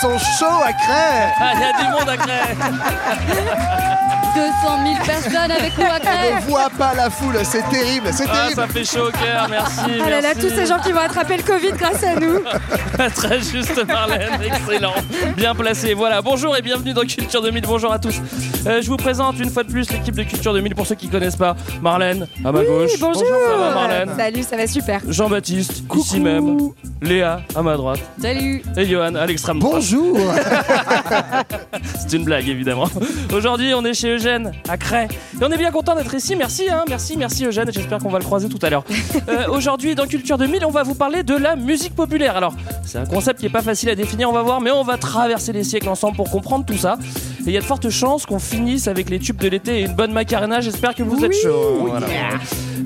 [0.00, 3.80] sont chauds à Crève Ah, il y a du monde à 200
[4.34, 5.98] 000 personnes avec nous à
[6.32, 9.10] On ne voit pas la foule, c'est terrible, c'est Ah, terrible ça fait chaud au
[9.12, 10.00] cœur, merci.
[10.04, 12.40] Ah là là, tous ces gens qui vont attraper le Covid grâce à nous.
[13.14, 14.94] Très juste, Marlène, excellent.
[15.36, 16.20] Bien placé, voilà.
[16.20, 17.62] Bonjour et bienvenue dans Culture 2000.
[17.66, 18.20] Bonjour à tous.
[18.66, 21.08] Euh, je vous présente une fois de plus l'équipe de Culture 2000 pour ceux qui
[21.08, 21.54] connaissent pas.
[21.80, 22.98] Marlène, à ma Oui, gauche.
[23.00, 23.22] bonjour.
[23.24, 25.00] Ça va, Marlène Salut, ça va super.
[25.06, 26.58] Jean-Baptiste, ici même.
[27.02, 28.00] Léa, à ma droite.
[28.20, 28.62] Salut.
[28.76, 29.74] Et Johan, à l'extrême droite.
[29.76, 30.18] Bonjour
[31.98, 32.88] C'est une blague, évidemment.
[33.32, 35.06] Aujourd'hui, on est chez Eugène, à Cray.
[35.06, 36.34] Et on est bien content d'être ici.
[36.34, 36.84] Merci, hein.
[36.88, 37.70] merci, merci Eugène.
[37.70, 38.84] J'espère qu'on va le croiser tout à l'heure.
[39.28, 42.36] Euh, Aujourd'hui, dans Culture 2000, on va vous parler de la musique populaire.
[42.36, 44.82] Alors, c'est un concept qui est pas facile à définir, on va voir, mais on
[44.82, 46.98] va traverser les siècles ensemble pour comprendre tout ça.
[47.40, 49.84] Et il y a de fortes chances qu'on finisse avec les tubes de l'été et
[49.84, 50.60] une bonne macarena.
[50.60, 51.86] J'espère que vous êtes chaud.
[51.88, 52.06] Voilà.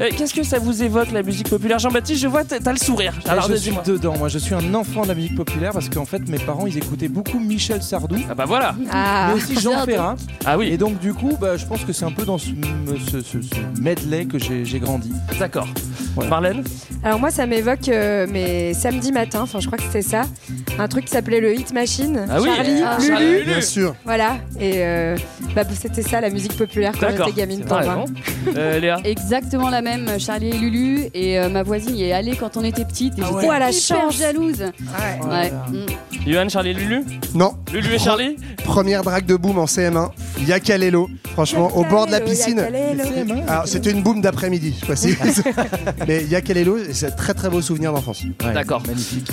[0.01, 1.79] Euh, Qu'est-ce que ça vous évoque, la musique populaire?
[1.79, 3.13] Jean-Baptiste, je vois, t'as le sourire.
[3.29, 6.05] Alors, je suis dedans, moi je suis un enfant de la musique populaire parce qu'en
[6.05, 8.75] fait mes parents ils écoutaient beaucoup Michel Sardou, Ah bah voilà.
[8.91, 9.85] Ah, mais aussi Jean.
[9.85, 10.17] Ferrat.
[10.45, 12.49] Ah oui, Et donc du coup bah, je pense que c'est un peu dans ce,
[13.11, 15.13] ce- ce- ce medley que j'ai grandi.
[15.39, 15.69] d'accord.
[16.15, 16.31] Voilà.
[16.31, 16.65] Marlène?
[17.05, 20.23] Alors moi ça m'évoque euh, mes samedis matins, enfin je crois que c'était ça,
[20.79, 22.27] un truc qui s'appelait le Hit Machine.
[22.29, 22.49] Ah oui.
[22.55, 23.45] Charlie, Ah, Lulu, Charlie, Lulu.
[23.45, 24.39] Bien sûr voilà.
[24.61, 25.17] Et euh,
[25.55, 28.05] bah, c'était ça la musique populaire quand j'étais gamine pour moi.
[28.57, 28.99] Euh, Léa?
[29.05, 29.88] Exactement la même,
[30.19, 31.07] Charlie et Lulu.
[31.15, 33.19] Et euh, ma voisine y est allée quand on était petite.
[33.19, 33.57] Et Ah j'étais ouais.
[33.57, 34.19] Oh, la hyper chance.
[34.19, 34.61] jalouse.
[34.61, 35.29] Ouais.
[35.29, 35.51] Ouais.
[35.51, 35.87] Mm.
[36.27, 38.37] Johan, Charlie et Lulu Non, Lulu et Charlie
[38.69, 40.11] première drague de boom en CM1,
[40.47, 42.59] Yakalelo, franchement, au bord de la piscine.
[42.59, 43.35] Yakalelo.
[43.49, 45.43] Alors c'était une boom d'après-midi, je précise.
[46.07, 48.23] Mais Yakalelo, c'est un très très beau souvenir d'enfance.
[48.45, 48.83] Ouais, D'accord.
[48.87, 49.31] Magnifique.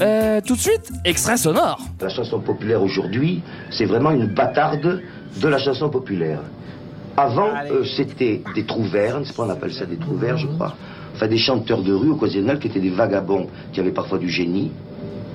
[0.00, 1.80] Euh, tout de suite, extrait sonore.
[2.00, 5.02] La chanson populaire aujourd'hui, c'est vraiment une bâtarde
[5.42, 6.38] de la chanson populaire.
[7.16, 10.74] Avant, euh, c'était des trouvernes, c'est pas on appelle ça des trouvernes, je crois.
[11.14, 14.70] Enfin, des chanteurs de rue occasionnels qui étaient des vagabonds, qui avaient parfois du génie,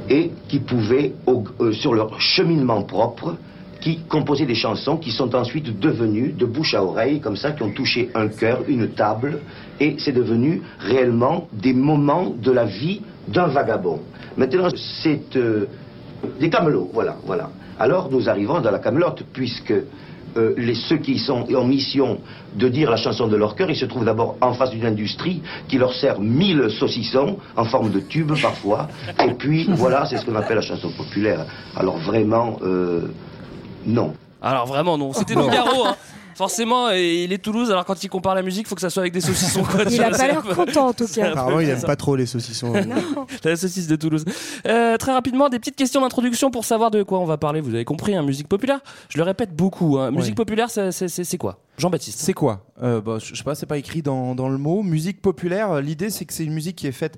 [0.10, 3.36] et qui pouvaient, au- euh, sur leur cheminement propre,
[3.82, 7.62] qui composaient des chansons qui sont ensuite devenues de bouche à oreille, comme ça, qui
[7.62, 9.40] ont touché un cœur, une table,
[9.80, 14.00] et c'est devenu réellement des moments de la vie d'un vagabond.
[14.38, 14.70] Maintenant,
[15.04, 15.66] c'est euh,
[16.40, 17.50] des camelots, voilà, voilà.
[17.78, 19.74] Alors nous arrivons dans la camelote, puisque
[20.38, 22.20] euh, les, ceux qui sont en mission
[22.56, 25.42] de dire la chanson de leur cœur, ils se trouvent d'abord en face d'une industrie
[25.68, 28.88] qui leur sert mille saucissons en forme de tube parfois.
[29.24, 31.46] Et puis voilà, c'est ce qu'on appelle la chanson populaire.
[31.76, 33.08] Alors vraiment, euh,
[33.86, 34.14] non.
[34.42, 35.86] Alors vraiment non, c'était Nougaro.
[35.86, 35.96] Hein.
[36.36, 39.02] Forcément, et il est Toulouse, alors quand il compare la musique, faut que ça soit
[39.04, 39.64] avec des saucissons.
[39.64, 41.32] Quoi, Il a pas l'air content en tout cas.
[41.32, 42.74] Apparemment, il aime pas trop les saucissons.
[43.44, 44.26] La saucisse de Toulouse.
[44.68, 47.62] Euh, très rapidement, des petites questions d'introduction pour savoir de quoi on va parler.
[47.62, 48.82] Vous avez compris, hein, musique populaire.
[49.10, 49.98] Je le répète beaucoup.
[49.98, 50.12] Hein.
[50.12, 50.36] Musique Oui.
[50.36, 51.60] populaire, c'est- quoi?
[51.78, 52.20] Jean-Baptiste.
[52.20, 52.66] C'est quoi?
[52.84, 54.84] Euh, bah, Je sais pas, c'est pas écrit dans, dans le mot.
[54.84, 57.18] Musique populaire, euh, l'idée c'est que c'est une musique qui est faite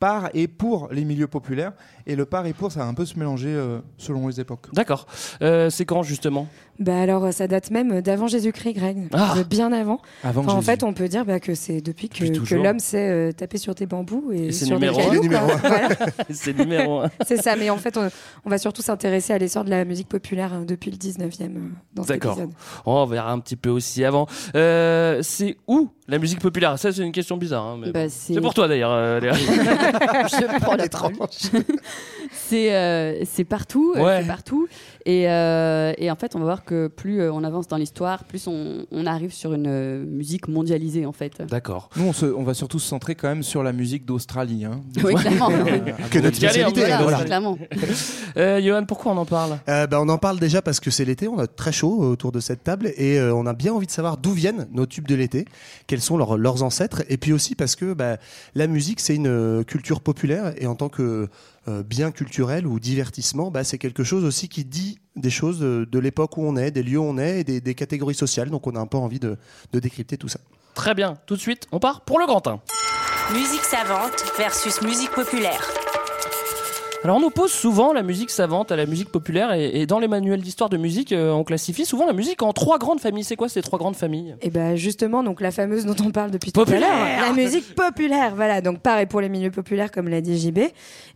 [0.00, 1.72] par et pour les milieux populaires.
[2.06, 4.66] Et le par et pour, ça va un peu se mélanger euh, selon les époques.
[4.74, 5.06] D'accord.
[5.40, 6.46] Euh, c'est quand justement?
[6.80, 9.08] Bah alors ça date même d'avant Jésus-Christ, Greg.
[9.12, 9.34] Ah.
[9.36, 10.00] De bien avant.
[10.22, 13.32] Avant Enfin, en fait, on peut dire bah, que c'est depuis que, l'homme sait euh,
[13.32, 15.12] taper sur des bambous et, Et c'est sur des cailloux.
[15.12, 15.58] C'est numéro un.
[16.30, 17.10] C'est numéro un.
[17.26, 18.08] C'est ça, mais en fait, on,
[18.44, 22.02] on va surtout s'intéresser à l'essor de la musique populaire euh, depuis le 19e euh,
[22.06, 22.38] D'accord.
[22.86, 24.26] Oh, on verra un petit peu aussi avant.
[24.56, 26.78] Euh, c'est où la musique populaire?
[26.78, 27.64] Ça, c'est une question bizarre.
[27.64, 28.06] hein, Bah, bon.
[28.10, 29.32] c'est- pour toi d'ailleurs, euh, Léa.
[29.34, 31.12] Je prends la Étrange.
[32.36, 34.20] C'est euh, c'est partout, euh, Ouais.
[34.22, 34.66] c'est partout.
[35.06, 38.46] Et, euh, et en fait, on va voir que plus on avance dans l'histoire, plus
[38.46, 41.42] on, on arrive sur une musique mondialisée en fait.
[41.48, 41.90] D'accord.
[41.96, 44.64] Nous, on, se- on va surtout se centrer quand même sur la musique d'Australie.
[44.64, 44.80] hein.
[45.04, 45.48] Oui, clairement.
[46.10, 46.80] Que notre spécialité.
[46.80, 47.24] Voilà, Voilà, voilà.
[47.24, 47.58] clairement.
[48.36, 49.58] Euh, Johan, pourquoi on en parle?
[49.68, 52.32] Euh, bah, on en parle déjà parce que c'est l'été, on a très chaud autour
[52.32, 55.06] de cette table et euh, on a bien envie de savoir d'où viennent nos tubes
[55.06, 55.44] de l'été,
[55.86, 58.16] quels sont leurs, leurs ancêtres et puis aussi parce que bah,
[58.56, 61.28] la musique c'est une culture populaire et en tant que
[61.66, 65.98] bien culturel ou divertissement, bah, c'est quelque chose aussi qui dit des choses de, de
[65.98, 68.50] l'époque où on est, des lieux où on est et des, des catégories sociales.
[68.50, 69.36] Donc on a un peu envie de,
[69.72, 70.40] de décrypter tout ça.
[70.74, 71.16] Très bien.
[71.26, 72.60] Tout de suite, on part pour le grand 1.
[73.32, 75.83] Musique savante versus musique populaire.
[77.04, 80.08] Alors on oppose souvent la musique savante à la musique populaire et, et dans les
[80.08, 83.24] manuels d'histoire de musique, euh, on classifie souvent la musique en trois grandes familles.
[83.24, 84.36] C'est quoi ces trois grandes familles?
[84.40, 87.32] Et ben justement, donc la fameuse dont on parle depuis tout à Populaire l'heure, la
[87.34, 88.62] musique populaire, voilà.
[88.62, 90.60] Donc pareil pour les milieux populaires, comme l'a dit JB,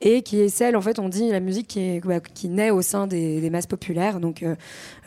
[0.02, 2.70] et qui est celle, en fait, on dit la musique qui, est, bah, qui naît
[2.70, 4.56] au sein des, des masses populaires, donc euh,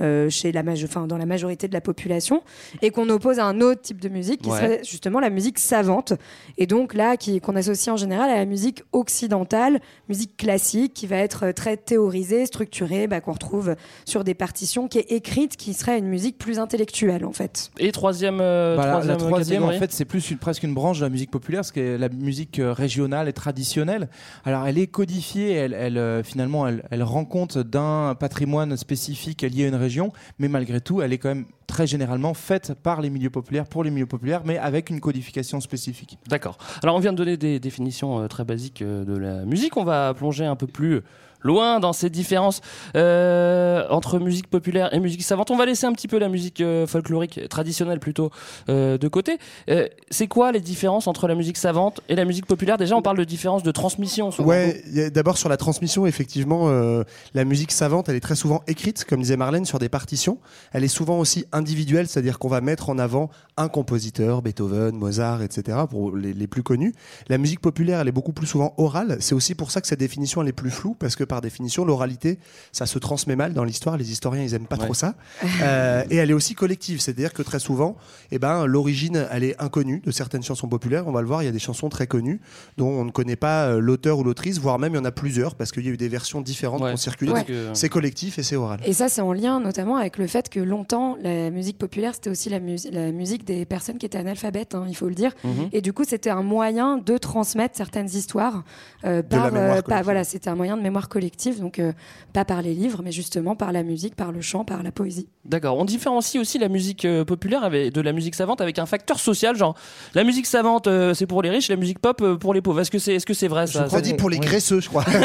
[0.01, 2.41] euh, chez la enfin, dans la majorité de la population,
[2.81, 4.57] et qu'on oppose à un autre type de musique qui Ouais.
[4.57, 6.13] serait justement la musique savante,
[6.57, 9.79] et donc là qui qu'on associe en général à la musique occidentale,
[10.09, 13.75] musique classique, qui va être euh, très théorisée, structurée, bah, qu'on retrouve
[14.05, 17.71] sur des partitions, qui est écrite, qui serait une musique plus intellectuelle en fait.
[17.79, 20.73] Et troisième, euh, Bah, la- troisième, la troisième, en fait, c'est plus une, presque une
[20.73, 24.09] branche de la musique populaire, ce qui est la musique euh, régionale et traditionnelle.
[24.45, 29.41] Alors, elle est codifiée, elle, elle, euh, finalement, elle, elle rend compte d'un patrimoine spécifique
[29.41, 32.99] lié à une région, mais malgré tout, elle est quand même très généralement faite par
[32.99, 36.19] les milieux populaires, pour les milieux populaires, mais avec une codification spécifique.
[36.27, 36.57] D'accord.
[36.83, 39.77] Alors on vient de donner des définitions euh, très basiques euh, de la musique.
[39.77, 41.01] On va plonger un peu plus
[41.41, 42.61] loin dans ces différences
[42.95, 45.51] euh, entre musique populaire et musique savante.
[45.51, 48.31] On va laisser un petit peu la musique euh, folklorique, traditionnelle plutôt,
[48.69, 49.37] euh, de côté.
[49.69, 52.77] Euh, c'est quoi les différences entre la musique savante et la musique populaire?
[52.77, 54.29] Déjà, on parle de différence de transmission.
[54.39, 54.81] Ouais,
[55.13, 57.03] d'abord sur la transmission, effectivement, euh,
[57.33, 60.37] la musique savante, elle est très souvent écrite, comme disait Marlène, sur des partitions.
[60.71, 63.29] Elle est souvent aussi individuelle, c'est-à-dire qu'on va mettre en avant
[63.61, 66.93] un compositeur, Beethoven, Mozart, etc., pour les, les plus connus.
[67.29, 69.17] La musique populaire, elle est beaucoup plus souvent orale.
[69.19, 71.85] C'est aussi pour ça que cette définition, elle est plus floue, parce que par définition,
[71.85, 72.39] l'oralité,
[72.71, 73.97] ça se transmet mal dans l'histoire.
[73.97, 75.15] Les historiens, ils aiment pas trop ça.
[75.61, 77.95] Euh, et elle est aussi collective, c'est-à-dire que très souvent,
[78.31, 81.07] eh ben, l'origine, elle est inconnue de certaines chansons populaires.
[81.07, 82.39] On va le voir, il y a des chansons très connues
[82.77, 85.11] dont on ne connaît pas euh, l'auteur ou l'autrice, voire même il y en a
[85.11, 87.33] plusieurs parce qu'il y a eu des versions différentes Ouais, qui ont circulé.
[87.45, 88.79] que- C'est collectif et c'est oral.
[88.85, 92.29] Et ça, c'est en lien notamment avec le fait que longtemps, la musique populaire, c'était
[92.29, 92.59] aussi la,
[92.91, 95.31] la musique des personnes qui étaient analphabètes, hein, il faut le dire.
[95.43, 95.69] Mhm.
[95.73, 98.63] Et du coup, c'était un moyen de transmettre certaines histoires
[99.05, 99.89] euh, De la par, mémoire euh, collective.
[99.95, 101.91] pas- voilà, c'était un moyen de mémoire collective, donc euh,
[102.33, 105.27] pas par les livres, mais justement par la musique, par le chant, par la poésie.
[105.45, 105.77] D'accord.
[105.77, 109.19] On différencie aussi la musique euh, populaire avec, de la musique savante avec un facteur
[109.19, 109.75] social, genre
[110.15, 112.79] la musique savante euh, c'est pour les riches, la musique pop euh, pour les pauvres.
[112.81, 113.83] Est-ce que c'est est -ce c'est vrai ça?
[113.83, 114.45] Je crois dit pour les oui.
[114.45, 115.05] graisseux, je crois.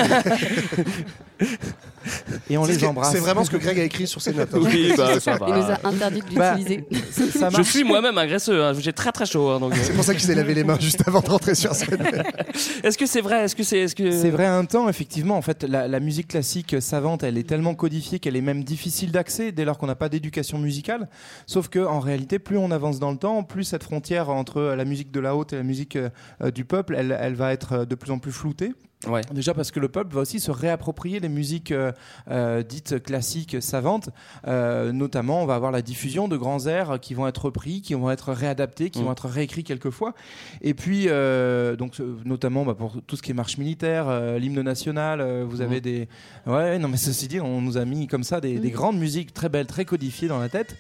[2.50, 3.12] Et on C'est les embrasse.
[3.12, 4.52] C'est vraiment ce que Greg a écrit sur ses notes.
[4.54, 4.58] hein.
[4.62, 5.46] Oui, bah, ça va.
[5.48, 6.84] Il nous a interdit de Bah, l'utiliser.
[7.30, 8.78] ça Je suis moi-même agresseur, hein.
[8.78, 9.48] j'ai très très chaud.
[9.50, 9.76] hein, donc, euh.
[9.82, 11.98] C'est pour ça qu'il s'est lavé les mains juste avant de rentrer sur scène.
[12.84, 13.44] Est-ce que c'est vrai?
[13.44, 15.36] Est-ce que c'est est -ce que C'est vrai un temps, effectivement.
[15.36, 19.10] En fait, la, la musique classique savante, elle est tellement codifiée qu'elle est même difficile
[19.12, 21.08] d'accès dès lors qu'on n'a pas d'éducation musicale.
[21.46, 24.84] Sauf que, en réalité, plus on avance dans le temps, plus cette frontière entre la
[24.84, 26.08] musique de la haute et la musique euh,
[26.42, 28.72] euh, du peuple, elle, elle va être de plus en plus floutée.
[29.06, 29.20] Ouais.
[29.30, 31.92] Déjà parce que le peuple va aussi se réapproprier les musiques euh,
[32.30, 34.08] euh, dites classiques savantes.
[34.48, 37.92] Euh, notamment, on va avoir la diffusion de grands airs qui vont être repris, qui
[37.92, 39.04] vont être réadaptés, qui Mm.
[39.04, 40.14] vont être réécrits quelquefois.
[40.62, 44.08] Et puis, euh, donc, notamment bah, pour tout ce qui est marche militaire,
[44.38, 46.08] l'hymne national, vous avez des.
[46.46, 49.34] Ouais, non, mais ceci dit, on nous a mis comme ça des, des grandes musiques
[49.34, 50.74] très belles, très codifiées dans la tête.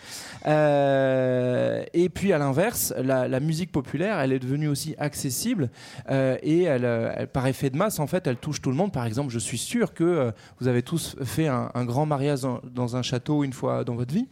[1.94, 5.68] Et puis, à l'inverse, la, la musique populaire, elle est devenue aussi accessible
[6.10, 8.92] et elle, elle, par effet de masse, en fait, elle touche tout le monde.
[8.92, 10.30] Par exemple, je suis sûr que euh,
[10.60, 12.40] vous avez tous fait un, grand mariage
[12.74, 14.26] dans un château une fois dans votre vie.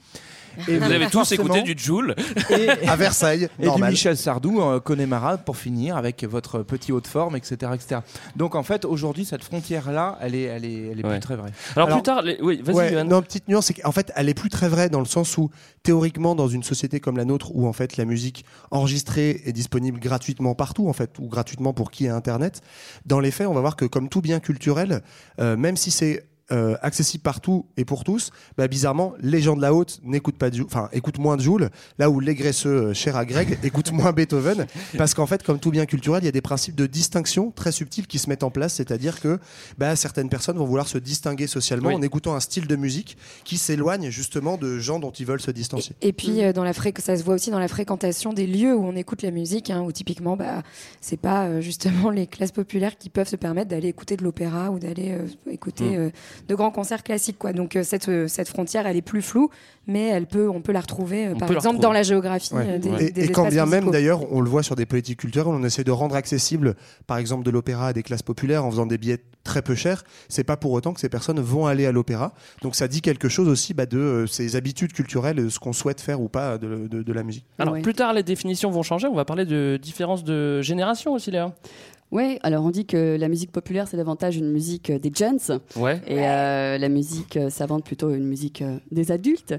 [0.69, 2.15] Et vous avez tous écouté du Joule
[2.51, 3.83] et, À Versailles, et du.
[3.83, 7.73] Michel Sardou, euh, Connemara, pour finir, avec votre petit haut de forme, etc.
[7.75, 8.01] etc.
[8.37, 11.11] Donc en fait, aujourd'hui, cette frontière-là, elle est, elle est, elle est Ouais.
[11.13, 11.51] plus très vraie.
[11.77, 12.75] Alors, Alors- plus tard, les- oui, vas-y.
[12.77, 15.37] Ouais, non, petite nuance, c'est qu'en fait, elle est plus très vraie dans le sens
[15.39, 15.51] où,
[15.83, 20.01] théoriquement, dans une société comme la nôtre, où en fait la musique enregistrée est disponible
[20.01, 22.61] gratuitement partout, en fait, ou gratuitement pour qui a Internet,
[23.07, 25.03] dans les faits, on va voir que comme tout bien culturel,
[25.41, 29.63] euh, même si c'est euh, accessible partout et pour tous, bah, bizarrement, les gens de
[29.63, 33.17] la haute n'écoutent pas enfin écoutent moins de Joule, là où les graisseux, euh, chers
[33.17, 34.67] à Greg, écoutent moins Beethoven,
[34.99, 37.73] parce qu'en fait, comme tout bien culturel, il y a des principes de distinction très
[37.73, 39.39] subtils qui se mettent en place, c'est-à-dire que
[39.79, 41.95] bah, certaines personnes vont vouloir se distinguer socialement Oui.
[41.95, 45.51] en écoutant un style de musique qui s'éloigne justement de gens dont ils veulent se
[45.51, 45.97] distancier.
[46.03, 48.75] Et puis, euh, dans la fré- ça se voit aussi dans la fréquentation des lieux
[48.77, 50.63] où on écoute la musique, hein, où typiquement, bah,
[51.01, 54.71] c'est pas euh, justement les classes populaires qui peuvent se permettre d'aller écouter de l'opéra
[54.71, 56.11] ou d'aller euh, écouter Mm.
[56.49, 57.39] De grands concerts classiques.
[57.39, 57.53] Quoi.
[57.53, 59.51] Donc, euh, cette, euh, cette frontière, elle est plus floue,
[59.87, 61.83] mais elle peut, on peut la retrouver, euh, On par la exemple, retrouver.
[61.83, 62.79] dans la géographie Ouais.
[62.79, 65.49] des, Et, des et quand bien même d'ailleurs, on le voit sur des politiques culturelles,
[65.53, 66.75] on essaie de rendre accessible,
[67.07, 70.05] par exemple, de l'opéra à des classes populaires en faisant des billets très peu chers.
[70.31, 72.33] C'est pas pour autant que ces personnes vont aller à l'opéra.
[72.63, 76.01] Donc ça dit quelque chose aussi bah, de euh, ces habitudes culturelles, ce qu'on souhaite
[76.01, 77.45] faire ou pas de, de- de la musique.
[77.59, 77.83] Alors Ouais.
[77.83, 79.07] plus tard, les définitions vont changer.
[79.07, 81.53] On va parler de différence de génération aussi, Léa.
[82.15, 85.41] Oui, alors on dit que la musique populaire, c'est davantage une musique euh, des jeunes
[85.75, 86.01] Ouais.
[86.07, 89.57] et euh, la musique euh, savante plutôt une musique des adultes.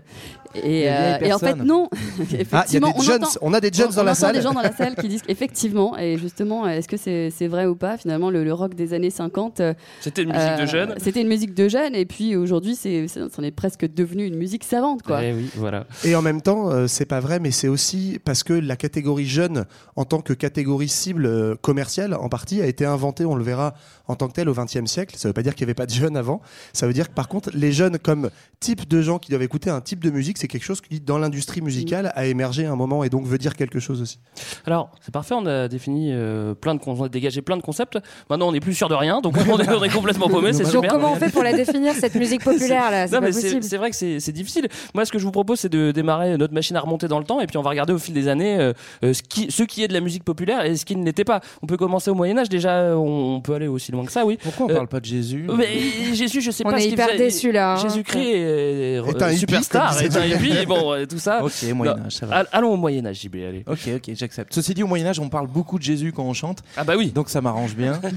[0.63, 1.89] Et, euh, et en fait, non.
[1.91, 1.95] Ah,
[2.29, 4.35] il y a Effectivement, des jeunes, entend- on a des jeunes on dans la salle.
[4.35, 7.75] des gens dans la salle qui disent effectivement, et justement, est-ce que c'est vrai ou
[7.75, 9.59] pas Finalement, le, le rock des années 50.
[9.59, 10.93] euh, C'était une musique de jeunes.
[10.97, 15.01] C'était une musique de jeunes, et puis aujourd'hui, c'en est presque devenu une musique savante,
[15.03, 15.23] quoi.
[15.23, 15.85] Eh oui, voilà.
[16.03, 19.25] Et en même temps, euh, c'est pas vrai, mais c'est aussi parce que la catégorie
[19.25, 23.43] jeune, en tant que catégorie cible euh, commerciale, en partie, a été inventée, on le
[23.43, 23.73] verra,
[24.07, 25.15] en tant que telle au XXe siècle.
[25.17, 26.41] Ça veut pas dire qu'il n'y avait pas de jeunes avant.
[26.73, 29.69] Ça veut dire que par contre, les jeunes, comme type de gens qui doivent écouter
[29.69, 32.75] un type de musique, c'est quelque chose qui, dans l'industrie musicale, a émergé à un
[32.75, 34.19] moment et donc veut dire quelque chose aussi.
[34.65, 37.97] Alors, c'est parfait, on a défini euh, plein de on a dégagé plein de concepts.
[38.29, 40.65] Maintenant, on n'est plus sûr de rien, donc on est, on est complètement paumé, c'est
[40.65, 40.91] super.
[40.91, 43.07] comment on fait pour la définir cette musique populaire là?
[43.07, 44.67] C'est vrai que c'est c'est difficile.
[44.93, 47.25] Moi, ce que je vous propose, c'est de démarrer notre machine à remonter dans le
[47.25, 49.63] temps, et puis on va regarder au fil des années euh, euh, ce, qui, ce
[49.63, 51.41] qui est de la musique populaire et ce qui ne l'était pas.
[51.61, 54.25] On peut commencer au Moyen Âge déjà, on, on peut aller aussi loin que ça,
[54.25, 54.37] oui.
[54.41, 55.47] Pourquoi on Euh, parle pas de Jésus?
[55.57, 57.77] Mais Jésus, je sais On pas est ce qu'il hyper déçus, là, hein.
[57.77, 61.43] Jésus-Christ est, Est un hippie, superstar, est un hippie, bon, euh, tout ça.
[61.43, 62.35] Ok, Moyen Âge, ça va.
[62.37, 63.63] all- Allons au Moyen Âge, JB, allez.
[63.67, 64.53] Ok, ok, j'accepte.
[64.53, 66.93] Ceci dit, au Moyen Âge, on parle beaucoup de Jésus quand on chante, Ah bah
[66.97, 67.11] oui.
[67.11, 67.99] donc ça m'arrange bien.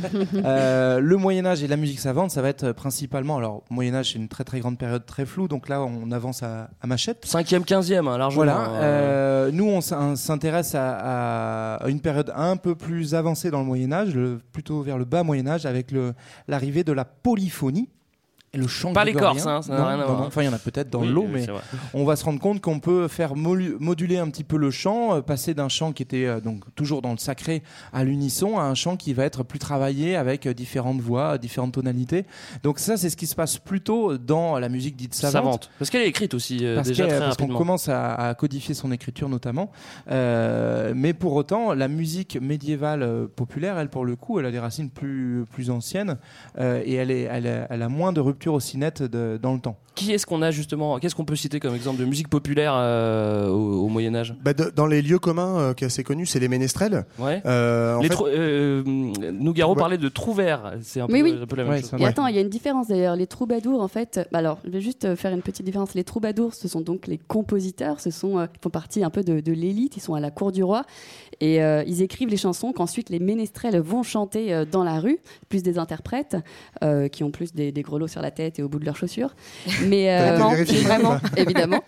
[0.44, 3.36] Euh, le Moyen Âge et la musique savante, ça va être principalement.
[3.36, 6.42] Alors, Moyen Âge, c'est une très très grande période très floue, donc là, on avance
[6.42, 7.26] à, à machette.
[7.26, 8.44] 5e, 15e, hein, largement.
[8.44, 8.70] Voilà.
[8.70, 8.80] euh,
[9.48, 13.64] euh, nous, on s'in- s'intéresse à, à une période un peu plus avancée dans le
[13.66, 15.92] Moyen Âge, le- plutôt vers le bas Moyen Âge, avec
[16.48, 17.88] l'arrivée de la polyphonie.
[18.54, 19.12] Et le chant Pas les.
[19.12, 20.20] Corses, hein, ça n'a Non, rien à non, voir.
[20.20, 20.26] non.
[20.26, 21.46] Enfin, il y en a peut-être dans oui, l'eau, mais
[21.92, 25.20] on va se rendre compte qu'on peut faire moduler un petit peu le chant, euh,
[25.20, 27.62] passer d'un chant qui était euh, donc toujours dans le sacré
[27.92, 31.72] à l'unisson à un chant qui va être plus travaillé avec euh, différentes voix, différentes
[31.72, 32.24] tonalités.
[32.62, 35.32] Donc ça, c'est ce qui se passe plutôt dans la musique dite savante.
[35.32, 35.70] savante.
[35.78, 38.74] Parce qu'elle est écrite aussi euh, Parce déjà très parce qu'on commence à, à codifier
[38.74, 39.70] son écriture notamment,
[40.10, 44.50] Euh, mais pour autant la musique médiévale euh, populaire, elle pour le coup, elle a
[44.50, 46.16] des racines plus plus anciennes
[46.58, 49.76] et elle est, elle, a, elle a moins de aussi nettes de- dans le temps.
[49.96, 53.48] Qui est-ce qu'on a justement Qu'est-ce qu'on peut citer comme exemple de musique populaire euh,
[53.48, 54.36] au, au Moyen Âge?
[54.44, 57.04] Bah, de- dans les lieux communs euh, qui est assez connu, c'est les ménestrels.
[57.18, 57.42] Ouais.
[57.46, 58.82] Euh, Les fait- euh,
[59.32, 59.78] Nougaro Ouais.
[59.78, 60.74] parlait de trouvères.
[60.82, 61.38] C'est un peu, Oui, oui.
[61.42, 61.94] un peu la même Ouais, chose.
[61.98, 63.16] Et attends, il y a une différence d'ailleurs.
[63.16, 65.94] Les troubadours, en fait, bah alors, je vais juste faire une petite différence.
[65.94, 69.24] Les troubadours, ce sont donc les compositeurs, ce sont, euh, ils font partie un peu
[69.24, 70.84] de, de l'élite, ils sont à la cour du roi
[71.40, 75.18] et euh, ils écrivent les chansons qu'ensuite les ménestrels vont chanter euh, dans la rue,
[75.48, 76.36] plus des interprètes
[76.84, 78.96] euh, qui ont plus des, des grelots sur la tête et au bout de leurs
[78.96, 79.34] chaussures.
[79.86, 80.36] Mais euh,
[80.82, 81.82] vraiment, évidemment.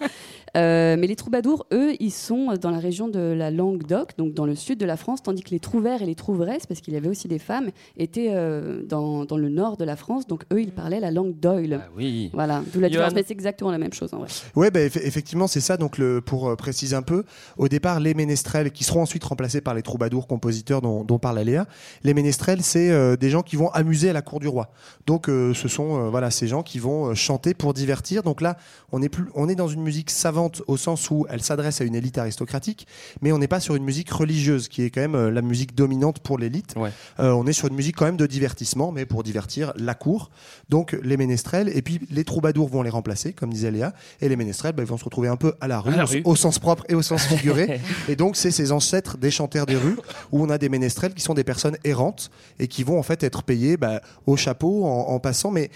[0.57, 4.47] Euh, mais les troubadours, eux, ils sont dans la région de la Languedoc, donc dans
[4.47, 6.97] le sud de la France, tandis que les trouvères et les trouveresses, parce qu'il y
[6.97, 10.61] avait aussi des femmes, étaient euh, dans, dans le nord de la France, donc eux,
[10.61, 11.81] ils parlaient la langue d'oil.
[11.85, 12.31] Ah oui.
[12.33, 12.91] Voilà, d'où la Johan.
[12.91, 14.29] différence, mais c'est exactement la même chose en vrai.
[14.57, 15.77] Ouais, bah, eff- effectivement, c'est ça.
[15.77, 17.23] Donc, le, pour euh, préciser un peu,
[17.57, 21.39] au départ, les ménestrels, qui seront ensuite remplacés par les troubadours, compositeurs dont, dont parle
[21.39, 21.67] Aléa,
[22.03, 24.71] les ménestrels, c'est euh, des gens qui vont amuser à la cour du roi.
[25.07, 28.23] Donc, euh, ce sont euh, voilà, ces gens qui vont euh, chanter pour divertir.
[28.23, 28.57] Donc là,
[28.91, 31.85] on est, plus, on est dans une musique savante au sens où elle s'adresse à
[31.85, 32.87] une élite aristocratique,
[33.21, 35.75] mais on n'est pas sur une musique religieuse, qui est quand même euh, la musique
[35.75, 36.75] dominante pour l'élite.
[36.77, 36.91] Ouais.
[37.19, 40.31] Euh, on est sur une musique quand même de divertissement, mais pour divertir la cour.
[40.69, 44.37] Donc les ménestrels, et puis les troubadours vont les remplacer, comme disait Léa, et les
[44.37, 46.23] ménestrels bah, ils vont se retrouver un peu à la rue, À la au- rue.
[46.25, 47.81] Au, sens propre et au sens figuré.
[48.09, 49.97] et donc c'est ces ancêtres des chanteurs des rues,
[50.33, 53.23] où on a des ménestrels qui sont des personnes errantes, et qui vont en fait
[53.23, 55.71] être payés bah, au chapeau en, en passant, mais...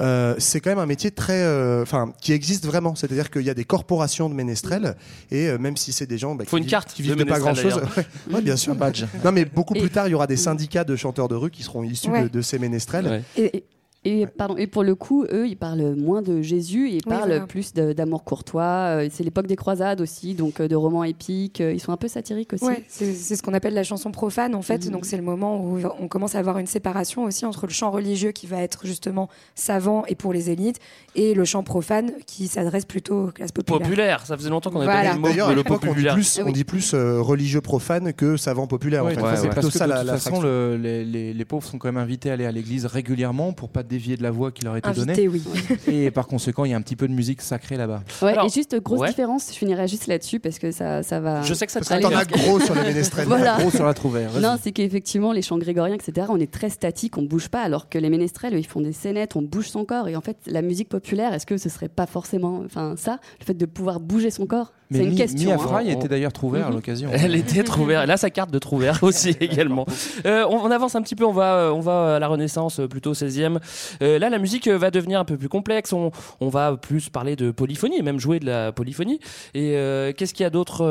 [0.00, 2.94] euh, c'est quand même un métier très, euh, enfin, qui existe vraiment.
[2.94, 4.96] C'est-à-dire qu'il y a des corporations de ménestrels
[5.30, 7.16] et euh, même si c'est des gens bah, Faut qui une vivent- carte qui vivent
[7.16, 8.74] de pas grand-chose, ouais, ouais, bien sûr.
[8.74, 9.04] badge.
[9.24, 11.50] Non, mais beaucoup Et- plus tard, il y aura des syndicats de chanteurs de rue
[11.50, 12.24] qui seront issus Ouais.
[12.24, 13.06] de, de ces ménestrels.
[13.06, 13.22] Ouais.
[13.42, 13.64] Et,
[14.04, 17.28] et- pardon, et pour le coup, eux, ils parlent moins de Jésus, ils Oui, parlent
[17.30, 17.46] voilà.
[17.46, 18.62] plus d'amour courtois.
[19.02, 21.60] euh, C'est l'époque des croisades aussi, donc euh, de romans épiques.
[21.60, 22.64] euh, Ils sont un peu satiriques aussi.
[22.64, 24.86] Ouais, c'est ce qu'on appelle la chanson profane en fait.
[24.86, 24.92] Mhm.
[24.92, 27.90] Donc c'est le moment où on commence à avoir une séparation aussi entre le chant
[27.90, 30.78] religieux qui va être justement savant et pour les élites
[31.14, 33.80] et le chant profane qui s'adresse plutôt aux classes populaires.
[33.80, 35.00] Populaire, ça faisait longtemps qu'on avait Voilà.
[35.02, 36.14] pas dit le mot D'ailleurs, de à le l'époque, on dit populaire.
[36.14, 36.52] plus, on oui.
[36.52, 39.04] dit plus euh, religieux profane que savant populaire.
[39.04, 39.36] Ouais, en fait.
[39.36, 39.48] c'est ouais.
[39.48, 40.48] plutôt Parce que ça de toute la façon, fraction.
[40.48, 43.68] le- les, les- les pauvres sont quand même invités à aller à l'église régulièrement pour
[43.70, 45.28] pas dévier de la voie qui leur a été donnée.
[45.28, 45.42] Oui.
[45.86, 48.02] Et par conséquent, il y a un petit peu de musique sacrée là-bas.
[48.22, 49.08] Ouais, Alors, et juste grosse ouais.
[49.08, 51.42] différence, je finirai juste là-dessus parce que ça, ça va.
[51.42, 53.26] Je sais que ça te Parce que Allez, t'en as gros sur les ménestrels.
[53.34, 53.56] Voilà.
[53.58, 54.38] Gros sur la trouvère.
[54.40, 57.88] Non, c'est qu'effectivement, les chants grégoriens, etc., on est très statique, on bouge pas, alors
[57.88, 60.08] que les ménestrels, ils font des scénettes, on bouge son corps.
[60.08, 63.44] Et en fait, la musique populaire, est-ce que ce serait pas forcément enfin, ça, le
[63.44, 64.72] fait de pouvoir bouger son corps?
[64.94, 65.50] C'est une question.
[65.50, 65.58] Mia hein.
[65.58, 66.74] Fry était d'ailleurs trouvée à Mhm.
[66.74, 67.10] l'occasion.
[67.12, 67.94] Elle était trouvée.
[67.94, 69.86] Elle a sa carte de trouvère aussi également.
[70.26, 71.24] Euh, on, on avance un petit peu.
[71.24, 73.58] On va, euh, on va à la Renaissance, euh, plutôt au 16e.
[74.02, 75.92] Euh, là, la musique va devenir un peu plus complexe.
[75.92, 76.10] On,
[76.40, 79.20] on va plus parler de polyphonie, et même jouer de la polyphonie.
[79.54, 80.84] Et euh, qu'est-ce qu'il y a d'autre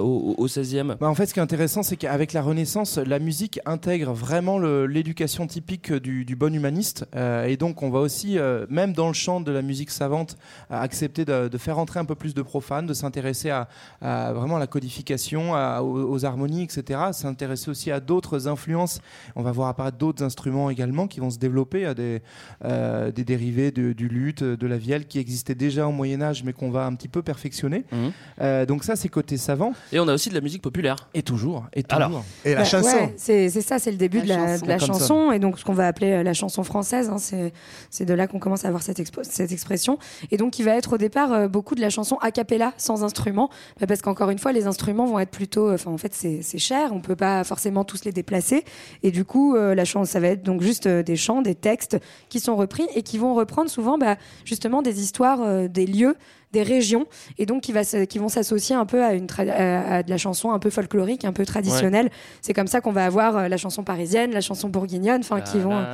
[0.00, 3.18] au, au 16e Bah, en fait, ce qui est intéressant, c'est qu'avec la Renaissance, la
[3.18, 7.04] musique intègre vraiment l'éducation typique du, du bon humaniste.
[7.46, 8.38] Et donc, on va aussi,
[8.70, 10.36] même dans le champ de la musique savante,
[10.70, 13.68] accepter de, de faire entrer un peu plus de profane, de s'intéresser à,
[14.00, 17.00] à vraiment la codification, à- aux, aux harmonies, etc.
[17.12, 19.00] S'intéresser aussi à d'autres influences.
[19.34, 22.22] On va voir apparaître d'autres instruments également qui vont se développer, à des,
[22.64, 26.44] euh, des dérivés de- du luth, de la vielle, qui existaient déjà au Moyen Âge,
[26.44, 27.84] mais qu'on va un petit peu perfectionner.
[27.92, 28.12] Mhm.
[28.40, 29.72] Euh, donc ça, c'est côté savant.
[29.92, 31.08] Et on a aussi de la musique populaire.
[31.14, 31.66] Et toujours.
[31.72, 32.04] Et toujours.
[32.04, 32.88] Alors, Et la Bah, chanson.
[32.96, 34.64] ouais, c'est c'est ça, c'est le début La de la, chanson.
[34.64, 34.92] de la Comme ça.
[34.92, 37.08] chanson, et donc ce qu'on va appeler euh, la chanson française.
[37.08, 37.52] hein, c'est
[37.90, 39.98] c'est de là qu'on commence à avoir cette, expo- cette expression.
[40.30, 43.04] Et donc, il va être au départ euh, beaucoup de la chanson a cappella, sans
[43.06, 43.48] instrument,
[43.80, 45.72] bah, parce qu'encore une fois, les instruments vont être plutôt.
[45.72, 48.64] Enfin, en fait, c'est cher, on peut pas forcément tous les déplacer,
[49.02, 51.54] et du coup, euh, la chanson, ça va être donc juste euh, des chants, des
[51.54, 51.98] textes
[52.28, 56.16] qui sont repris et qui vont reprendre souvent, bah, justement, des histoires, euh, des lieux
[56.52, 57.06] des régions
[57.38, 60.16] et donc qui, va qui vont s'associer un peu à, une à, à de la
[60.16, 62.10] chanson un peu folklorique, un peu traditionnelle.
[62.40, 65.58] C'est comme ça qu'on va avoir euh, la chanson parisienne, la chanson bourguignonne, enfin qui
[65.58, 65.84] vont.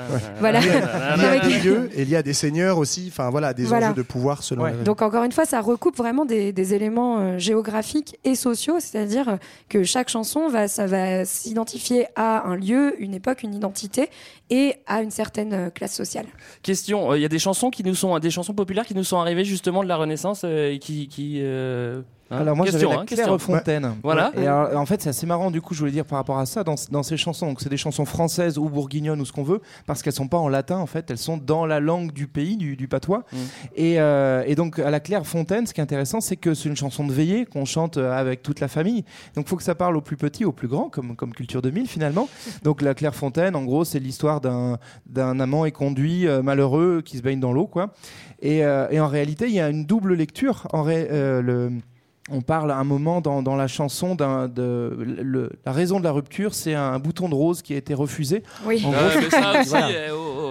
[0.41, 0.61] Voilà.
[0.61, 3.55] Il y a des Avec- lieux et il y a des seigneurs aussi, enfin voilà,
[3.55, 3.87] des Voilà.
[3.89, 4.73] enjeux de pouvoir selon Ouais.
[4.85, 9.29] Donc encore une fois, ça recoupe vraiment des, des éléments euh, géographiques et sociaux, c'est-à-dire
[9.29, 9.37] euh,
[9.69, 14.09] que chaque chanson va, ça va s'identifier à un lieu, une époque, une identité
[14.51, 16.27] et à une certaine classe sociale.
[16.63, 17.11] question.
[17.13, 19.19] euh, Il y a des chansons qui nous sont, des chansons populaires qui nous sont
[19.19, 20.42] arrivées justement de la Renaissance
[20.81, 22.03] qui, qui euh,
[22.41, 23.25] Alors moi j'avais la hein, question.
[23.27, 23.95] Clairefontaine.
[24.03, 24.33] Voilà.
[24.37, 26.47] Et alors, en fait c'est assez marrant du coup je voulais dire par rapport à
[26.47, 29.43] ça dans, dans ces chansons donc c'est des chansons françaises ou bourguignonnes ou ce qu'on
[29.43, 32.27] veut parce qu'elles sont pas en latin en fait elles sont dans la langue du
[32.27, 33.37] pays du, du patois Mm.
[33.77, 36.77] et, euh, et donc à la Clairefontaine ce qui est intéressant c'est que c'est une
[36.77, 39.05] chanson de veillée qu'on chante euh, avec toute la famille
[39.37, 41.87] donc faut que ça parle aux plus petits aux plus grands comme comme culture 2000
[41.89, 42.29] finalement
[42.63, 47.23] donc la Clairefontaine en gros c'est l'histoire d'un d'un amant éconduit euh, malheureux qui se
[47.23, 47.93] baigne dans l'eau quoi
[48.41, 51.71] et, euh, et en réalité il y a une double lecture en ré- euh, le
[52.31, 56.05] on parle à un moment dans, dans la chanson d'un de le- la raison de
[56.05, 58.43] la rupture, c'est un bouton de rose qui a été refusé.
[58.65, 58.83] Oui.
[58.87, 59.89] En Ouais, gros, mais ça aussi, Voilà.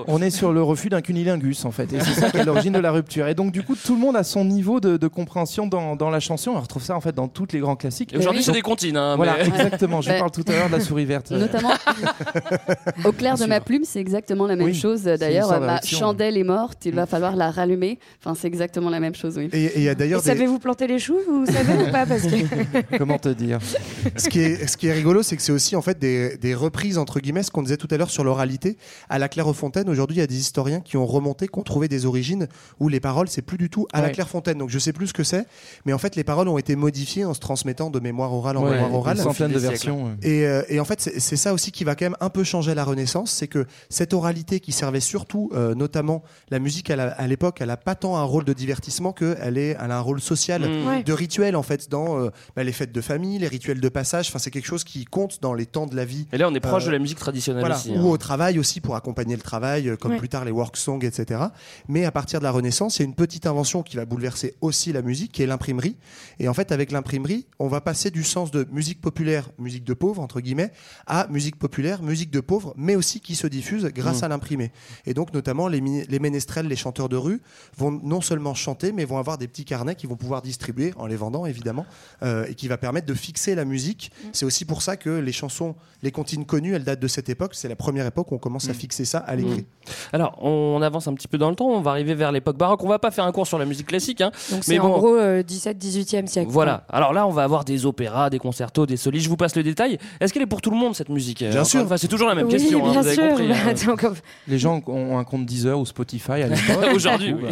[0.07, 2.73] On est sur le refus d'un cunilingus en fait, et c'est ça qui est l'origine
[2.73, 3.27] de la rupture.
[3.27, 6.09] Et donc du coup, tout le monde a son niveau de, de compréhension dans, dans
[6.09, 6.51] la chanson.
[6.55, 8.13] On retrouve ça en fait dans toutes les grands classiques.
[8.13, 8.97] Et Aujourd'hui, c'est des comptines.
[8.97, 10.01] hein, Voilà, mais- exactement.
[10.01, 11.31] Je parle tout à l'heure de la souris verte.
[11.31, 11.71] Notamment,
[13.05, 15.03] au clair de ma plume, c'est exactement la même Oui, chose.
[15.03, 15.97] D'ailleurs, ma rupture.
[15.99, 17.99] chandelle est morte, il va falloir la rallumer.
[18.23, 19.49] Enfin, c'est exactement la même chose, oui.
[19.53, 20.27] Et et il y a Et d'ailleurs des...
[20.27, 23.59] savez-vous planter les choux, vous savez ou pas Parce que Comment te dire?
[24.17, 26.53] Ce qui est ce qui est rigolo, c'est que c'est aussi en fait des, des
[26.55, 28.77] reprises entre guillemets, ce qu'on disait tout à l'heure sur l'oralité.
[29.09, 31.87] À la Clairefontaine, aujourd'hui, il y a des historiens qui ont remonté, qui ont trouvé
[31.87, 32.47] des origines
[32.79, 34.13] où les paroles c'est plus du tout à la Ouais.
[34.13, 34.57] Clairefontaine.
[34.57, 35.45] Donc je sais plus ce que c'est,
[35.85, 38.63] mais en fait les paroles ont été modifiées en se transmettant de mémoire orale en
[38.63, 39.17] Ouais, mémoire orale.
[39.17, 40.07] Une centaine de versions.
[40.07, 40.15] euh.
[40.27, 42.73] Et, euh, et en fait, c'est ça aussi qui va quand même un peu changer
[42.73, 47.27] la Renaissance, c'est que cette oralité qui servait surtout, euh, notamment la musique à la-
[47.27, 50.01] l'époque, elle a pas tant un rôle de divertissement que elle est, elle a un
[50.01, 50.87] rôle social, Mm.
[50.87, 51.03] Ouais.
[51.03, 54.27] de rituel en fait dans euh, bah, les fêtes de famille, les rituels de passage.
[54.29, 56.27] Enfin, c'est quelque chose qui compte dans les temps de la vie.
[56.31, 57.91] Et là, on est proche Euh, de la musique traditionnelle Voilà, aussi.
[57.91, 58.03] ou hein.
[58.11, 60.17] au travail aussi pour accompagner le travail, euh, comme Ouais.
[60.17, 61.39] plus tard les work songs, etc.
[61.87, 64.55] Mais à partir de la Renaissance, il y a une petite invention qui va bouleverser
[64.61, 65.95] aussi la musique, qui est l'imprimerie.
[66.39, 69.93] Et en fait, avec l'imprimerie, on va passer du sens de musique populaire, musique de
[69.93, 70.71] pauvre entre guillemets,
[71.07, 74.25] à musique populaire, musique de pauvre, mais aussi qui se diffuse grâce Mmh.
[74.25, 74.71] à l'imprimé.
[75.05, 77.41] Et donc, notamment les, les ménestrels, les chanteurs de rue,
[77.77, 81.07] vont non seulement chanter, mais vont avoir des petits carnets qu'ils vont pouvoir distribuer en
[81.07, 81.85] les vendant évidemment,
[82.23, 84.11] euh, et qui va permettre de fixer la musique.
[84.33, 87.55] C'est aussi pour ça que les chansons, les comptines connues, elles datent de cette époque.
[87.55, 89.65] C'est la première époque où on commence à fixer ça à l'écrit.
[90.13, 91.65] Alors, on avance un petit peu dans le temps.
[91.67, 92.83] On va arriver vers l'époque baroque.
[92.83, 94.21] On va pas faire un cours sur la musique classique.
[94.21, 94.31] hein.
[94.51, 94.97] donc Mais c'est en bon.
[94.97, 96.49] gros euh, 17-18e siècle.
[96.51, 96.85] Voilà.
[96.89, 99.21] Alors là, on va avoir des opéras, des concertos, des solis.
[99.21, 99.97] Je vous passe le détail.
[100.19, 101.81] Est-ce qu'elle est pour tout le monde cette musique Bien sûr.
[101.81, 102.85] Enfin, c'est toujours la même Oui, question.
[102.85, 103.47] hein, vous avez compris.
[103.47, 103.55] Bah,
[104.05, 104.13] hein.
[104.47, 106.85] Les gens ont un compte Deezer ou Spotify à l'époque.
[106.95, 107.47] Aujourd'hui, bah,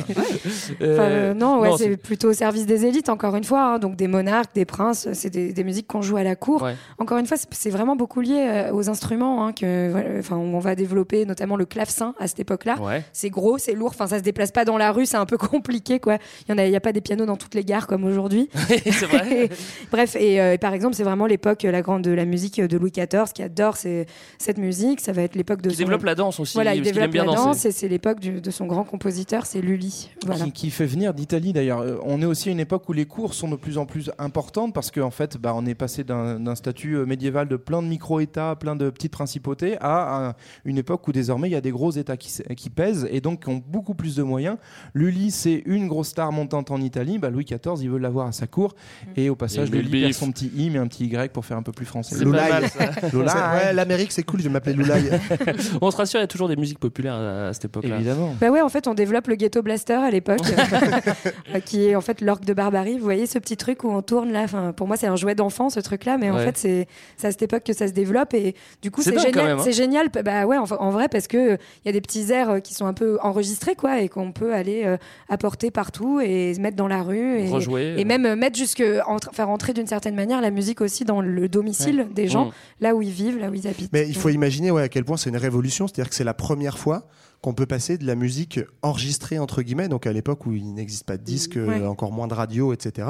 [0.82, 3.74] Euh, euh, non, ouais, non, c'est plutôt au service des élites, encore une fois.
[3.74, 3.80] hein.
[3.80, 6.62] donc des monarques, des princes, c'est des, des musiques qu'on joue à la cour.
[6.62, 6.76] Ouais.
[7.00, 10.76] Encore une fois, c'est- vraiment beaucoup lié euh, aux instruments hein, que, voilà, on va
[10.76, 12.80] développer, notamment le clavecin à cette époque-là.
[12.82, 13.04] Ouais.
[13.14, 15.38] C'est gros, c'est lourd, enfin ça se déplace pas dans la rue, c'est un peu
[15.38, 16.18] compliqué quoi.
[16.48, 18.04] Il y en a, il y a pas des pianos dans toutes les gares comme
[18.04, 18.50] aujourd'hui.
[18.68, 19.50] c'est vrai.
[19.92, 22.62] Bref, et, euh, et par exemple, c'est vraiment l'époque euh, la grande de la musique
[22.62, 24.06] de Louis XIV qui adore ces-
[24.38, 25.02] cette musique.
[25.02, 26.54] Ça va être l'époque de Il son- développe la danse aussi.
[26.56, 27.44] Voilà, il développe bien la danser.
[27.46, 30.10] danse et c'est l'époque du- de son grand compositeur, c'est Lully.
[30.26, 30.46] Voilà.
[30.46, 31.82] qui, qui fait venir d'Italie d'ailleurs.
[31.82, 34.12] Euh, On est aussi à une époque où les cours sont de plus en plus
[34.18, 37.82] importantes parce qu'en fait, bah, on est passé d'un d'un statut euh, médiéval de plein
[37.82, 40.34] de micro-États, plein de petites principautés, à un-
[40.66, 43.50] une époque où désormais il y a des gros États qui, pèsent et donc qui
[43.50, 44.58] ont beaucoup plus de moyens.
[44.94, 47.20] Lully, c'est une grosse star montante en Italie.
[47.20, 48.76] Bah, Louis XIV, il veut l'avoir à sa cour.
[49.16, 51.64] Et au passage, Lully perd son petit i, mais un petit y pour faire un
[51.64, 52.24] peu plus français.
[52.24, 52.64] Loulaï.
[53.74, 55.10] L'Amérique, c'est cool, je vais m'appeler Loulaï.
[55.82, 57.96] On se rassure, il y a toujours des musiques populaires à, à cette époque-là.
[57.96, 58.36] Évidemment.
[58.40, 60.40] Bah ouais, en fait, on développe le ghetto blaster à l'époque,
[61.56, 62.98] euh, qui est en fait l'orgue de barbarie.
[62.98, 64.42] Vous voyez ce petit truc où on tourne là?
[64.44, 66.88] Enfin, pour moi, c'est un jouet d'enfant ce truc-là, mais en fait, c'est
[67.24, 69.52] à cette époque que ça se développe et du coup, C'est génial.
[69.52, 69.58] hein.
[69.64, 70.10] C'est génial.
[70.24, 72.74] Bah ouais, en, en vrai, parce que il y a des petits airs euh, qui
[72.74, 74.98] sont un peu enregistrés, quoi, et qu'on peut aller euh,
[75.28, 77.96] apporter partout et se mettre dans la rue et, Rejouer.
[77.98, 81.22] et même euh, mettre jusque entre- faire entrer d'une certaine manière la musique aussi dans
[81.22, 82.52] le domicile des gens, Mmh.
[82.82, 83.92] là où ils vivent, là où ils habitent.
[83.94, 86.34] Mais il faut imaginer ouais, à quel point c'est une révolution, c'est-à-dire que c'est la
[86.34, 87.08] première fois
[87.42, 91.06] qu'on peut passer de la musique enregistrée entre guillemets, donc à l'époque où il n'existe
[91.06, 91.86] pas de disque, euh, Ouais.
[91.86, 93.08] encore moins de radio, etc.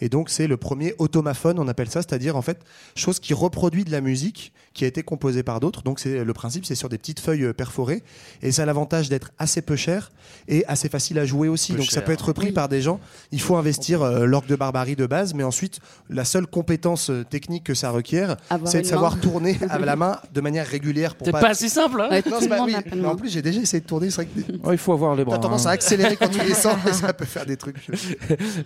[0.00, 2.60] Et donc c'est le premier automaphone, on appelle ça, c'est-à-dire en fait
[2.94, 5.82] chose qui reproduit de la musique qui a été composée par d'autres.
[5.82, 8.02] Donc c'est le principe, c'est sur des petites feuilles euh, perforées
[8.40, 10.12] et ça a l'avantage d'être assez peu cher
[10.48, 11.72] et assez facile à jouer aussi.
[11.72, 13.00] Peu donc ça peut être repris par des gens.
[13.32, 17.24] Il faut investir euh, l'orgue de barbarie de base, mais ensuite la seule compétence euh,
[17.24, 19.20] technique que ça requiert, c'est de savoir main.
[19.22, 22.38] tourner à la main de manière régulière pour C'est pas si simple, hein Ouais, non,
[22.48, 22.74] pas- oui.
[23.02, 24.10] pas en plus, j'ai déjà de tourner.
[24.10, 25.36] C'est vrai que Oh, il faut avoir les bras.
[25.36, 25.70] t'as tendance hein.
[25.70, 27.76] à accélérer quand tu descends et ça peut faire des trucs.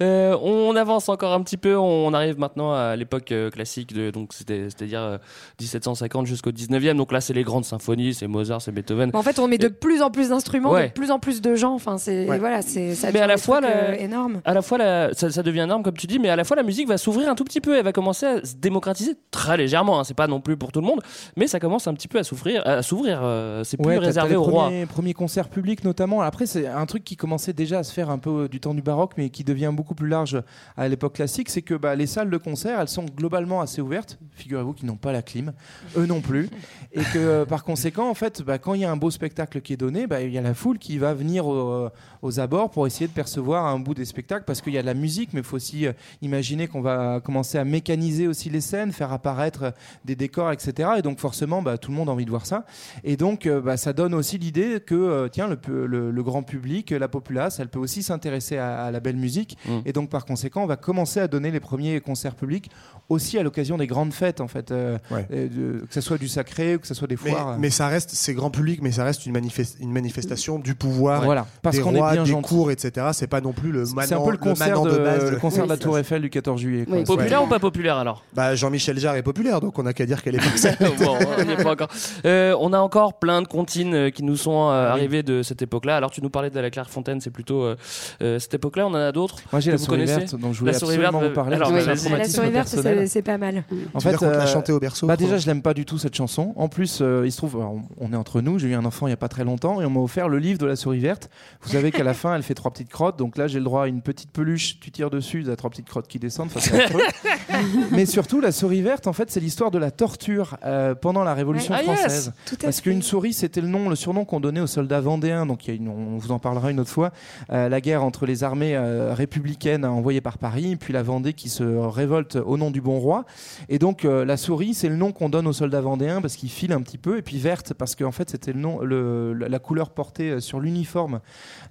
[0.02, 1.76] Euh, on avance encore un petit peu.
[1.76, 5.18] On arrive maintenant à l'époque euh, classique, de, donc c'était- c'est-à-dire euh,
[5.60, 6.96] 1750 jusqu'au 19e.
[6.96, 9.10] Donc là, c'est les grandes symphonies, c'est Mozart, c'est Beethoven.
[9.14, 10.88] En fait, on met de plus en plus d'instruments, Ouais.
[10.88, 11.74] de plus en plus de gens.
[11.74, 12.38] Enfin, c'est Ouais.
[12.38, 13.10] voilà, c'est ça.
[13.12, 14.40] Mais à la fois, la- euh, énorme.
[14.44, 16.56] À la fois, la- ça, ça devient énorme, comme tu dis, mais à la fois,
[16.56, 17.76] la musique va s'ouvrir un tout petit peu.
[17.76, 20.00] Elle va commencer à se démocratiser très légèrement.
[20.00, 20.04] hein.
[20.04, 21.00] C'est pas non plus pour tout le monde,
[21.36, 22.62] mais ça commence un petit peu à s'ouvrir.
[22.66, 23.20] À s'ouvrir.
[23.22, 24.70] euh, c'est plus Ouais, réservé aux rois.
[24.96, 26.22] Premiers concerts publics notamment.
[26.22, 28.72] Après, c'est un truc qui commençait déjà à se faire un peu euh, du temps
[28.72, 30.42] du baroque, mais qui devient beaucoup plus large
[30.74, 31.50] à l'époque classique.
[31.50, 34.18] C'est que bah, les salles de concert, elles sont globalement assez ouvertes.
[34.32, 35.52] Figurez-vous qu'ils n'ont pas la clim,
[35.98, 36.48] eux non plus,
[36.92, 39.60] et que euh, par conséquent, en fait, bah, quand il y a un beau spectacle
[39.60, 41.90] qui est donné, bah, il y a la foule qui va venir au-
[42.22, 44.86] aux abords pour essayer de percevoir un bout des spectacles, parce qu'il y a de
[44.86, 48.62] la musique, mais il faut aussi euh, imaginer qu'on va commencer à mécaniser aussi les
[48.62, 49.70] scènes, faire apparaître euh,
[50.06, 50.88] des décors, etc.
[50.96, 52.64] Et donc forcément, tout le monde a envie de voir ça.
[53.04, 56.42] Et donc, euh, ça donne aussi l'idée que, euh, tiens, le, pu- le- le grand
[56.42, 59.58] public, la populace, elle peut aussi s'intéresser à, à la belle musique.
[59.66, 59.78] Mm.
[59.84, 62.70] Et donc, par conséquent, on va commencer à donner les premiers concerts publics
[63.08, 64.70] aussi à l'occasion des grandes fêtes, en fait.
[64.70, 65.26] euh, Ouais.
[65.32, 67.48] euh, de- que ce soit du sacré ou que ce soit des Mais, foires.
[67.50, 67.56] euh.
[67.58, 71.24] mais ça reste, c'est grand public, mais ça reste une, manifes- une manifestation du pouvoir,
[71.24, 72.48] Voilà, parce des qu'on est rois, bien des gentil.
[72.48, 73.08] cours, etc.
[73.12, 75.30] C'est pas non plus le C'est manant, un peu le concert, de, de, base.
[75.30, 76.84] le concert de la Tour Eiffel du 14 juillet.
[76.86, 76.96] quoi.
[76.96, 77.46] Oui, Populaire Ouais.
[77.46, 78.24] ou pas populaire alors?
[78.34, 80.38] Bah, Jean-Michel Jarre est populaire, donc on a qu'à dire qu'elle est.
[80.98, 81.88] Bon, on n'y est pas encore.
[82.24, 85.96] Euh, on a encore plein de comptines qui nous sont euh, arrivées de cette époque-là.
[85.96, 87.76] Alors tu nous parlais de la Clairefontaine, c'est plutôt euh,
[88.22, 88.86] euh, cette époque-là.
[88.86, 89.36] On en a d'autres.
[89.52, 91.56] Moi, j'ai la vous souris verte, donc je voulais La souris absolument verte, vous parler.
[91.56, 92.68] alors, La souris verte,
[93.06, 93.64] c'est pas mal.
[93.94, 95.98] En qu'on te l'a euh, chanté au berceau Bah déjà, je l'aime pas du tout
[95.98, 96.52] cette chanson.
[96.56, 97.56] En plus, euh, il se trouve,
[97.98, 98.58] on est entre nous.
[98.58, 100.38] J'ai eu un enfant il y a pas très longtemps et on m'a offert le
[100.38, 101.30] livre de la souris verte.
[101.62, 103.18] Vous savez qu'à la fin, elle fait trois petites crottes.
[103.18, 104.78] Donc là, j'ai le droit à une petite peluche.
[104.80, 106.50] Tu tires dessus, il y a trois petites crottes qui descendent.
[107.90, 111.34] Mais surtout, la souris verte, en fait, c'est l'histoire de la torture euh, pendant la
[111.34, 111.80] Révolution Ouais.
[111.80, 112.32] Ah, yes française.
[112.52, 112.82] À Parce fait.
[112.90, 115.46] qu'une souris, c'était le nom, le surnom qu'on donnait soldats vendéens.
[115.46, 117.12] Donc, on vous en parlera une autre fois.
[117.50, 121.48] Euh, la guerre entre les armées euh, républicaines envoyées par Paris, puis la Vendée qui
[121.48, 123.24] se révolte au nom du bon roi.
[123.68, 126.50] Et donc, euh, la souris, c'est le nom qu'on donne aux soldats vendéens parce qu'ils
[126.50, 127.18] filent un petit peu.
[127.18, 131.20] Et puis verte parce qu'en fait, c'était la couleur portée sur l'uniforme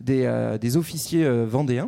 [0.01, 1.88] des, officiers vendéens.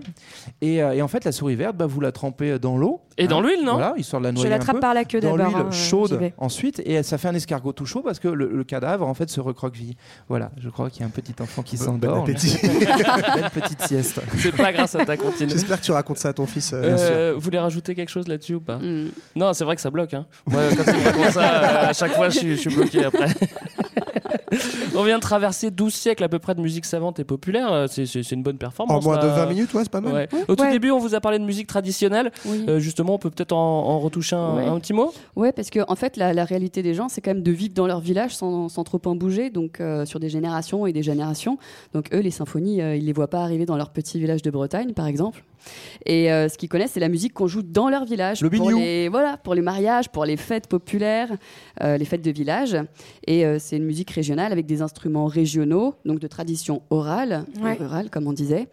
[0.62, 3.02] Et, et en fait, la souris verte, bah, vous la trempez dans l'eau.
[3.20, 5.20] Et dans l'huile, non Voilà, histoire de la Je noyer un l'attrape par la queue
[5.20, 5.52] dans d'abord.
[5.58, 8.64] l'huile hein, chaude ensuite et ça fait un escargot tout chaud parce que le, le
[8.64, 9.96] cadavre en fait se recroqueville.
[10.30, 12.24] Voilà, je crois qu'il y a un petit enfant qui Bon s'endort.
[12.24, 12.58] appétit.
[12.64, 14.22] Belle petite sieste.
[14.38, 15.50] C'est pas grâce à ta comptine.
[15.50, 16.72] J'espère que tu racontes ça à ton fils.
[16.74, 17.08] euh, bien sûr.
[17.12, 19.08] Euh, vous voulez rajouter quelque chose là-dessus ou pas Mm.
[19.36, 20.14] Non, c'est vrai que ça bloque.
[20.14, 20.26] Hein.
[20.46, 23.28] Moi, quand ça, euh, à chaque fois, je je suis bloqué après.
[24.96, 27.72] On vient de traverser 12 siècles à peu près de musique savante et populaire.
[27.72, 29.04] Euh, C'est c'est- c'est une bonne En performance.
[29.04, 29.34] moins de là.
[29.34, 30.14] 20 minutes, ouais, c'est pas mal.
[30.14, 30.30] Ouais.
[30.48, 30.72] Au tout Ouais.
[30.72, 32.32] début, on vous a parlé de musique traditionnelle.
[32.46, 32.64] Oui.
[32.70, 34.66] Euh, justement, on peut peut-être en, en retoucher un, Ouais.
[34.66, 35.14] un petit mot?
[35.36, 37.74] Ouais, parce que en fait, la, la réalité des gens, c'est quand même de vivre
[37.74, 41.04] dans leur village sans, sans trop en bouger, donc euh, sur des générations et des
[41.04, 41.58] générations.
[41.94, 44.50] Donc eux, les symphonies, euh, ils les voient pas arriver dans leur petit village de
[44.52, 45.44] Bretagne, par exemple.
[46.06, 48.42] Et euh, ce qu'ils connaissent, c'est la musique qu'on joue dans leur village.
[48.42, 51.30] Le pour les, voilà, pour les mariages, pour les fêtes populaires,
[51.84, 52.78] euh, les fêtes de village.
[53.26, 57.74] Et euh, c'est une musique régionale avec des instruments régionaux, donc de tradition orale, Ouais.
[57.74, 58.68] rurale, comme on disait.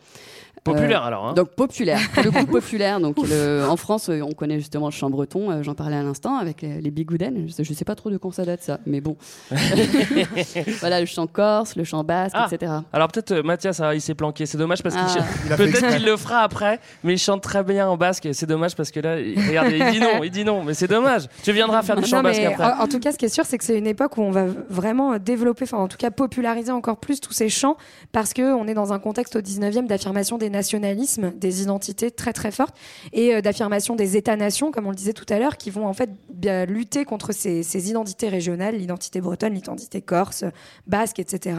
[0.65, 1.33] Populaire, alors, hein.
[1.35, 2.99] Donc populaire, le coup populaire.
[2.99, 5.51] Donc le- en France, euh, on connaît justement le chant breton.
[5.51, 7.47] euh, J'en parlais à l'instant avec euh, les bigouden.
[7.47, 9.17] Je je sais pas trop de quand ça date ça, mais bon.
[10.81, 12.49] voilà le chant corse, le chant basque, Ah.
[12.51, 12.73] etc.
[12.93, 14.47] Alors peut-être euh, Mathias, ah, il s'est planqué.
[14.47, 15.25] C'est dommage parce qu'il Ah.
[15.47, 18.27] Il a fait peut-être qu'il le fera après, mais il chante très bien en basque.
[18.27, 20.75] et C'est dommage parce que là, il- regardez, il dit non, il dit non, mais
[20.75, 21.25] c'est dommage.
[21.43, 22.65] Tu viendras faire du chant Non, basque mais après.
[22.73, 24.31] en, en tout cas, ce qui est sûr, c'est que c'est une époque où on
[24.31, 27.77] va vraiment développer, enfin en tout cas populariser encore plus tous ces chants,
[28.13, 32.33] parce que on est dans un contexte au 19e d'affirmation des nationalismes, des identités très
[32.33, 32.75] très fortes,
[33.13, 35.93] et euh, d'affirmation des États-nations, comme on le disait tout à l'heure, qui vont en
[35.93, 40.45] fait bien lutter contre ces, ces identités régionales, l'identité bretonne, l'identité corse,
[40.87, 41.57] basque, etc.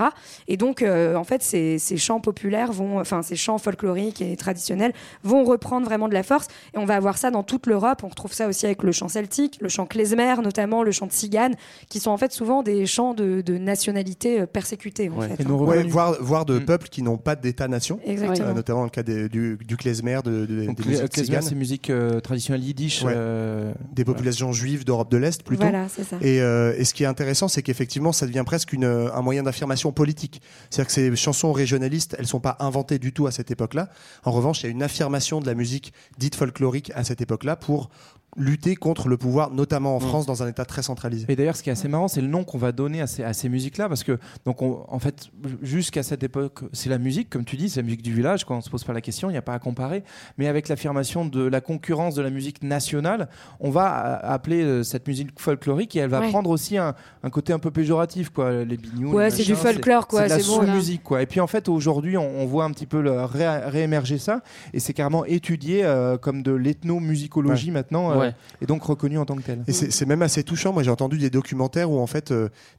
[0.47, 4.35] Et donc, euh, en fait, ces, ces chants populaires vont, enfin ces chants folkloriques et
[4.35, 6.47] traditionnels vont reprendre vraiment de la force.
[6.73, 8.01] Et on va avoir ça dans toute l'Europe.
[8.03, 11.55] On retrouve ça aussi avec le chant celtique, le chant klezmer, notamment le chant tzigane,
[11.89, 15.09] qui sont en fait souvent des chants de, de nationalité euh, persécutée.
[15.09, 15.49] En fait, hein.
[15.49, 16.65] Ouais, voire, voire de Mm.
[16.65, 17.99] peuples qui n'ont pas d'état-nation.
[18.05, 18.49] Exactement.
[18.49, 21.41] Euh, notamment le cas des- du, du klezmer, de, de- Donc, des le- musiques klezmer,
[21.41, 23.03] c'est musique euh, traditionnelle yiddish.
[23.03, 23.13] Ouais.
[23.15, 25.63] euh, des populations juives d'Europe de l'Est plutôt.
[25.63, 26.17] Voilà, c'est ça.
[26.21, 29.43] Et, euh, et ce qui est intéressant, c'est qu'effectivement, ça devient presque une, un moyen
[29.43, 30.41] d'affirmation politique.
[30.69, 33.89] C'est-à-dire que ces chansons régionalistes, elles sont pas inventées du tout à cette époque-là.
[34.23, 37.55] En revanche, il y a une affirmation de la musique dite folklorique à cette époque-là
[37.55, 37.89] pour
[38.37, 41.25] lutter contre le pouvoir, notamment en France, dans un État très centralisé.
[41.29, 43.23] Et d'ailleurs, ce qui est assez marrant, c'est le nom qu'on va donner à ces,
[43.23, 45.29] à ces musiques-là, parce que, donc, on- en fait,
[45.61, 48.57] jusqu'à cette époque, c'est la musique, comme tu dis, c'est la musique du village, quand
[48.57, 50.03] on se pose pas la question, il n'y a pas à comparer.
[50.37, 54.83] Mais avec l'affirmation de la concurrence de la musique nationale, on va a- appeler euh,
[54.83, 56.29] cette musique folklorique et elle va Ouais.
[56.29, 56.93] prendre aussi un,
[57.23, 59.13] un côté un peu péjoratif, quoi, les bignous.
[59.13, 60.67] Ouais, c'est du folklore, quoi, C'est la bon, là.
[60.67, 61.21] sous-musique, quoi.
[61.21, 64.41] Et puis, en fait, aujourd'hui, on, on voit un petit peu le ré- réémerger ça,
[64.73, 68.24] et c'est carrément étudié euh, comme de l'ethnomusicologie maintenant, euh, Ouais.
[68.61, 69.63] Et donc reconnu en tant que tel.
[69.67, 70.73] Et c'est même assez touchant.
[70.73, 72.33] Moi, j'ai entendu des documentaires où en fait,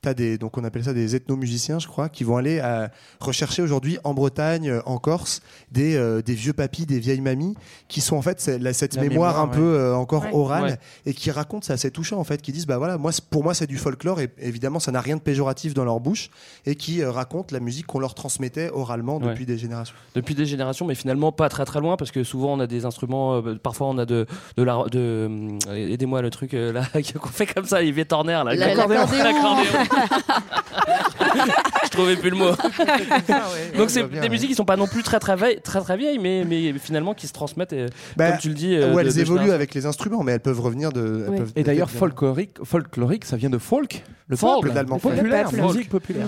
[0.04, 3.62] as des, donc on appelle ça des ethnomusiciens, je crois, qui vont aller à rechercher
[3.62, 7.54] aujourd'hui en Bretagne, euh, en Corse, des, euh, des vieux papis, des vieilles mamies,
[7.88, 9.56] qui sont en fait la- cette La mémoire, mémoire, un ouais.
[9.56, 10.30] peu euh, encore Ouais.
[10.32, 10.78] orale Ouais.
[11.06, 13.54] et qui racontent, c'est assez touchant en fait, qui disent bah voilà, moi pour moi
[13.54, 16.30] c'est du folklore et évidemment ça n'a rien de péjoratif dans leur bouche
[16.64, 19.28] et qui euh, racontent la musique qu'on leur transmettait oralement Ouais.
[19.28, 19.94] depuis des générations.
[20.14, 22.85] Depuis des générations, mais finalement pas très très loin parce que souvent on a des
[22.85, 26.83] instruments, euh, parfois on a de, de la, de, hum, aidez-moi le truc euh, là
[27.20, 29.07] qu'on fait comme ça, Yves Torner là, l'accordéon.
[31.85, 32.51] Je trouvais plus le mot.
[33.77, 36.18] Donc c'est des musiques qui sont pas non plus très très vieilles, très, très vieilles,
[36.18, 38.75] mais, mais finalement qui se transmettent, euh, Bah, comme tu le dis.
[38.75, 41.25] euh, où de- elles de évoluent avec les instruments, mais elles peuvent revenir de.
[41.25, 41.38] elles Oui.
[41.38, 44.99] peuvent Et d'ailleurs, folklorique, folklorique, ça vient de folk, le Folk, peuple, l'allemand.
[44.99, 45.62] populaire, peuple.
[45.62, 46.27] musique populaire.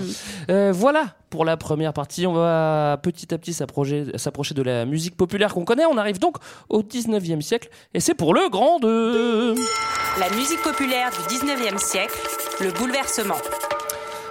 [0.49, 2.25] Euh, voilà pour la première partie.
[2.25, 5.85] On va petit à petit s'approcher s'approcher de la musique populaire qu'on connaît.
[5.85, 6.37] On arrive donc
[6.69, 9.55] au 19e siècle et c'est pour le grand 2.
[10.19, 12.17] La musique populaire du 19e siècle,
[12.61, 13.35] le bouleversement.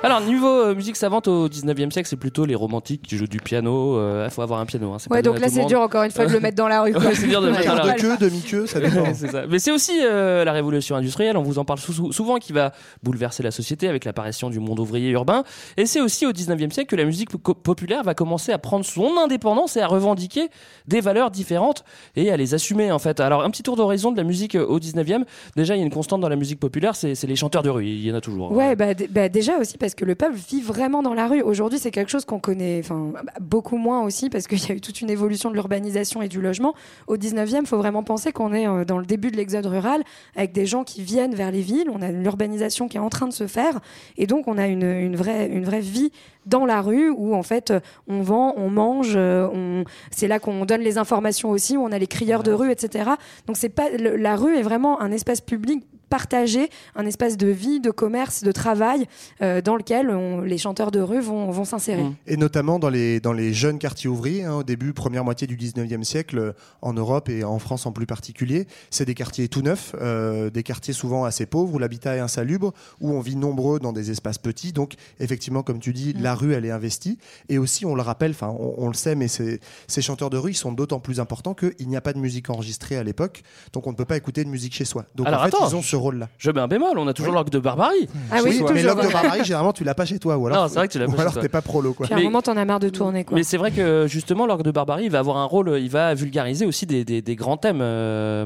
[0.05, 3.39] Alors, niveau euh, musique savante au 19e siècle, c'est plutôt les romantiques qui jouent du
[3.39, 3.99] piano.
[4.25, 4.93] Il faut avoir un piano.
[4.93, 6.69] Hein, c'est Ouais, pas donc là, c'est dur encore une fois de le mettre dans
[6.69, 6.93] la rue.
[7.15, 7.97] c'est dur de le mettre dans la De rue.
[7.97, 9.01] queue, demi-queue, ça dépend.
[9.03, 9.47] Ouais, c'est ça.
[9.49, 12.73] Mais c'est aussi euh, la révolution industrielle, on vous en parle sou- souvent, qui va
[13.03, 15.43] bouleverser la société avec l'apparition du monde ouvrier urbain.
[15.77, 18.85] Et c'est aussi au 19e siècle que la musique po- populaire va commencer à prendre
[18.85, 20.49] son indépendance et à revendiquer
[20.87, 21.83] des valeurs différentes
[22.15, 23.19] et à les assumer en fait.
[23.19, 25.25] Alors un petit tour d'horizon de la musique euh, au 19e.
[25.57, 27.87] Déjà, il y a une constante dans la musique populaire, c'est les chanteurs de rue.
[27.87, 28.53] Il y en a toujours.
[28.53, 28.55] hein.
[28.55, 31.43] Ouais, bah, bah, déjà aussi parce que le peuple vit vraiment dans la rue.
[31.43, 34.81] Aujourd'hui, c'est quelque chose qu'on connaît enfin, beaucoup moins aussi parce qu'il y a eu
[34.81, 36.75] toute une évolution de l'urbanisation et du logement.
[37.07, 40.03] Au 19e, il faut vraiment penser qu'on est euh, dans le début de l'exode rural
[40.37, 41.89] avec des gens qui viennent vers les villes.
[41.93, 43.81] On a une urbanisation qui est en train de se faire
[44.17, 46.11] et donc on a une, une, vraie, une vraie vie
[46.47, 49.85] dans la rue où en fait euh, on vend, on mange, euh, on...
[50.11, 53.11] c'est là qu'on donne les informations aussi, où on a les crieurs de rue, etc.
[53.47, 57.81] Donc c'est pas la rue est vraiment un espace public partagé, un espace de vie,
[57.81, 59.07] de commerce, de travail
[59.43, 62.03] euh, dans lequel on- les chanteurs de rue vont, vont s'insérer.
[62.03, 62.15] Mmh.
[62.27, 65.57] Et notamment dans les, dans les jeunes quartiers ouvriers, hein, au début, première moitié du
[65.57, 69.63] 19e siècle, euh, en Europe et en France en plus particulier, c'est des quartiers tout
[69.63, 73.79] neufs, euh, des quartiers souvent assez pauvres, où l'habitat est insalubre, où on vit nombreux
[73.81, 74.73] dans des espaces petits.
[74.73, 77.19] Donc, effectivement, comme tu dis, la rue, elle est investie.
[77.49, 80.37] Et aussi, on le rappelle, enfin, on, on le sait, mais ces, ces chanteurs de
[80.37, 83.43] rue, ils sont d'autant plus importants qu'il n'y a pas de musique enregistrée à l'époque,
[83.73, 85.05] donc on ne peut pas écouter de musique chez soi.
[85.15, 86.29] Donc, Alors, en fait, attends, ils ont ce rôle-là.
[86.39, 87.35] Je mets un bémol, on a toujours Oui.
[87.37, 88.09] l'orgue de barbarie.
[88.31, 88.73] Ah oui, Oui, toujours.
[88.73, 90.89] mais l'oc de barbarie, généralement, tu l'as pas chez toi, ou alors, Non, c'est vrai
[90.89, 92.07] que tu l'as pas alors t'es pas prolo, quoi.
[92.07, 93.25] Puis à un Mais- moment, t'en as marre de tourner.
[93.25, 93.37] Quoi.
[93.37, 96.15] Mais c'est vrai que justement, l'orgue de barbarie, il va avoir un rôle, il va
[96.15, 97.81] vulgariser aussi des, des, des grands thèmes.
[97.83, 98.45] euh,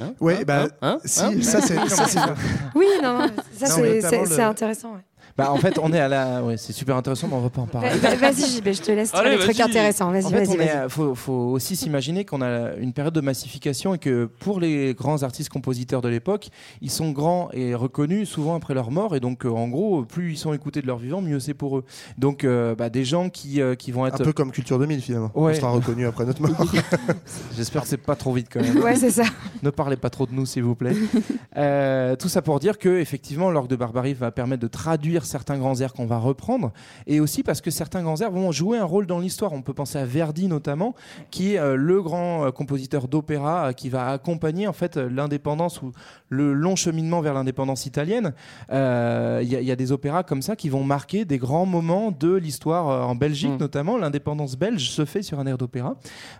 [0.00, 0.12] hein?
[0.20, 0.44] Ouais, Hein?
[0.46, 0.98] bah, Hein?
[1.04, 2.18] Si, Hein ça c'est ça, c'est-
[2.74, 3.26] Oui, non, non,
[3.56, 4.92] ça c'est- intéressant.
[4.92, 5.00] ouais.
[5.36, 6.42] Bah, en fait, on est à la.
[6.42, 7.90] Ouais, c'est super intéressant, mais on va pas en parler.
[7.90, 9.66] Va- va- Vas-y, JB, je te laisse Allez, des trucs vas-y.
[9.68, 10.10] intéressants.
[10.10, 13.94] Vas-y, En fait, vas-y, à- faut, faut aussi s'imaginer qu'on a une période de massification
[13.94, 16.48] et que pour les grands artistes compositeurs de l'époque,
[16.82, 19.16] ils sont grands et reconnus souvent après leur mort.
[19.16, 21.78] Et donc, euh, en gros, plus ils sont écoutés de leur vivant, mieux c'est pour
[21.78, 21.84] eux.
[22.18, 24.22] Donc, euh, bah, des gens qui, euh, qui vont Un être.
[24.24, 25.30] peu comme Culture 2000 finalement.
[25.34, 25.52] Ouais.
[25.52, 26.50] On sera reconnu après notre mort.
[27.56, 28.78] J'espère que c'est pas trop vite quand même.
[28.82, 29.24] Ouais, c'est ça.
[29.62, 30.94] ne parlez pas trop de nous, s'il vous plaît.
[31.56, 35.58] Euh, tout ça pour dire que effectivement, l'orgue de Barbarie va permettre de traduire certains
[35.58, 36.72] grands airs qu'on va reprendre,
[37.06, 39.52] et aussi parce que certains grands airs vont jouer un rôle dans l'histoire.
[39.52, 40.94] On peut penser à Verdi notamment,
[41.30, 45.82] qui est euh, le grand euh, compositeur d'opéra euh, qui va accompagner en fait l'indépendance
[45.82, 45.92] ou
[46.30, 48.32] le long cheminement vers l'indépendance italienne.
[48.72, 51.38] Euh, Il y, a- il y a des opéras comme ça qui vont marquer des
[51.38, 53.96] grands moments de l'histoire euh, en Belgique notamment.
[53.98, 55.96] L'indépendance belge se fait sur un air d'opéra.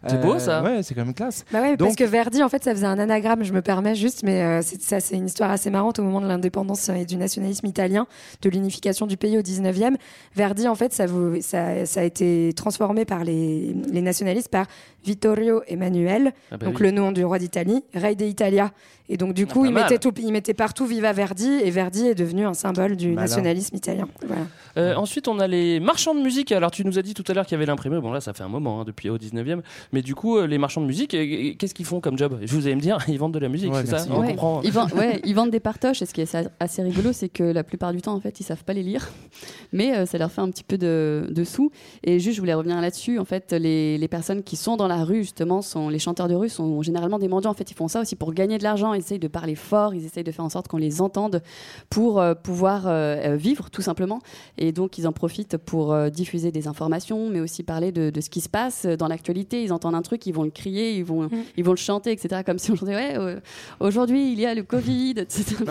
[0.06, 0.62] C'est beau, ça.
[0.62, 1.44] Ouais, c'est quand même classe.
[1.52, 4.22] Bah ouais, parce que Verdi, en fait, ça faisait un anagramme, je me permets juste,
[4.22, 7.16] mais euh, c'est, ça, c'est une histoire assez marrante au moment de l'indépendance et du
[7.16, 8.06] nationalisme italien,
[8.42, 9.96] de l'unification du pays au 19e.
[10.36, 14.66] Verdi, en fait, ça, vous- ça, ça a été transformé par les, les nationalistes par
[15.04, 16.82] Vittorio Emanuele, Ah bah donc oui.
[16.86, 18.70] le nom du roi d'Italie, Rey d'Italia.
[19.12, 22.06] Et donc, du coup, pas il mettait, tout, il mettait partout Viva Verdi, et Verdi
[22.06, 23.22] est devenu un symbole du Malin.
[23.22, 24.08] nationalisme italien.
[24.26, 24.42] Voilà.
[24.76, 26.52] Euh, ensuite, on a les marchands de musique.
[26.52, 27.98] Alors, tu nous as dit tout à l'heure qu'il y avait l'imprimé.
[28.00, 29.62] Bon, là, ça fait un moment, hein, depuis au 19e.
[29.92, 32.38] Mais du coup, euh, les marchands de musique, euh, qu'est-ce qu'ils font comme job?
[32.42, 34.06] Je vous allez me dire, ils vendent de la musique, Ouais, c'est ça?
[34.10, 34.28] On Ouais.
[34.28, 34.60] comprend.
[34.62, 37.28] Ils, vendent, ouais, ils vendent des partoches et ce qui est assez- assez rigolo, c'est
[37.28, 39.08] que la plupart du temps, en fait, ils savent pas les lire,
[39.72, 41.72] mais euh, ça leur fait un petit peu de, de sous.
[42.04, 43.18] Et juste, je voulais revenir là-dessus.
[43.18, 46.36] En fait, les, les personnes qui sont dans la rue, justement, sont les chanteurs de
[46.36, 47.50] rue, sont généralement des mendiants.
[47.50, 48.94] En fait, ils font ça aussi pour gagner de l'argent.
[49.00, 51.42] Ils essayent de parler fort, ils essayent de faire en sorte qu'on les entende
[51.88, 54.20] pour euh, pouvoir euh, euh, vivre, tout simplement.
[54.58, 58.20] Et donc, ils en profitent pour euh, diffuser des informations, mais aussi parler de, de
[58.20, 59.62] ce qui se passe dans l'actualité.
[59.62, 62.42] Ils entendent un truc, ils vont le crier, ils vont, ils vont le chanter, etc.
[62.44, 63.40] Comme si on chantait, ouais, euh,
[63.80, 65.56] aujourd'hui, il y a le Covid, etc.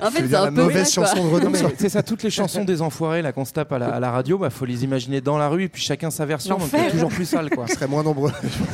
[0.00, 1.40] en fait, c'est un peu quoi.
[1.40, 3.88] Non, mais C'est ça, toutes les chansons des enfoirés là qu'on se tape à la,
[3.88, 6.58] à la radio, bah faut les imaginer dans la rue et puis chacun sa version,
[6.58, 7.64] donc c'est toujours plus sale quoi.
[7.64, 8.32] On serait moins nombreux.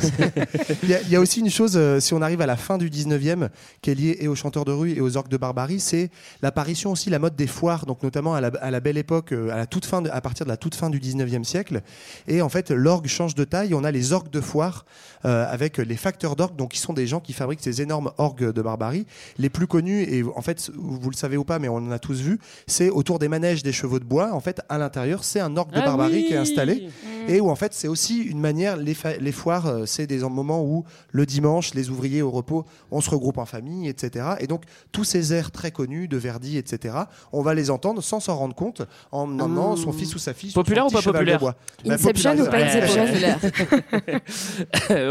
[0.83, 2.55] il, y a, il y a aussi une chose, euh, si on arrive à la
[2.55, 3.49] fin du 19e,
[3.81, 6.09] qui est liée et aux chanteurs de rue et aux orgues de barbarie, c'est
[6.41, 9.49] l'apparition aussi, la mode des foires, donc notamment à la, à la belle époque, euh,
[9.51, 11.81] à, la toute fin de- à partir de la toute fin du 19e siècle.
[12.27, 13.73] Et en fait, l'orgue change de taille.
[13.73, 14.85] On a les orgues de foire
[15.25, 18.51] euh, avec les facteurs d'orgue, donc qui sont des gens qui fabriquent ces énormes orgues
[18.51, 19.05] de barbarie.
[19.37, 21.99] Les plus connus, et en fait, vous le savez ou pas, mais on en a
[21.99, 24.31] tous vu, c'est autour des manèges des chevaux de bois.
[24.33, 26.89] En fait, à l'intérieur, c'est un orgue de Ah barbarie qui est installé.
[27.27, 30.85] Et où en fait, c'est aussi une manière, les foires, euh, c'est des moments où
[31.11, 34.25] le dimanche, les ouvriers au repos, on se regroupe en famille, etc.
[34.39, 36.95] Et donc, tous ces airs très connus de Verdi, etc.,
[37.31, 40.51] on va les entendre sans s'en rendre compte en emmenant son fils ou sa fille
[40.51, 41.39] sur Populaire ou pas populaire.
[41.39, 43.39] Bah, Inception ou pas populaire.
[43.43, 43.77] Inception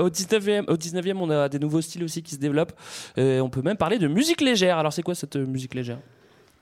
[0.01, 2.73] au 19e, au 19e, on a des nouveaux styles aussi qui se développent.
[3.19, 4.79] Euh, on peut même parler de musique légère.
[4.79, 5.99] Alors, c'est quoi cette euh, musique légère?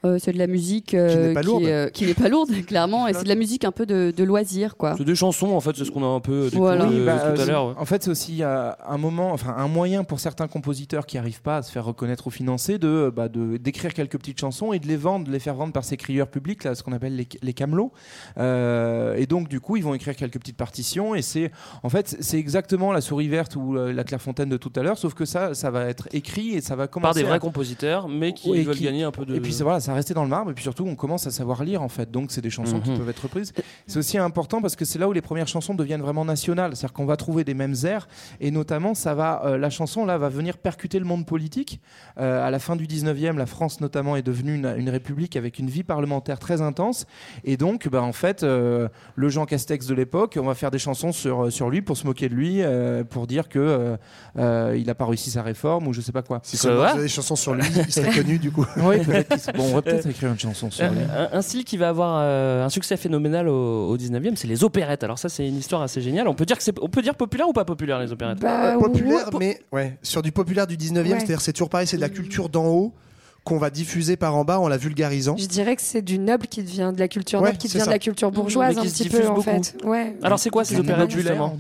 [0.04, 1.62] Euh, c'est de la musique euh, n'est pas qui, lourde.
[1.64, 4.24] est, euh, n'est pas lourde, clairement, et c'est de la musique un peu de, de
[4.24, 4.94] loisir, quoi.
[4.98, 6.84] C'est des chansons, en fait, c'est ce qu'on a un peu découvert Voilà.
[6.84, 7.74] euh, Oui, bah, tout à euh, l'heure.
[7.78, 11.42] En fait, c'est aussi euh, un moment, enfin un moyen pour certains compositeurs qui n'arrivent
[11.42, 14.78] pas à se faire reconnaître ou financer de bah, de- d'écrire quelques petites chansons et
[14.78, 17.16] de les vendre, de les faire vendre par ces crieurs publics, là, ce qu'on appelle
[17.16, 17.92] les, les camelots.
[18.38, 21.50] Euh, et donc, du coup, ils vont écrire quelques petites partitions et c'est
[21.82, 24.98] en fait c'est exactement la souris verte ou euh, la Clairefontaine de tout à l'heure,
[24.98, 27.38] sauf que ça, ça va être écrit et ça va commencer Par des à- vrais
[27.38, 29.34] compositeurs, mais qui veulent qui- gagner un peu de.
[29.34, 30.50] Et puis c'est- voilà, ça va rester dans le marbre.
[30.50, 32.10] Et puis surtout, on commence à savoir lire en fait.
[32.10, 32.98] Donc c'est des chansons qui Mhm.
[32.98, 33.52] peuvent être reprises.
[33.86, 36.76] C'est aussi important parce que c'est là où les premières chansons deviennent vraiment nationales.
[36.76, 38.08] C'est-à-dire qu'on va trouver des mêmes airs
[38.40, 41.80] et notamment ça va, euh, la chanson là va venir percuter le monde politique.
[42.18, 45.58] Euh, à la fin du 19e, la France notamment est devenue une, une république avec
[45.58, 47.06] une vie parlementaire très intense.
[47.44, 50.78] Et donc, bah, en fait, euh, le Jean Castex de l'époque, on va faire des
[50.78, 53.96] chansons sur, sur lui pour se moquer de lui, euh, pour dire que euh,
[54.38, 56.40] euh, il n'a pas réussi sa réforme ou je sais pas quoi.
[56.42, 58.66] Si il faisait des chansons sur lui, il serait connu du coup.
[58.76, 60.98] Oui, peut-être bon, va peut-être écrire une chanson sur lui.
[61.16, 64.64] Un, un style qui va avoir euh, un succès phénoménal au, au 19e, c'est les
[64.64, 65.04] opérettes.
[65.04, 66.26] Alors ça, c'est une histoire assez géniale.
[66.28, 68.74] On peut dire que c'est, on peut dire populaire ou pas populaire les opérettes Bah,
[68.74, 71.08] Euh, populaire, mais ouais, sur du populaire du 19e, Ouais.
[71.18, 72.92] c'est-à-dire c'est toujours pareil, c'est de la culture d'en haut
[73.44, 75.36] qu'on va diffuser par en bas en la vulgarisant.
[75.36, 77.74] Je dirais que c'est du noble qui devient de la culture Ouais, noble qui c'est
[77.74, 77.90] devient ça.
[77.90, 79.76] de la culture bourgeoise Mais qui un petit peu en fait.
[79.84, 80.16] Ouais.
[80.22, 81.54] Alors c'est quoi ces opérettes justement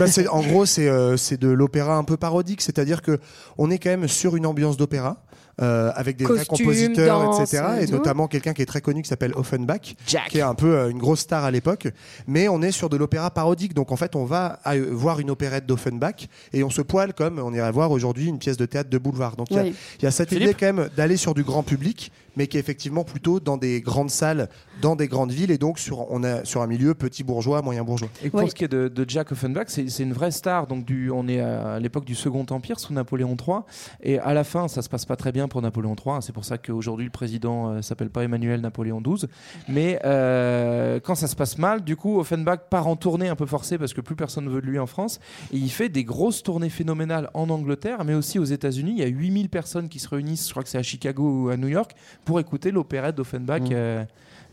[0.00, 3.20] Bah, c'est- en gros, c'est euh, c'est de l'opéra un peu parodique, c'est-à-dire que
[3.56, 5.22] on est quand même sur une ambiance d'opéra.
[5.60, 7.62] Euh, avec des vrais compositeurs, danse, etc.
[7.80, 7.92] et Et tout.
[7.92, 9.94] notamment quelqu'un qui est très connu qui s'appelle Offenbach,
[10.30, 11.88] qui est un peu euh, une grosse star à l'époque.
[12.26, 13.74] Mais on est sur de l'opéra parodique.
[13.74, 17.38] Donc en fait, on va à- voir une opérette d'Offenbach et on se poile comme
[17.38, 19.36] on irait voir aujourd'hui une pièce de théâtre de boulevard.
[19.36, 19.74] Donc il y a- Oui.
[19.98, 22.56] il y, a cette Philippe idée quand même d'aller sur du grand public, mais qui
[22.56, 24.48] est effectivement plutôt dans des grandes salles,
[24.80, 27.84] dans des grandes villes, et donc sur, on est sur un milieu petit bourgeois, moyen
[27.84, 28.08] bourgeois.
[28.24, 30.66] Et pour ce qui est de, de Jack Offenbach, c'est c'est une vraie star.
[30.66, 33.58] Donc du, on est à l'époque du Second Empire sous Napoléon III,
[34.02, 36.16] et à la fin, ça se passe pas très bien pour Napoléon III.
[36.20, 39.28] C'est pour ça qu'aujourd'hui le président euh, s'appelle pas Emmanuel Napoléon XII.
[39.68, 43.46] Mais euh, quand ça se passe mal, du coup, Offenbach part en tournée un peu
[43.46, 45.20] forcée parce que plus personne ne veut de lui en France,
[45.52, 48.92] et il fait des grosses tournées phénoménales en Angleterre, mais aussi aux États-Unis.
[48.96, 51.48] Il y a 8000 personnes qui se réunissent, je crois que c'est à Chicago ou
[51.48, 53.62] à New York, pour écouter l'opérette d'Offenbach.
[53.70, 54.04] euh,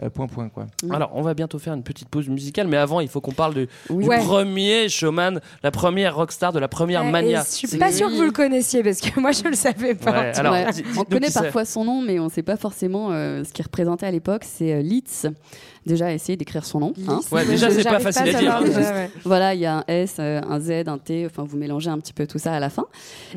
[0.02, 0.66] euh, point point quoi.
[0.92, 3.54] Alors, on va bientôt faire une petite pause musicale, mais avant, il faut qu'on parle
[3.54, 4.20] de- du Ouais.
[4.20, 7.44] premier showman, la première rockstar de la première Ouais, mania.
[7.44, 10.12] Je suis pas sûre que vous le connaissiez parce que moi je le savais pas.
[10.12, 10.72] Ouais, alors, Ouais.
[10.72, 13.66] di- on connaît parfois son nom, mais on ne sait pas forcément euh, ce qu'il
[13.66, 14.44] représentait à l'époque.
[14.46, 15.28] C'est euh, Litz.
[15.86, 16.94] Déjà, essayez d'écrire son nom.
[17.08, 17.20] hein.
[17.32, 18.60] Ouais, déjà, c'est pas facile à dire.
[19.24, 21.98] Voilà, il y a un S, euh, un Z, un T, enfin vous mélangez un
[22.00, 22.86] petit peu tout ça à la fin.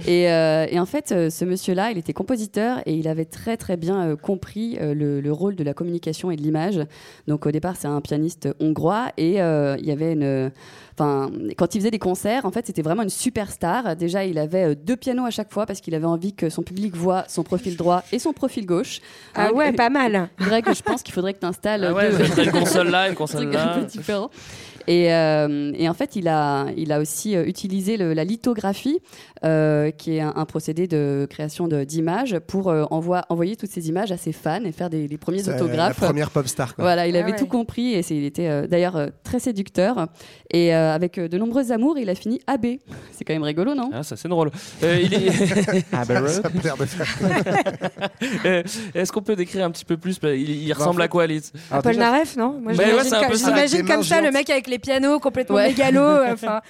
[0.06, 3.56] Et, euh, et en fait, euh, ce monsieur-là, il était compositeur et il avait très
[3.56, 6.80] très bien euh, compris euh, le, le rôle de la communication et de l'image.
[7.28, 10.50] Donc au départ, c'est un pianiste hongrois et euh, il y avait une...
[10.94, 13.96] Enfin, quand il faisait des concerts, en fait, c'était vraiment une superstar.
[13.96, 16.62] Déjà, il avait euh, deux pianos à chaque fois parce qu'il avait envie que son
[16.62, 19.00] public voit son profil droit et son profil gauche.
[19.34, 20.28] Ah Hein, ouais, pas mal.
[20.38, 23.14] Greg, je pense qu'il faudrait que tu installes Ah ouais, deux- une console là, une
[23.14, 23.74] console là.
[23.74, 24.30] un peu différents.
[24.88, 28.98] Et, euh, et en fait, il a, il a aussi euh, utilisé le- la lithographie,
[29.44, 33.88] euh, qui est un, un procédé de création de- d'images, pour euh, envoyer toutes ces
[33.88, 36.00] images à ses fans et faire des, les premiers autographes.
[36.00, 36.74] La première pop star.
[36.74, 36.82] quoi.
[36.84, 37.38] Voilà, il Ah avait ouais.
[37.38, 40.08] tout compris et il était euh, d'ailleurs euh, très séducteur.
[40.52, 42.66] Et euh, avec euh, de nombreux amours, il a fini AB.
[43.12, 43.90] C'est quand même rigolo, non?
[43.92, 44.50] Ah, ça c'est drôle.
[44.82, 46.20] Euh, il est- Ah, bah.
[48.44, 48.62] Euh,
[48.94, 51.52] Est-ce qu'on peut décrire un petit peu plus Il, il ressemble en à quoi, Litz
[51.70, 52.58] Alors, Paul déjà- Naref, non?
[52.62, 53.48] Moi, Bah ouais, j'imagine un comme- ça.
[53.48, 55.68] J'imagine Des mains comme ça le mec avec les pianos complètement Ouais.
[55.68, 56.02] mégalo.
[56.32, 56.60] Enfin,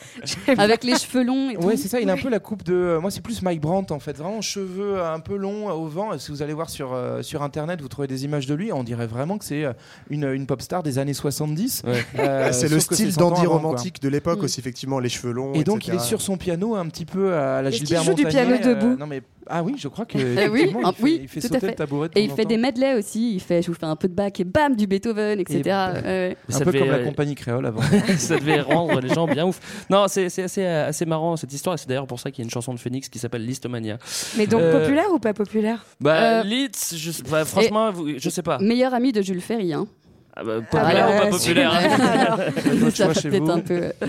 [0.59, 1.57] Avec les cheveux longs et.
[1.57, 2.99] Ouais, c'est ça, il a un peu la coupe de.
[3.01, 4.17] Moi, c'est plus Mike Brandt en fait.
[4.17, 6.19] Vraiment cheveux un peu longs au vent.
[6.19, 8.73] Si vous allez voir sur, euh, sur internet, vous trouvez des images de lui.
[8.73, 9.65] On dirait vraiment que c'est
[10.11, 11.83] une, une pop star des années 70.
[11.87, 12.05] Ouais.
[12.19, 14.45] Euh, c'est le style 100 ans dandy romantique de l'époque Mm.
[14.45, 15.53] aussi, effectivement, les cheveux longs.
[15.55, 18.03] Et donc, il est sur son piano un petit peu à la Est-ce qu'il Gilbert
[18.05, 20.91] joue du piano debout non mais ah oui, je crois que Eh oui, effectivement, ah,
[20.93, 21.67] il fait, oui, il fait tout à sauter fait.
[21.69, 22.09] le tabouret.
[22.11, 22.61] de Et il fait des temps.
[22.61, 23.35] medleys aussi.
[23.35, 25.59] Il fait, je vous fais un peu de bac et bam du Beethoven, etc.
[25.59, 26.37] Et- Ouais, ouais.
[26.49, 27.81] Ça un peu devait, comme la euh, compagnie créole avant.
[28.19, 29.59] ça devait rendre les gens bien ouf.
[29.91, 31.77] Non, c'est c'est assez, euh, assez marrant cette histoire.
[31.79, 33.99] C'est d'ailleurs pour ça qu'il y a une chanson de Phoenix qui s'appelle Listomania.
[34.39, 35.85] mais donc Euh, populaire ou pas populaire?
[36.01, 38.59] Bah, Euh, Litz, je, bah, franchement, vous- je sais pas.
[38.61, 39.73] Meilleur ami de Jules Ferry.
[39.73, 39.87] Hein.
[40.35, 43.93] Ah bah, populaire bah, ou pas populaire Votre ça chez peut-être un peu.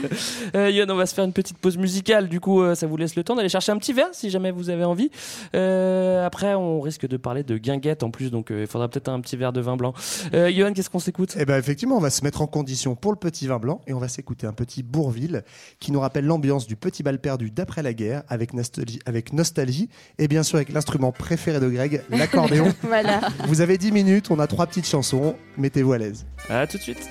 [0.56, 2.28] Euh, Yann, on va se faire une petite pause musicale.
[2.28, 4.52] Du coup, euh, ça vous laisse le temps d'aller chercher un petit verre si jamais
[4.52, 5.10] vous avez envie.
[5.56, 9.10] Euh, après, on risque de parler de guinguette en plus, donc euh, il faudra peut-être
[9.10, 9.94] un petit verre de vin blanc.
[10.34, 11.36] Euh, Johan, qu'est-ce qu'on s'écoute?
[11.40, 13.94] Eh ben effectivement, on va se mettre en condition pour le petit vin blanc et
[13.94, 15.44] on va s'écouter un petit Bourville
[15.80, 19.90] qui nous rappelle l'ambiance du petit bal perdu d'après la guerre avec nostalgie, avec nostalgie
[20.20, 22.74] et bien sûr avec l'instrument préféré de Greg, l'accordéon.
[22.84, 23.22] Voilà.
[23.48, 26.13] Vous avez 10 minutes, on a trois petites chansons, mettez-vous à l'aise.
[26.50, 27.10] À tout de suite.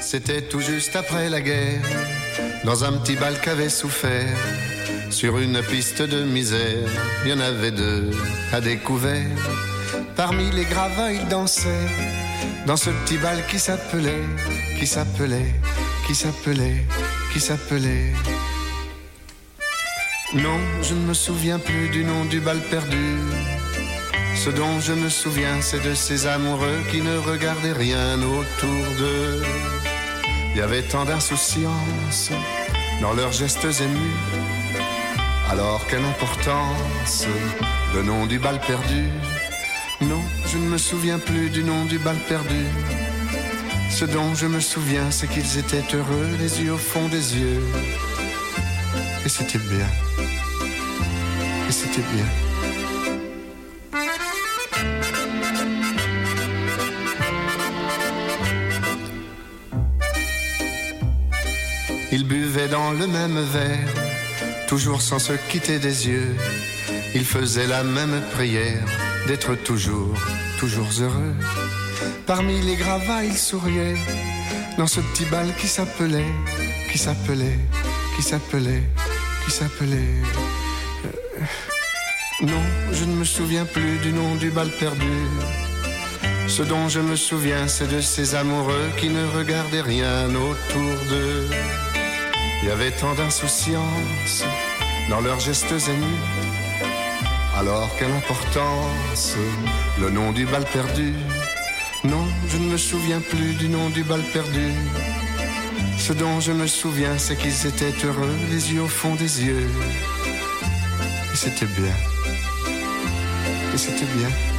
[0.00, 1.82] C'était tout juste après la guerre,
[2.64, 4.36] dans un petit bal qu'avait souffert.
[5.10, 6.88] Sur une piste de misère,
[7.24, 8.10] il y en avait deux
[8.52, 9.38] à découvert.
[10.16, 11.88] Parmi les gravats, ils dansaient,
[12.66, 14.24] dans ce petit bal qui s'appelait,
[14.78, 15.54] qui s'appelait,
[16.06, 16.84] qui s'appelait,
[17.32, 18.12] qui s'appelait.
[20.34, 23.18] Non, je ne me souviens plus du nom du bal perdu.
[24.34, 29.42] Ce dont je me souviens, c'est de ces amoureux qui ne regardaient rien autour d'eux.
[30.52, 32.30] Il y avait tant d'insouciance
[33.00, 34.16] dans leurs gestes émus.
[35.50, 37.26] Alors quelle importance
[37.94, 39.08] le nom du bal perdu?
[40.00, 42.64] Non, je ne me souviens plus du nom du bal perdu.
[43.90, 47.62] Ce dont je me souviens, c'est qu'ils étaient heureux, les yeux au fond des yeux.
[49.24, 49.88] Et c'était bien.
[51.68, 52.43] Et c'était bien.
[62.16, 63.92] Ils buvaient dans le même verre,
[64.68, 66.36] toujours sans se quitter des yeux.
[67.12, 68.86] Ils faisaient la même prière,
[69.26, 70.16] d'être toujours,
[70.60, 71.34] toujours heureux.
[72.24, 73.96] Parmi les gravats, ils souriaient,
[74.78, 76.32] dans ce petit bal qui s'appelait,
[76.92, 77.58] qui s'appelait,
[78.14, 78.84] qui s'appelait,
[79.44, 80.14] qui s'appelait.
[81.06, 81.44] Euh,
[82.42, 82.62] Non,
[82.92, 85.16] je ne me souviens plus du nom du bal perdu.
[86.46, 91.48] Ce dont je me souviens, c'est de ces amoureux qui ne regardaient rien autour d'eux.
[92.64, 94.42] Il y avait tant d'insouciance
[95.10, 96.22] dans leurs gestes émus.
[97.58, 99.36] Alors quelle importance
[100.00, 101.12] le nom du bal perdu?
[102.04, 104.72] Non, je ne me souviens plus du nom du bal perdu.
[105.98, 109.68] Ce dont je me souviens, c'est qu'ils étaient heureux, les yeux au fond des yeux.
[111.34, 111.94] Et c'était bien.
[113.74, 114.53] Et c'était bien.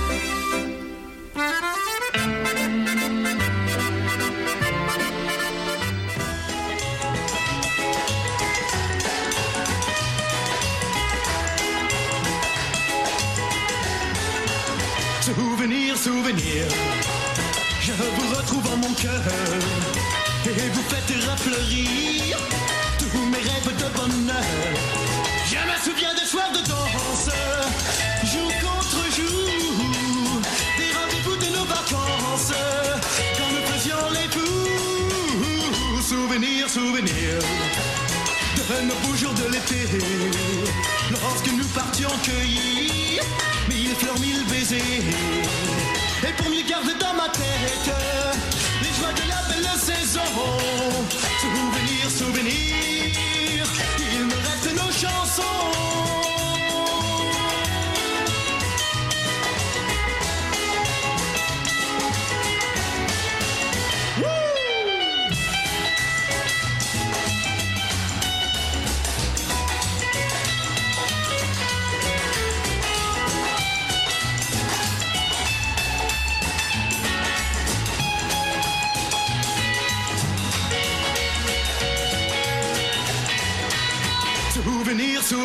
[15.97, 16.65] Souvenir.
[17.81, 19.21] Je vous retrouve en mon cœur
[20.45, 22.37] et vous faites refleurir
[22.99, 24.43] tous mes rêves de bonheur.
[25.45, 27.29] Je me souviens des soirs de danse,
[28.31, 30.41] jour contre jour,
[30.77, 32.53] des rendez-vous de nos vacances,
[33.37, 36.01] quand nous faisions les fous.
[36.01, 37.39] Souvenir, souvenir
[38.57, 39.87] de nos beaux jours de l'été,
[41.11, 43.23] lorsque nous partions cueillir
[43.93, 45.03] fleurs, mille baisers.
[46.27, 47.95] Et pour mieux garder dans ma tête
[48.81, 50.21] les joies de la belle saison.
[51.41, 53.65] Souvenir, souvenir,
[54.13, 55.94] il me reste nos chansons.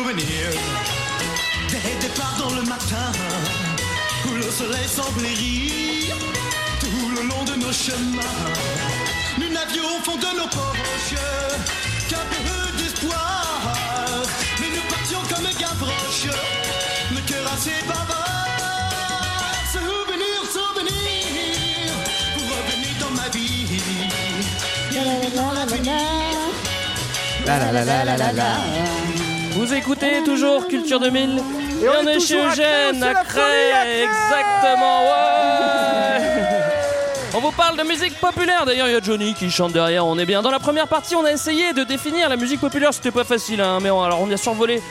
[0.01, 0.49] Souvenir, souvenir
[1.69, 3.11] Des départs dans le matin
[4.25, 6.15] Où le soleil semblait rire
[6.79, 8.21] Tout le long de nos chemins
[9.37, 11.21] Nous n'avions au fond de nos poches
[12.09, 13.73] Qu'un peu d'espoir.
[14.59, 16.35] Mais nous partions comme Gavroche
[17.11, 19.53] Le cœur assez bavard.
[19.71, 21.93] Souvenir, souvenir
[22.37, 23.67] Vous revenez dans ma vie.
[27.45, 29.00] La la la la la la la.
[29.51, 31.41] Vous écoutez toujours Culture 2000
[31.81, 35.03] et, on, est chez Eugène à première, exactement.
[35.03, 36.41] Ouais.
[37.33, 38.65] On vous parle de musique populaire.
[38.65, 40.05] D'ailleurs, il y a Johnny qui chante derrière.
[40.05, 40.41] On est bien.
[40.41, 42.93] Dans la première partie, on a essayé de définir la musique populaire.
[42.93, 44.81] C'était pas facile, hein, mais on, alors on a survolé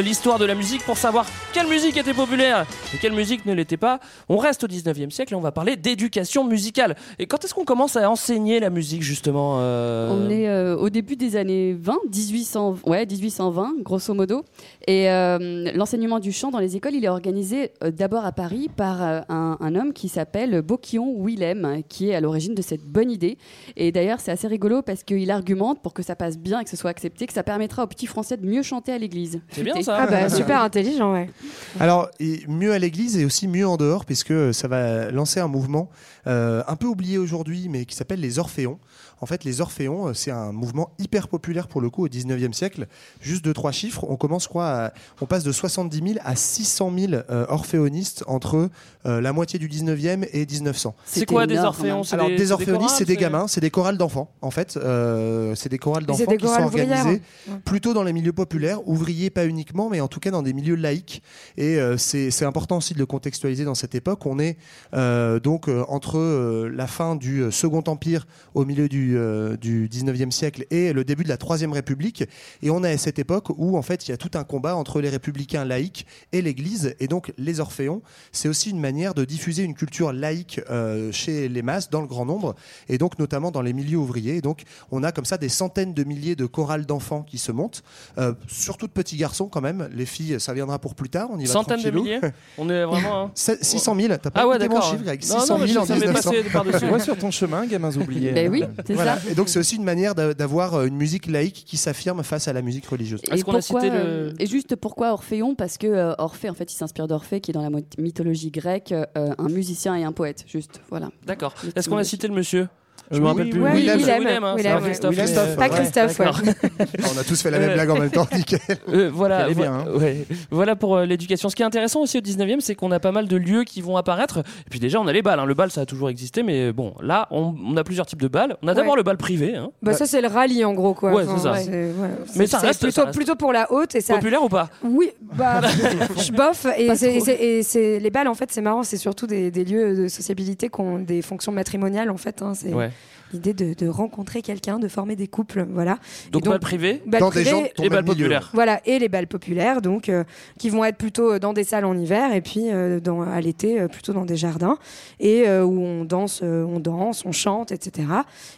[0.00, 3.76] l'histoire de la musique pour savoir quelle musique était populaire et quelle musique ne l'était
[3.76, 4.00] pas.
[4.28, 6.96] On reste au 19e siècle et on va parler d'éducation musicale.
[7.18, 10.88] Et quand est-ce qu'on commence à enseigner la musique justement euh, On est euh, au
[10.90, 14.44] début des années 20, 1800, ouais, 1820, grosso modo.
[14.88, 18.68] Et euh, l'enseignement du chant dans les écoles, il est organisé euh, d'abord à Paris
[18.74, 22.82] par euh, un, un homme qui s'appelle Bocquillon Willem, qui est à l'origine de cette
[22.82, 23.38] bonne idée.
[23.76, 26.70] Et d'ailleurs, c'est assez rigolo parce qu'il argumente pour que ça passe bien et que
[26.70, 29.40] ce soit accepté, que ça permettra aux petits Français de mieux chanter à l'église.
[29.50, 29.98] C'est bien ça.
[30.00, 31.30] Ah bah super intelligent, ouais.
[31.78, 35.48] Alors, et mieux à l'église et aussi mieux en dehors, puisque ça va lancer un
[35.48, 35.90] mouvement
[36.26, 38.78] euh, un peu oublié aujourd'hui, mais qui s'appelle les Orphéons.
[39.22, 42.52] En fait, les Orphéons, euh, c'est un mouvement hyper populaire pour le coup au 19e
[42.52, 42.86] siècle.
[43.20, 44.04] Juste deux, trois chiffres.
[44.08, 48.68] On commence quoi à- On passe de 70 000 à 600 000 euh, orphéonistes entre
[49.06, 50.94] euh, la moitié du 19e et 1900.
[51.04, 52.02] C'est quoi des orphéons?
[52.02, 54.30] C'est Alors, des- orphéonistes, chorales, c'est des gamins, c'est des chorales d'enfants.
[54.42, 57.54] En fait, Euh, c'est des chorales d'enfants qui sont chorales organisées Ouais.
[57.64, 60.74] plutôt dans les milieux populaires, ouvriers pas uniquement, mais en tout cas dans des milieux
[60.74, 61.22] laïques.
[61.56, 64.26] Et euh, c'est important aussi de le contextualiser dans cette époque.
[64.26, 64.56] On est
[64.94, 69.88] euh, donc euh, entre euh, la fin du Second Empire au milieu du, euh, du
[69.88, 72.24] 19e siècle et le début de la Troisième République.
[72.62, 74.76] Et on est à cette époque où en fait il y a tout un combat
[74.76, 76.94] entre les républicains laïcs et l'Église.
[77.00, 78.02] Et donc les Orphéons,
[78.32, 82.06] c'est aussi une manière de diffuser une culture laïque euh, chez les masses, dans le
[82.06, 82.54] grand nombre,
[82.88, 84.36] et donc notamment dans les milieux ouvriers.
[84.36, 87.52] Et donc on a comme ça des centaines de milliers de chorales d'enfants qui se
[87.52, 87.82] montent,
[88.18, 89.88] euh, surtout de petits garçons quand même.
[89.92, 91.28] Les filles, ça viendra pour plus tard.
[91.32, 92.20] On y va Centaines de milliers?
[92.58, 93.24] On est vraiment.
[93.26, 93.30] hein.
[93.34, 94.82] 600 000, t'as pas Ah ouais, d'accord.
[94.82, 96.30] chiffre, Greg Non, non, 600 mais 000 en ça m'est 1900.
[96.30, 96.84] passé par-dessus.
[96.86, 98.32] Ouais, sur ton chemin, gamins oubliés.
[98.32, 99.18] Ben oui, c'est Voilà.
[99.20, 99.30] ça.
[99.30, 102.48] Et donc c'est aussi une manière d'a- d'avoir euh, une musique laïque qui s'affirme face
[102.48, 103.20] à la musique religieuse.
[103.32, 105.54] Et, pourquoi, euh, et juste pourquoi Orphéon?
[105.54, 108.92] Parce que euh, Orphée, en fait, il s'inspire d'Orphée, qui est dans la mythologie grecque,
[108.92, 110.44] euh, un musicien et un poète.
[110.46, 111.10] Juste, voilà.
[111.26, 111.54] D'accord.
[111.76, 112.68] Est-ce qu'on a cité le monsieur?
[113.12, 113.60] Je Oui, me rappelle oui, plus.
[113.62, 114.00] oui, Oui, Willem.
[114.00, 114.80] c'est Willem, hein, Willem.
[114.82, 115.10] Christophe.
[115.10, 116.24] Willem, mais- Christophe, Pas Christophe, ouais.
[116.24, 117.10] d'accord.
[117.14, 118.58] On a tous fait la même blague en même temps, nickel.
[118.88, 119.84] Euh, voilà, vo- bien, hein.
[119.98, 120.24] ouais.
[120.50, 121.48] voilà pour euh, l'éducation.
[121.48, 123.80] Ce qui est intéressant aussi au 19e, c'est qu'on a pas mal de lieux qui
[123.80, 124.38] vont apparaître.
[124.40, 125.40] Et puis déjà, on a les balles.
[125.40, 125.46] hein.
[125.46, 128.28] Le bal, ça a toujours existé, mais bon, là, on, on a plusieurs types de
[128.28, 128.56] balles.
[128.62, 128.98] On a d'abord Ouais.
[128.98, 129.56] le bal privé.
[129.56, 129.70] hein.
[129.82, 131.12] Bah, ça, c'est le rallye en gros, quoi.
[131.12, 131.52] Ouais, c'est ça.
[131.52, 131.92] ouais, ouais.
[132.36, 133.94] Mais ça reste- plutôt, ça reste- plutôt pour la haute.
[133.94, 134.14] Et ça...
[134.14, 134.68] Populaire ou pas?
[134.82, 135.60] Oui, bah,
[136.18, 136.66] je bof.
[136.76, 138.82] Et, les balles, en fait, c'est marrant.
[138.82, 142.42] C'est surtout des, lieux de sociabilité qui ont des fonctions matrimoniales, en fait.
[142.42, 142.52] hein.
[142.54, 142.90] C'est Ouais.
[143.32, 145.98] L'idée de, de rencontrer quelqu'un, de former des couples, voilà.
[146.30, 148.24] Donc, Et bal privé bal Dans des gens de ton et bal même milieu.
[148.24, 148.50] populaire.
[148.54, 150.24] Voilà, et les balles populaires, donc euh,
[150.58, 153.80] qui vont être plutôt dans des salles en hiver et puis euh, dans, à l'été
[153.80, 154.76] euh, plutôt dans des jardins
[155.20, 158.08] et euh, où on danse, euh, on danse, on chante, etc.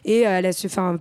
[0.04, 0.50] Et euh, à la,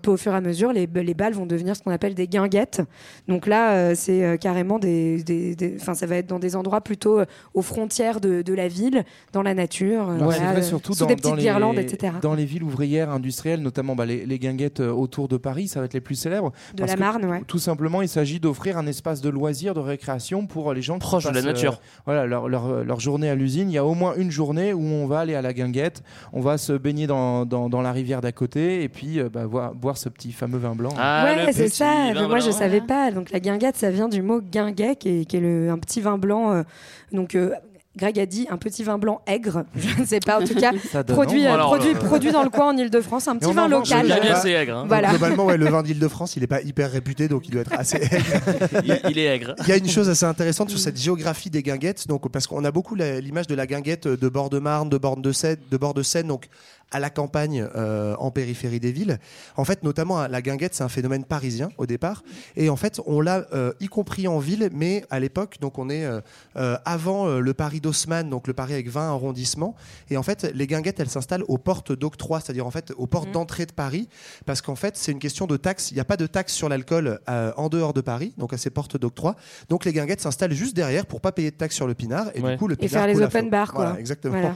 [0.07, 2.81] au fur et à mesure, les, les balles vont devenir ce qu'on appelle des guinguettes.
[3.27, 7.19] Donc là, euh, c'est euh, carrément des, des, ça va être dans des endroits plutôt
[7.19, 10.61] euh, aux frontières de, de la ville, dans la nature, Ouais, voilà, c'est vrai, euh,
[10.61, 12.13] surtout sous dans, des dans petites les, guirlandes, etc.
[12.21, 15.79] dans les villes ouvrières industriels, notamment bah, les, les guinguettes euh, autour de Paris, ça
[15.79, 16.51] va être les plus célèbres.
[16.75, 17.41] De Parce la Marne, ouais.
[17.47, 20.99] Tout simplement, il s'agit d'offrir un espace de loisirs, de récréation pour les gens qui
[20.99, 21.79] Proche de la euh, nature.
[22.05, 23.69] voilà, leur, leur- leur journée à l'usine.
[23.69, 26.03] Il y a au moins une journée où on va aller à la guinguette,
[26.33, 29.47] on va se baigner dans, dans, dans la rivière d'à côté et puis euh, bah,
[29.73, 30.93] boire ce petit fameux vin blanc.
[30.97, 32.11] Ah, ouais, c'est ça.
[32.13, 32.57] vin Moi, je blanc.
[32.57, 33.11] savais pas.
[33.11, 36.01] Donc, la guinguette, ça vient du mot guinguet, qui est, qui est le- un petit
[36.01, 36.51] vin blanc.
[36.51, 36.63] euh,
[37.11, 37.51] donc, euh,
[37.95, 39.65] Greg a dit un petit vin blanc aigre.
[39.75, 40.39] Je ne sais pas.
[40.41, 40.71] En tout cas,
[41.07, 44.07] produit, euh, Alors, produit, le- produit dans le coin en Ile-de-France, un petit vin local.
[44.07, 44.77] J'aime bien c'est aigre.
[44.77, 44.85] hein.
[44.87, 45.09] Voilà.
[45.11, 47.97] Globalement, ouais, le vin d'Île-de-France, il n'est pas hyper réputé, donc il doit être assez
[47.97, 48.81] aigre.
[48.83, 49.53] Il, il est aigre.
[49.59, 52.63] Il y a une chose assez intéressante sur cette géographie des guinguettes, donc parce qu'on
[52.65, 55.77] a beaucoup l'image de la guinguette de bord de Marne, de bord de Seine, de
[55.77, 56.47] bord de Seine, donc
[56.93, 59.19] à la campagne, euh, en périphérie des villes.
[59.57, 62.23] En fait, notamment la guinguette, c'est un phénomène parisien au départ,
[62.55, 65.89] et en fait, on l'a euh, y compris en ville, mais à l'époque, donc on
[65.89, 69.75] est euh, avant le Paris d'Haussmann, donc le Paris avec 20 arrondissements,
[70.09, 73.31] et en fait, les guinguettes, elles s'installent aux portes d'octroi, c'est-à-dire en fait aux portes
[73.31, 74.07] d'entrée de Paris,
[74.45, 75.91] parce qu'en fait, c'est une question de taxe.
[75.91, 77.19] Il n'y a pas de taxe sur l'alcool
[77.57, 79.35] en dehors de Paris, donc à ces portes d'octroi.
[79.69, 82.41] Donc les guinguettes s'installent juste derrière pour pas payer de taxe sur le pinard, et
[82.41, 82.51] Ouais.
[82.51, 83.85] du coup le Et pinard faire les open bars, quoi.
[83.85, 84.53] Voilà, exactement.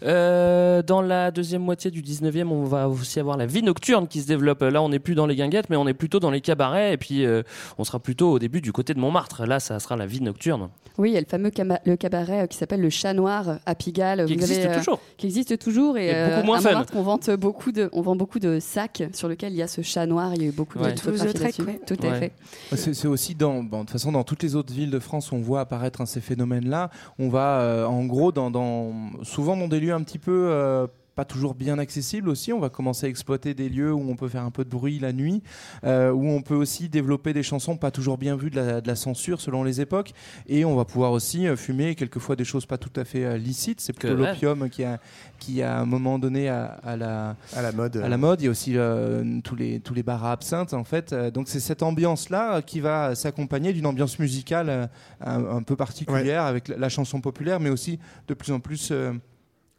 [0.00, 0.82] Voilà.
[0.82, 4.26] Dans la deuxième moitié du 19e, on va aussi avoir la vie nocturne qui se
[4.26, 4.60] développe.
[4.62, 6.92] Là, on n'est plus dans les guinguettes, mais on est plutôt dans les cabarets.
[6.94, 7.42] Et puis, euh,
[7.78, 9.46] on sera plutôt au début du côté de Montmartre.
[9.46, 10.68] Là, ça sera la vie nocturne.
[10.98, 11.50] Oui, il y a le fameux
[11.86, 14.26] le cabaret euh, qui s'appelle le Chat Noir à Pigalle.
[14.26, 15.00] Qui Vous existe avez, euh, toujours.
[15.16, 15.96] Qui existe toujours.
[15.96, 16.68] Et, Et beaucoup moins à fun.
[16.70, 19.68] Montmartre, on, vend beaucoup de, on vend beaucoup de sacs sur lesquels il y a
[19.68, 20.32] ce chat noir.
[20.34, 20.92] Il y a eu beaucoup Ouais.
[20.92, 21.80] de photographies ouais.
[21.86, 22.18] Tout à Ouais.
[22.18, 22.32] fait.
[22.76, 25.32] C'est c'est aussi dans, bon, de toute façon, dans toutes les autres villes de France,
[25.32, 26.90] on voit apparaître hein, ces phénomènes-là.
[27.18, 28.92] On va, euh, en gros, dans, dans-
[29.22, 32.52] souvent dans des lieux un petit peu euh, pas toujours bien accessibles aussi.
[32.52, 34.98] On va commencer à exploiter des lieux où on peut faire un peu de bruit
[34.98, 35.42] la nuit,
[35.84, 38.88] euh, où on peut aussi développer des chansons pas toujours bien vues de la, de
[38.88, 40.12] la censure selon les époques.
[40.48, 43.36] Et on va pouvoir aussi euh, fumer quelquefois des choses pas tout à fait euh,
[43.36, 43.80] licites.
[43.80, 45.00] C'est plutôt l'opium qui a,
[45.38, 47.96] qui à un moment donné à, à la À la mode.
[47.96, 48.40] à la mode.
[48.40, 51.12] Il y a aussi euh, tous les tous les bars à absinthe en fait.
[51.14, 54.86] Donc c'est cette ambiance là qui va s'accompagner d'une ambiance musicale euh,
[55.20, 57.98] un, un peu particulière avec la, la chanson populaire, mais aussi
[58.28, 59.12] de plus en plus euh,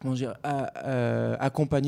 [0.02, 1.36] comment dire, à- euh,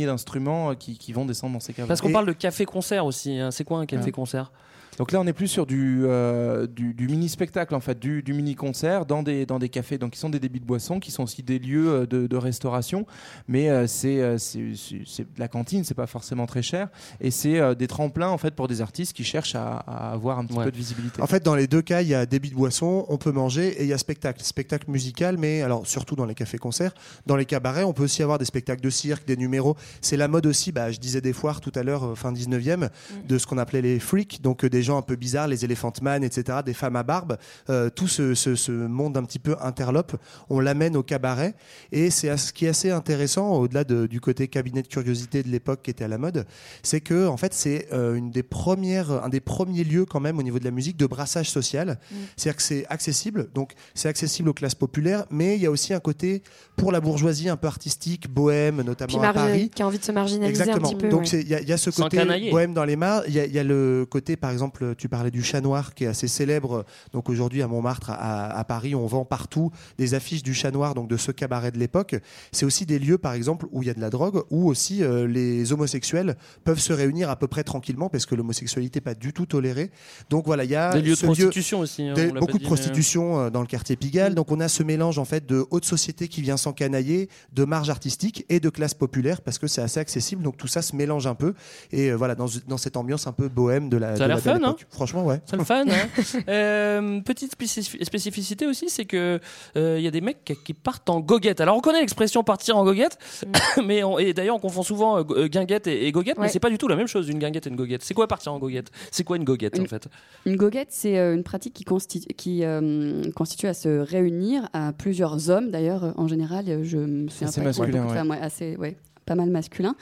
[0.06, 1.86] d'instruments euh, qui, qui vont descendre dans ces caves.
[1.88, 3.38] Parce qu'on parle de café-concert aussi.
[3.38, 3.50] hein.
[3.50, 4.52] C'est quoi un café-concert?
[4.98, 8.32] Donc là, on est plus sur du, euh, du, du mini-spectacle, en fait, du, du
[8.32, 11.24] mini-concert dans des, dans des cafés, donc qui sont des débits de boissons, qui sont
[11.24, 13.04] aussi des lieux euh, de, de restauration.
[13.48, 16.88] Mais euh, c'est c'est- c'est- c'est de la cantine, c'est pas forcément très cher.
[17.20, 20.38] Et c'est euh, des tremplins, en fait, pour des artistes qui cherchent à, à avoir
[20.38, 20.64] un petit Ouais.
[20.66, 21.20] peu de visibilité.
[21.20, 23.68] En fait, dans les deux cas, il y a débit de boisson, on peut manger
[23.80, 24.42] et il y a spectacle.
[24.44, 26.94] Spectacle musical, mais alors surtout dans les cafés-concerts.
[27.26, 29.76] Dans les cabarets, on peut aussi avoir des spectacles de cirque, des numéros.
[30.00, 32.90] C'est la mode aussi, bah, je disais des foires tout à l'heure, fin 19e,
[33.26, 36.22] de ce qu'on appelait les freaks, donc des gens un peu bizarres, les Elephant Man,
[36.22, 37.36] etc., des femmes à barbe.
[37.70, 40.16] Euh, tout ce, ce- ce monde un petit peu interlope,
[40.50, 41.54] on l'amène au cabaret.
[41.92, 45.48] Et c'est ce qui est assez intéressant, au-delà de- du côté cabinet de curiosité de
[45.48, 46.46] l'époque qui était à la mode,
[46.82, 50.38] c'est que en fait c'est euh, une des premières, un des premiers lieux quand même
[50.38, 51.98] au niveau de la musique de brassage social.
[52.36, 55.94] C'est-à-dire que c'est accessible, donc c'est accessible aux classes populaires, mais il y a aussi
[55.94, 56.42] un côté
[56.76, 59.70] pour la bourgeoisie un peu artistique, bohème, notamment Puis à Paris.
[59.74, 60.86] qui a envie de se marginaliser Exactement.
[60.88, 61.08] un petit peu.
[61.08, 61.40] Donc ouais.
[61.42, 62.18] il y, a- il y a ce côté
[62.50, 63.22] bohème dans les mares.
[63.28, 65.94] Il y, a- il y a le côté, par exemple, tu parlais du chat noir
[65.94, 66.84] qui est assez célèbre.
[67.12, 70.94] Donc aujourd'hui à Montmartre, à, à Paris, on vend partout des affiches du chat noir,
[70.94, 72.16] donc de ce cabaret de l'époque.
[72.52, 75.02] C'est aussi des lieux, par exemple, où il y a de la drogue, où aussi
[75.02, 79.14] euh, les homosexuels peuvent se réunir à peu près tranquillement parce que l'homosexualité n'est pas
[79.14, 79.90] du tout tolérée.
[80.30, 82.02] Donc voilà, il y a Des lieux de ce lieu- prostitution aussi.
[82.08, 84.34] hein, des- beaucoup de mais- prostitution euh, dans le quartier Pigalle.
[84.34, 87.90] Donc on a ce mélange en fait de haute société qui vient s'encanailler, de marge
[87.90, 90.42] artistique et de classe populaire parce que c'est assez accessible.
[90.42, 91.54] Donc tout ça se mélange un peu
[91.92, 94.16] et euh, voilà dans, dans cette ambiance un peu bohème de la.
[94.16, 94.76] Ça a l'air fun, hein.
[94.90, 95.40] Franchement ouais.
[95.46, 95.84] C'est le fun.
[95.88, 96.08] hein.
[96.48, 99.40] Euh, petite spécif- spécificité aussi, c'est que
[99.76, 101.60] euh, il y a des mecs qui- qui partent en goguette.
[101.60, 103.18] Alors on connaît l'expression partir en goguette,
[103.84, 106.44] mais on- et d'ailleurs on confond souvent euh, go- euh, guinguette et, et goguette, mais
[106.44, 106.48] Ouais.
[106.48, 108.02] c'est pas du tout la même chose une guinguette et une goguette.
[108.02, 108.90] C'est quoi partir en goguette?
[109.10, 110.08] C'est quoi une goguette en fait?
[110.46, 114.92] Une goguette, c'est euh, une pratique qui, constitu- qui euh, constitue à se réunir à
[114.92, 115.70] plusieurs hommes.
[115.70, 118.14] D'ailleurs, euh, en général, euh, je me souviens Assez pas masculin, ouais.
[118.14, 119.94] femmes, ouais, assez, ouais, pas mal masculin,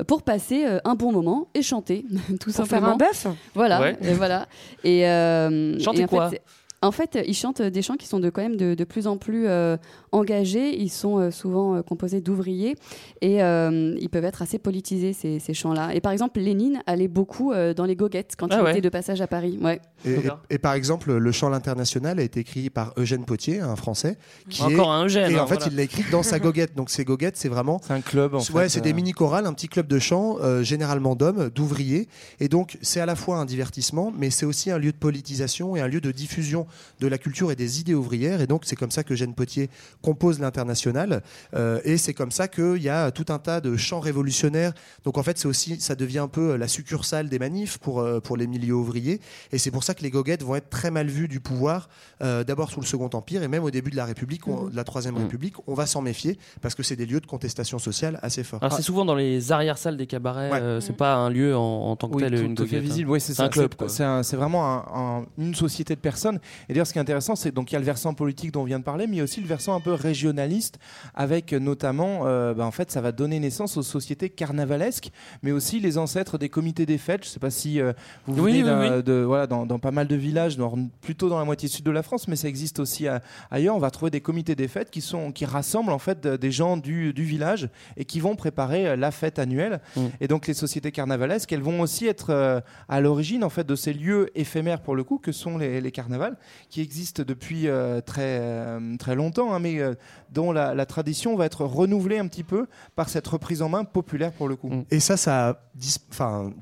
[0.00, 2.04] euh, pour passer euh, un bon moment et chanter,
[2.40, 2.92] tout Pour faire simplement.
[2.94, 3.26] un bœuf?
[3.54, 3.96] Voilà, Ouais.
[4.02, 4.46] et voilà.
[4.84, 6.30] Et, euh, Chanter et quoi?
[6.30, 6.42] fait,
[6.82, 9.18] en fait, ils chantent des chants qui sont de, quand même de, de plus en
[9.18, 9.76] plus euh,
[10.12, 10.80] engagés.
[10.80, 12.74] Ils sont euh, souvent euh, composés d'ouvriers
[13.20, 15.94] et euh, ils peuvent être assez politisés, ces, ces chants-là.
[15.94, 18.70] Et par exemple, Lénine allait beaucoup euh, dans les goguettes quand Ah il ouais.
[18.72, 19.58] était de passage à Paris.
[19.60, 19.80] Ouais.
[20.06, 20.40] Et, et- D'accord.
[20.48, 24.16] et par exemple, le chant l'international a été écrit par Eugène Potier, un Français,
[24.48, 25.32] qui Encore est- un Eugène.
[25.32, 25.68] et hein, en fait voilà.
[25.70, 26.74] il l'a écrit dans sa goguette.
[26.76, 29.12] Donc ces goguettes, c'est vraiment C'est un club, en ouais, fait, c'est euh, des mini
[29.12, 32.08] chorales, un petit club de chant, euh, généralement d'hommes, d'ouvriers,
[32.40, 35.76] et donc c'est à la fois un divertissement, mais c'est aussi un lieu de politisation
[35.76, 36.66] et un lieu de diffusion
[37.00, 38.40] de la culture et des idées ouvrières.
[38.40, 39.70] Et donc, c'est comme ça que Jeanne Potier
[40.02, 41.22] compose l'international.
[41.54, 44.72] Euh, et c'est comme ça qu'il y a tout un tas de chants révolutionnaires.
[45.04, 48.20] Donc, en fait, c'est aussi, ça devient un peu la succursale des manifs pour, euh,
[48.20, 49.20] pour les milieux ouvriers.
[49.52, 51.88] Et c'est pour ça que les goguettes vont être très mal vues du pouvoir,
[52.22, 54.76] euh, d'abord sous le Second Empire et même au début de la République, on- de
[54.76, 55.22] la Troisième Mhm.
[55.22, 55.54] République.
[55.66, 58.62] On va s'en méfier parce que c'est des lieux de contestation sociale assez forts.
[58.62, 61.60] Alors, c'est souvent dans les arrière-salles des cabarets, euh, c'est pas un lieu en,
[61.90, 62.82] en tant que Oui, tel, tout, une tout goguette, hein.
[62.82, 63.10] visible.
[63.10, 63.44] Oui, c'est C'est ça.
[63.44, 63.70] un club.
[63.72, 63.88] C'est- quoi.
[63.88, 64.84] C'est un- c'est vraiment un-
[65.20, 66.38] un- une société de personnes.
[66.68, 68.62] Et d'ailleurs, ce qui est intéressant, c'est donc il y a le versant politique dont
[68.62, 70.78] on vient de parler, mais il y a aussi le versant un peu régionaliste,
[71.14, 75.10] avec euh, notamment, euh, bah, en fait, ça va donner naissance aux sociétés carnavalesques,
[75.42, 77.24] mais aussi les ancêtres des comités des fêtes.
[77.24, 77.92] Je ne sais pas si euh,
[78.26, 79.02] vous venez oui, d'un- oui.
[79.02, 81.90] de voilà dans, dans pas mal de villages, dans- plutôt dans la moitié sud de
[81.90, 83.76] la France, mais ça existe aussi à- ailleurs.
[83.76, 86.50] On va trouver des comités des fêtes qui sont qui rassemblent en fait de- des
[86.50, 89.80] gens du, du village et qui vont préparer euh, la fête annuelle.
[89.96, 90.00] Mm.
[90.20, 93.74] Et donc les sociétés carnavalesques, elles vont aussi être euh, à l'origine en fait de
[93.76, 96.36] ces lieux éphémères pour le coup que sont les, les carnavals,
[96.68, 99.94] qui existent depuis euh, très euh, très longtemps, hein, mais euh,
[100.32, 103.84] dont la, la tradition va être renouvelée un petit peu par cette reprise en main
[103.84, 104.70] populaire pour le coup.
[104.90, 105.96] Et ça, ça a dis-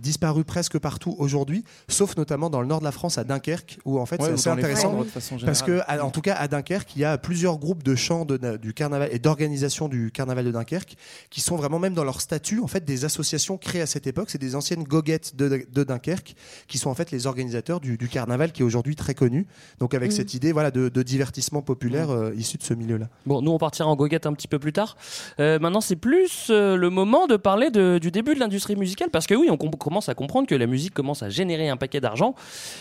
[0.01, 3.99] disparu presque partout aujourd'hui, sauf notamment dans le nord de la France, à Dunkerque, où
[3.99, 4.91] en fait Ouais, c'est intéressant.
[4.91, 5.07] Flandres,
[5.45, 8.57] parce que, en tout cas, à Dunkerque, il y a plusieurs groupes de chants de-
[8.57, 10.97] du carnaval et d'organisation du carnaval de Dunkerque
[11.31, 14.31] qui sont vraiment même dans leur statut, en fait, des associations créées à cette époque.
[14.31, 16.35] C'est des anciennes goguettes de, de Dunkerque
[16.67, 19.47] qui sont en fait les organisateurs du, du carnaval qui est aujourd'hui très connu.
[19.81, 20.15] Donc, avec Mm.
[20.15, 23.07] cette idée voilà, de, de divertissement populaire euh, issu de ce milieu-là.
[23.27, 24.97] Bon, nous on partira en goguette un petit peu plus tard.
[25.41, 29.11] Euh, maintenant, c'est plus euh, le moment de parler de- du début de l'industrie musicale
[29.11, 31.77] parce que oui, on com- commence à comprendre que la musique commence à générer un
[31.77, 32.35] paquet d'argent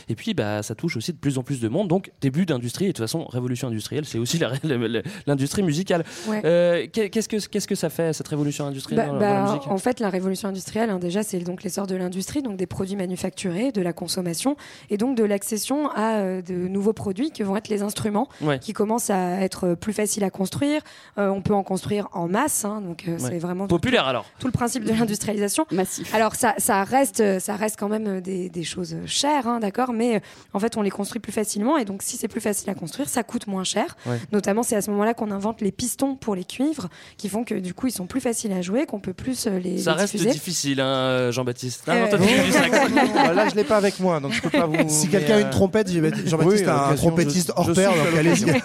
[0.10, 1.88] et puis bah ça touche aussi de plus en plus de monde.
[1.88, 4.40] Donc début d'industrie et de toute façon révolution industrielle, c'est aussi
[5.28, 6.04] l'industrie musicale.
[6.28, 6.42] Ouais.
[6.46, 9.44] Euh, qu'est- qu'est-ce que qu'est-ce que ça fait cette révolution industrielle Bah, dans, dans la
[9.44, 9.68] bah, musique?
[9.68, 12.96] en fait, la révolution industrielle, hein, déjà, c'est donc l'essor de l'industrie, donc des produits
[12.96, 14.56] manufacturés, de la consommation,
[14.90, 18.60] et donc de l'accession à euh, de nouveaux produits que vont être les instruments, Ouais.
[18.60, 20.82] qui commencent à être plus faciles à construire.
[21.18, 23.18] Euh, on peut en construire en masse, hein, donc euh, Ouais.
[23.20, 24.26] c'est vraiment populaire alors.
[24.40, 25.66] tout le principe de l'industrialisation.
[25.72, 26.14] Massif.
[26.14, 30.16] Alors ça, ça reste, ça reste quand même des, des choses chères, hein, d'accord, mais
[30.18, 30.20] euh,
[30.54, 33.10] en fait on les construit plus facilement et donc si c'est plus facile à construire,
[33.10, 33.96] ça coûte moins cher.
[34.06, 34.20] Ouais.
[34.32, 37.56] Notamment c'est à ce moment-là qu'on invente les pistons pour les cuivres, qui font que
[37.56, 39.98] du coup ils sont plus faciles à jouer, qu'on peut plus euh, les, Ça les
[40.02, 40.32] reste diffuser.
[40.32, 41.84] difficile, hein, Jean-Baptiste.
[41.88, 42.14] Ah, Euh,
[43.34, 44.76] là, je l'ai pas avec moi, donc je peux pas vous.
[44.88, 48.46] Si quelqu'un a euh, une trompette, Jean-Baptiste oui, un trompettiste hors pair, donc allez-y.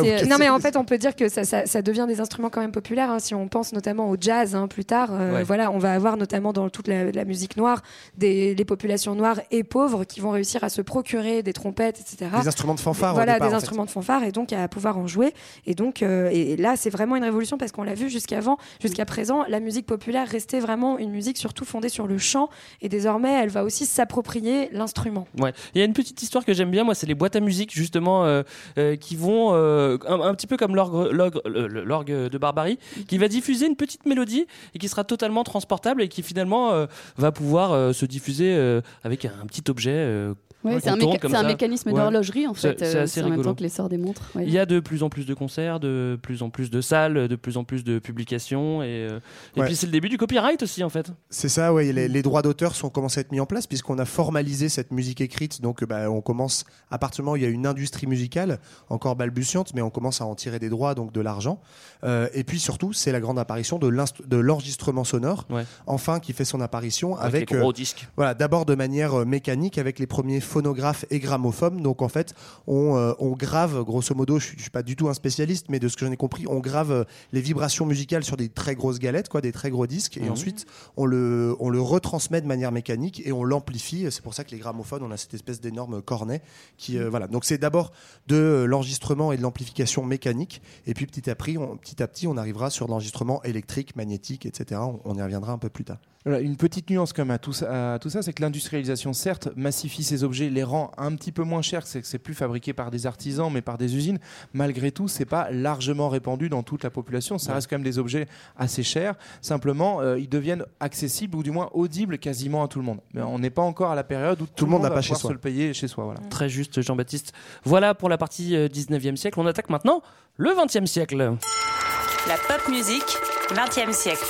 [0.02, 2.50] Mais non mais en fait on peut dire que ça, ça- ça devient des instruments
[2.50, 5.42] quand même populaires hein, si on pense notamment au jazz hein, plus tard euh, Ouais.
[5.44, 7.82] voilà on va avoir notamment dans toute la, la musique noire
[8.16, 12.30] des les populations noires et pauvres qui vont réussir à se procurer des trompettes etc
[12.40, 13.62] Des instruments de fanfare au voilà départ, des en fait.
[13.64, 15.32] instruments de fanfare et donc à pouvoir en jouer
[15.66, 19.04] et donc euh, et là c'est vraiment une révolution parce qu'on l'a vu jusqu'avant jusqu'à
[19.04, 22.48] présent la musique populaire restait vraiment une musique surtout fondée sur le chant
[22.80, 25.52] et désormais elle va aussi s'approprier l'instrument Ouais.
[25.74, 27.74] Il y a une petite histoire que j'aime bien, moi, c'est les boîtes à musique,
[27.74, 28.44] justement, euh,
[28.78, 32.78] euh, qui vont, euh, un, petit peu comme l'orgue de Barbarie,
[33.08, 36.86] qui va diffuser une petite mélodie et qui sera totalement transportable et qui finalement
[37.16, 40.32] va pouvoir se diffuser avec un petit objet.
[40.80, 41.46] C'est un, tourne méca- comme c'est un ça.
[41.46, 41.94] mécanisme Ouais.
[41.94, 42.78] d'horlogerie en fait.
[42.78, 44.22] C'est euh, assez en même temps que l'essor des montres.
[44.34, 44.44] ouais.
[44.46, 47.28] Il y a de plus en plus de concerts, de plus en plus de salles,
[47.28, 49.20] de plus en plus de publications et, euh,
[49.56, 51.10] et puis c'est le début du copyright aussi en fait.
[51.30, 51.92] C'est ça, oui.
[51.92, 54.92] Les, les droits d'auteur sont commencés à être mis en place puisqu'on a formalisé cette
[54.92, 55.60] musique écrite.
[55.62, 58.58] Donc, bah, on commence à partir du moment où il y a une industrie musicale
[58.88, 61.60] encore balbutiante, mais on commence à en tirer des droits, donc de l'argent.
[62.04, 65.64] Euh, et puis surtout, c'est la grande apparition de l'enregistrement sonore, Ouais.
[65.86, 68.08] enfin, qui fait son apparition Avec avec, les gros euh, disques.
[68.16, 71.80] Voilà, d'abord de manière euh, mécanique avec les premiers phonographes et gramophones.
[71.82, 72.34] Donc en fait,
[72.66, 75.78] on, euh, on grave, grosso modo, je je suis pas du tout un spécialiste, mais
[75.80, 78.74] de ce que j'en ai compris, on grave euh, les vibrations musicales sur des très
[78.74, 80.30] grosses galettes, quoi, des très gros disques, et Mhm.
[80.32, 84.06] ensuite on le, on le retransmet de manière mécanique et on l'amplifie.
[84.10, 86.42] C'est pour ça que les gramophones, on a cette espèce d'énorme cornet
[86.76, 87.26] qui, euh, voilà.
[87.28, 87.92] Donc c'est d'abord
[88.26, 92.26] de l'enregistrement et de l'amplification mécanique, et puis petit à petit, on, petit à petit,
[92.26, 94.80] on arrivera sur l'enregistrement électrique, magnétique, etc.
[94.84, 95.98] On, on y reviendra un peu plus tard.
[96.24, 99.48] Une petite nuance quand même à tout ça, à tout ça c'est que l'industrialisation, certes,
[99.56, 102.72] massifie ces objets, les rend un petit peu moins chers, c'est que c'est plus fabriqué
[102.72, 104.18] par des artisans, mais par des usines.
[104.52, 107.38] Malgré tout, c'est pas largement répandu dans toute la population.
[107.38, 107.54] Ça Ouais.
[107.56, 109.14] reste quand même des objets assez chers.
[109.40, 113.00] Simplement, euh, ils deviennent accessibles ou du moins audibles quasiment à tout le monde.
[113.14, 115.00] Mais on n'est pas encore à la période où tout, le monde n'a va pas
[115.02, 115.28] chez pouvoir soi.
[115.30, 116.04] se le payer chez soi.
[116.04, 116.20] Voilà.
[116.30, 117.32] Très juste Jean-Baptiste.
[117.64, 119.40] Voilà pour la partie euh, 19e siècle.
[119.40, 120.02] On attaque maintenant
[120.36, 121.16] le 20e siècle.
[121.16, 123.16] La pop musique,
[123.50, 124.24] 20e siècle.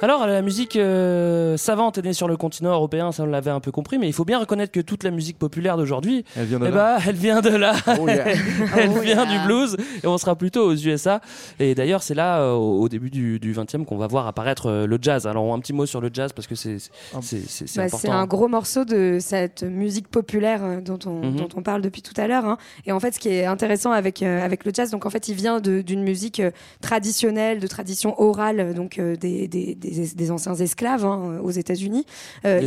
[0.00, 3.58] Alors, la musique euh, savante est née sur le continent européen, ça on l'avait un
[3.58, 6.60] peu compris, mais il faut bien reconnaître que toute la musique populaire d'aujourd'hui, Elle vient
[6.60, 6.74] de eh là.
[6.76, 7.74] bah, elle vient de là.
[8.00, 8.24] Oh yeah.
[8.76, 9.40] elle Oh vient yeah.
[9.40, 11.20] du blues et on sera plutôt aux USA.
[11.58, 14.86] Et d'ailleurs, c'est là, euh, au début du, du 20e, qu'on va voir apparaître euh,
[14.86, 15.26] le jazz.
[15.26, 17.86] Alors, un petit mot sur le jazz parce que c'est c'est- c'est- c'est- c'est Bah,
[17.86, 17.98] important.
[18.02, 21.36] c'est un gros morceau de cette musique populaire dont on, Mhm.
[21.38, 22.44] dont on parle depuis tout à l'heure.
[22.44, 22.56] hein.
[22.86, 25.26] Et en fait, ce qui est intéressant avec, euh, avec le jazz, donc en fait,
[25.26, 26.40] il vient d'une musique
[26.82, 32.04] traditionnelle, de tradition orale, donc euh, des, des, des, des anciens esclaves hein, aux États-Unis.
[32.44, 32.60] Euh,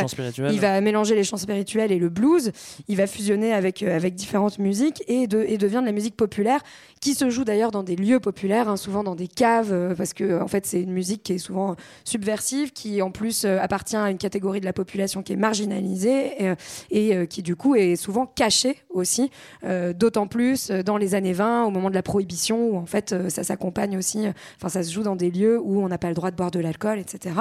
[0.00, 0.52] chants spirituels.
[0.52, 2.52] Il va mélanger les chants spirituels et le blues.
[2.88, 6.16] Il va fusionner avec, euh, avec différentes musiques et, de, et devient de la musique
[6.16, 6.60] populaire
[7.04, 10.14] qui se joue d'ailleurs dans des lieux populaires, hein, souvent dans des caves, euh, parce
[10.14, 13.94] que en fait c'est une musique qui est souvent subversive, qui en plus euh, appartient
[13.94, 16.54] à une catégorie de la population qui est marginalisée euh,
[16.90, 19.30] et qui du coup est souvent cachée aussi,
[19.64, 23.14] euh, d'autant plus dans les années 20, au moment de la prohibition, où en fait
[23.28, 24.26] ça s'accompagne aussi,
[24.56, 26.50] enfin ça se joue dans des lieux où on n'a pas le droit de boire
[26.50, 27.34] de l'alcool, etc.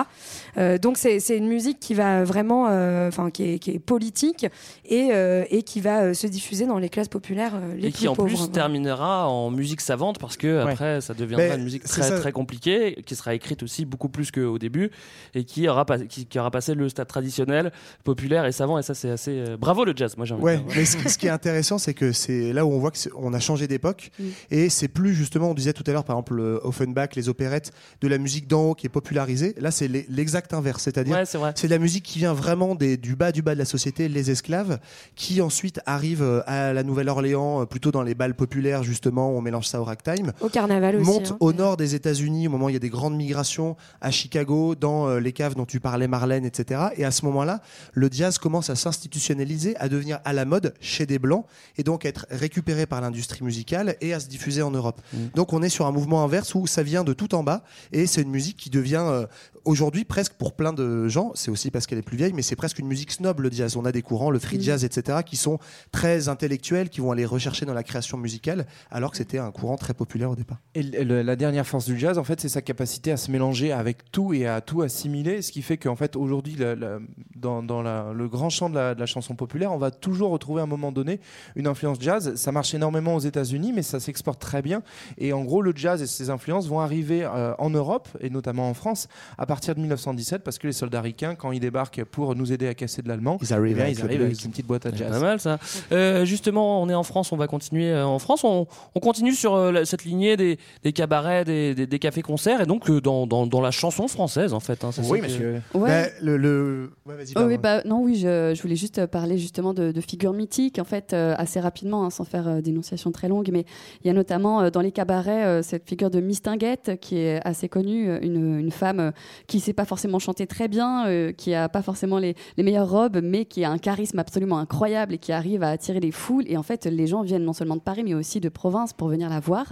[0.58, 4.46] Euh, donc c'est une musique qui va vraiment, euh, enfin qui, est, qui est politique
[4.86, 5.12] et,
[5.50, 8.28] et qui va se diffuser dans les classes populaires les et plus qui en pauvres.
[8.28, 12.20] plus terminera en musique savante parce que après ça deviendra Mais une musique très ça.
[12.20, 14.92] très compliquée qui sera écrite aussi beaucoup plus qu'au début
[15.34, 17.72] et qui aura pas- qui, qui aura passé le stade traditionnel
[18.04, 20.58] populaire et savant et ça c'est assez euh, bravo le jazz moi j'ai envie Ouais,
[20.58, 20.74] de dire.
[20.78, 23.40] mais ce, ce qui est intéressant, c'est que c'est là où on voit qu'on a
[23.40, 24.24] changé d'époque Mm.
[24.52, 27.72] et c'est plus justement, on disait tout à l'heure, par exemple, le Offenbach, les opérettes,
[28.02, 29.56] de la musique d'en haut qui est popularisée.
[29.60, 32.98] Là, c'est l'e- l'exact inverse, c'est-à-dire Ouais, c'est de la musique qui vient vraiment des,
[32.98, 34.80] du bas du bas de la société, les esclaves,
[35.16, 39.43] qui ensuite arrivent euh, à la Nouvelle-Orléans, euh, plutôt dans les balles populaires justement, on
[39.44, 40.34] mélange ça au ragtime.
[40.42, 41.06] Au carnaval aussi.
[41.06, 41.38] monte hein.
[41.40, 44.76] au nord des États-Unis au moment où il y a des grandes migrations à Chicago,
[44.76, 46.82] dans euh, les caves dont tu parlais, Marlène, etc.
[46.98, 47.62] Et à ce moment-là,
[47.94, 51.46] le jazz commence à s'institutionnaliser, à devenir à la mode chez des blancs,
[51.78, 55.02] et donc être récupéré par l'industrie musicale et à se diffuser en Europe.
[55.36, 58.08] Donc on est sur un mouvement inverse où ça vient de tout en bas, et
[58.08, 59.26] c'est une musique qui devient euh,
[59.66, 62.56] aujourd'hui presque pour plein de gens, c'est aussi parce qu'elle est plus vieille, mais c'est
[62.56, 63.78] presque une musique snob le jazz.
[63.78, 64.62] On a des courants, le free Mm.
[64.62, 65.60] jazz, etc., qui sont
[65.92, 69.78] très intellectuels, qui vont aller rechercher dans la création musicale, alors que c'était un courant
[69.78, 70.58] très populaire au départ.
[70.76, 73.72] Et le- la dernière force du jazz, en fait, c'est sa capacité à se mélanger
[73.72, 77.00] avec tout et à tout assimiler, ce qui fait qu'en fait, aujourd'hui, la- la-
[77.36, 80.32] dans, dans la- le grand champ de la, de la chanson populaire, on va toujours
[80.32, 81.20] retrouver à un moment donné
[81.56, 82.36] une influence jazz.
[82.36, 84.82] Ça marche énormément aux États-Unis, mais ça s'exporte très bien.
[85.18, 88.70] Et en gros, le jazz et ses influences vont arriver euh, en Europe et notamment
[88.70, 89.08] en France
[89.38, 92.68] à partir de 1917, parce que les soldats ricains, quand ils débarquent pour nous aider
[92.68, 94.86] à casser de l'allemand, Ils arrivent eh bien, avec ils arrivent avec une petite boîte
[94.86, 95.10] à jazz.
[95.12, 95.58] Pas mal ça.
[95.92, 98.44] Euh, justement, on est en France, on va continuer euh, en France.
[98.44, 102.66] On, on continue sur euh, cette lignée des, des cabarets, des, des- des cafés-concerts et
[102.66, 104.84] donc euh, dans, dans, dans la chanson française en fait.
[104.84, 104.90] hein.
[104.98, 105.62] Oui, ça que- monsieur.
[105.74, 106.12] Ouais.
[106.22, 109.74] Le, le- ouais, vas-y, Oh oui, bah, non, oui, je, je voulais juste parler justement
[109.74, 113.28] de, de figures mythiques, en fait, euh, assez rapidement, hein, sans faire euh, d'énonciation très
[113.28, 113.66] longue, mais
[114.04, 117.40] il y a notamment euh, dans les cabarets euh, cette figure de Mistinguette, qui est
[117.46, 119.12] assez connue, une, une femme
[119.48, 122.90] qui sait pas forcément chanter très bien, euh, qui a pas forcément les, les meilleures
[122.90, 126.46] robes, mais qui a un charisme absolument incroyable et qui arrive à attirer les foules.
[126.48, 129.08] Et en fait, les gens viennent non seulement de Paris, mais aussi de province pour
[129.08, 129.66] venir la voir.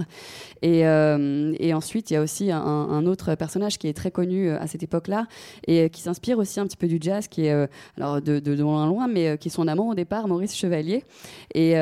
[0.61, 4.11] Et, euh, et ensuite, il y a aussi un, un autre personnage qui est très
[4.11, 5.27] connu euh, à cette époque-là
[5.67, 7.67] et qui s'inspire aussi un petit peu du jazz, qui est
[7.97, 11.03] alors de, de, de loin loin, mais qui est son amant au départ, Maurice Chevalier,
[11.53, 11.75] et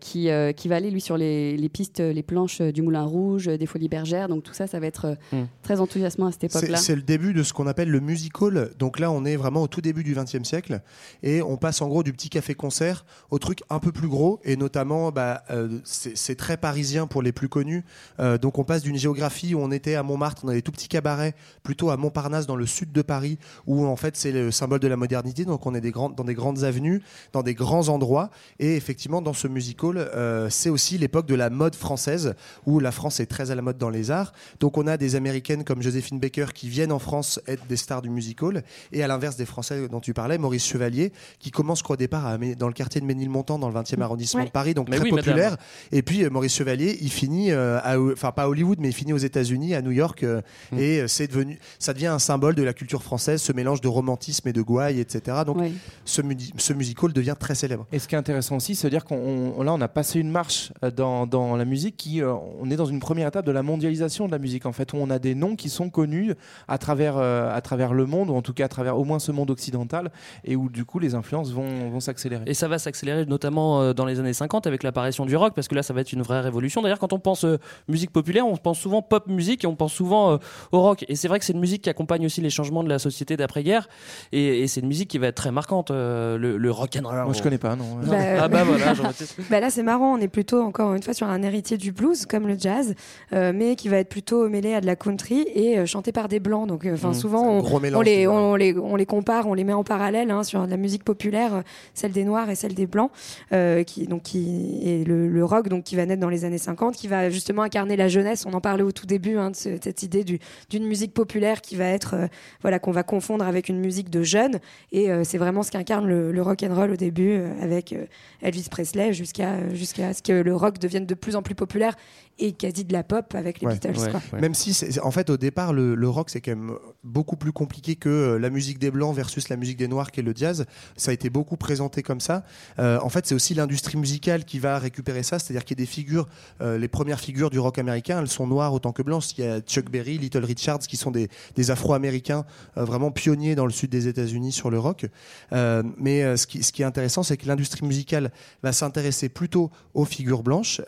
[0.00, 3.66] qui, qui va aller lui sur les, les pistes, les planches du Moulin Rouge, des
[3.66, 4.28] Folies Bergères.
[4.28, 5.44] Donc tout ça, ça va être Mm.
[5.62, 6.76] très enthousiasmant à cette époque-là.
[6.76, 8.70] c'est le début de ce qu'on appelle le music hall.
[8.78, 10.80] Donc là, on est vraiment au tout début du XXe siècle.
[11.22, 14.40] Et on passe en gros du petit café-concert au truc un peu plus gros.
[14.44, 17.84] Et notamment, bah, euh, c'est très parisien pour les plus connus.
[18.20, 20.72] Euh, donc on passe d'une géographie où on était à Montmartre, on a des tout
[20.72, 24.50] petits cabarets, plutôt à Montparnasse, dans le sud de Paris, où en fait c'est le
[24.50, 25.44] symbole de la modernité.
[25.44, 28.30] Donc on est dans des grandes avenues, dans des grands endroits.
[28.58, 32.34] Et effectivement, dans ce music hall, euh, c'est aussi l'époque de la mode française,
[32.66, 34.32] où la France est très à la mode dans les arts.
[34.60, 38.02] Donc on a des américaines comme Joséphine Baker qui viennent en France être des stars
[38.02, 38.62] du music hall,
[38.92, 41.96] et à l'inverse des Français dont tu parlais, Maurice Chevalier, qui commence je crois, au
[41.96, 44.46] départ à dans le quartier de Ménilmontant, dans le 20e arrondissement Ouais.
[44.46, 45.24] de Paris, donc Mais très oui, madame.
[45.24, 45.56] populaire.
[45.92, 47.78] Et puis euh, Maurice Chevalier, il finit, euh,
[48.12, 50.40] enfin pas à Hollywood, mais il finit aux États-Unis, à New York, euh,
[50.72, 50.78] Mm.
[50.78, 53.88] et euh, c'est devenu, ça devient un symbole de la culture française, ce mélange de
[53.88, 55.38] romantisme et de gouaille, etc.
[55.46, 55.72] Donc Ouais.
[56.04, 56.22] ce,
[56.56, 57.86] ce music hall devient très célèbre.
[57.92, 59.16] Et ce qui est intéressant aussi, c'est de dire qu'on
[59.56, 62.76] on- là on a passé une marche dans, dans la musique qui euh, on est
[62.76, 65.18] dans une première étape de la mondialisation de la musique en fait où on a
[65.18, 66.34] des noms qui sont connus
[66.68, 69.18] à travers euh, à travers le monde ou en tout cas à travers au moins
[69.18, 70.10] ce monde occidental
[70.44, 72.44] et où du coup les influences vont, vont s'accélérer.
[72.46, 75.68] Et ça va s'accélérer notamment euh, dans les années 50 avec l'apparition du rock, parce
[75.68, 76.82] que là, ça va être une vraie révolution.
[76.82, 77.58] D'ailleurs, quand on pense euh,
[77.88, 80.36] musique populaire, on pense souvent pop musique et on pense souvent euh,
[80.72, 81.04] au rock.
[81.08, 83.36] Et c'est vrai que c'est une musique qui accompagne aussi les changements de la société
[83.36, 83.88] d'après-guerre.
[84.32, 87.08] Et, et c'est une musique qui va être très marquante, euh, le, le rock and
[87.08, 87.24] roll.
[87.24, 87.84] Moi, je connais pas, non.
[88.06, 88.94] Bah, ah bah voilà.
[89.50, 90.14] Bah là, c'est marrant.
[90.14, 92.94] On est plutôt, encore une fois, sur un héritier du blues, comme le jazz,
[93.32, 96.28] euh, mais qui va être plutôt mêlé à de la country et euh, chanté par
[96.28, 96.66] des blancs.
[96.68, 97.20] Donc, euh, enfin, Mmh.
[97.20, 99.84] souvent, on, gros mélange, on les, on, les, on les compare, on les met en
[99.84, 101.62] parallèle hein, sur la musique populaire,
[101.94, 103.10] celle des noirs et celle des blancs,
[103.52, 106.58] euh, qui, donc, qui, et le, le rock, donc, qui va naître dans les années
[106.58, 108.44] 50, qui va justement incarner la jeunesse.
[108.46, 110.38] On en parlait au tout début, hein, de ce- cette idée du-
[110.70, 112.26] d'une musique populaire qui va être, euh,
[112.62, 114.58] voilà, qu'on va confondre avec une musique de jeunes.
[114.92, 117.92] Et euh, c'est vraiment ce qu'incarne le, le rock and roll au début, euh, avec
[117.92, 118.06] euh,
[118.42, 121.94] Elvis Presley, jusqu'à jusqu'à ce que le rock devienne de plus en plus populaire
[122.38, 123.74] et quasi de la pop avec les Ouais.
[123.74, 124.10] Beatles.
[124.10, 124.40] quoi.
[124.40, 126.74] Même si, c'est- en fait, au départ, le, le rock, c'est quand même
[127.04, 130.20] beaucoup plus compliqué que euh, la musique des Blancs versus la musique des Noirs, qui
[130.20, 130.64] est le jazz.
[130.96, 132.44] Ça a été beaucoup présenté comme ça.
[132.78, 135.38] Euh, en fait, c'est aussi l'industrie musicale qui va récupérer ça.
[135.38, 136.26] C'est-à-dire qu'il y a des figures,
[136.60, 139.36] euh, les premières figures du rock américain, elles sont noires autant que blanches.
[139.36, 141.28] Il y a Chuck Berry, Little Richards, qui sont des,
[141.68, 142.44] Afro-Américains
[142.76, 145.06] vraiment pionniers dans le sud des États-Unis sur le rock.
[145.50, 148.30] Mais ce, qui, est intéressant, c'est que l'industrie musicale
[148.62, 150.82] va s'intéresser plutôt aux figures blanches,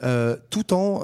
[0.50, 1.00] tout en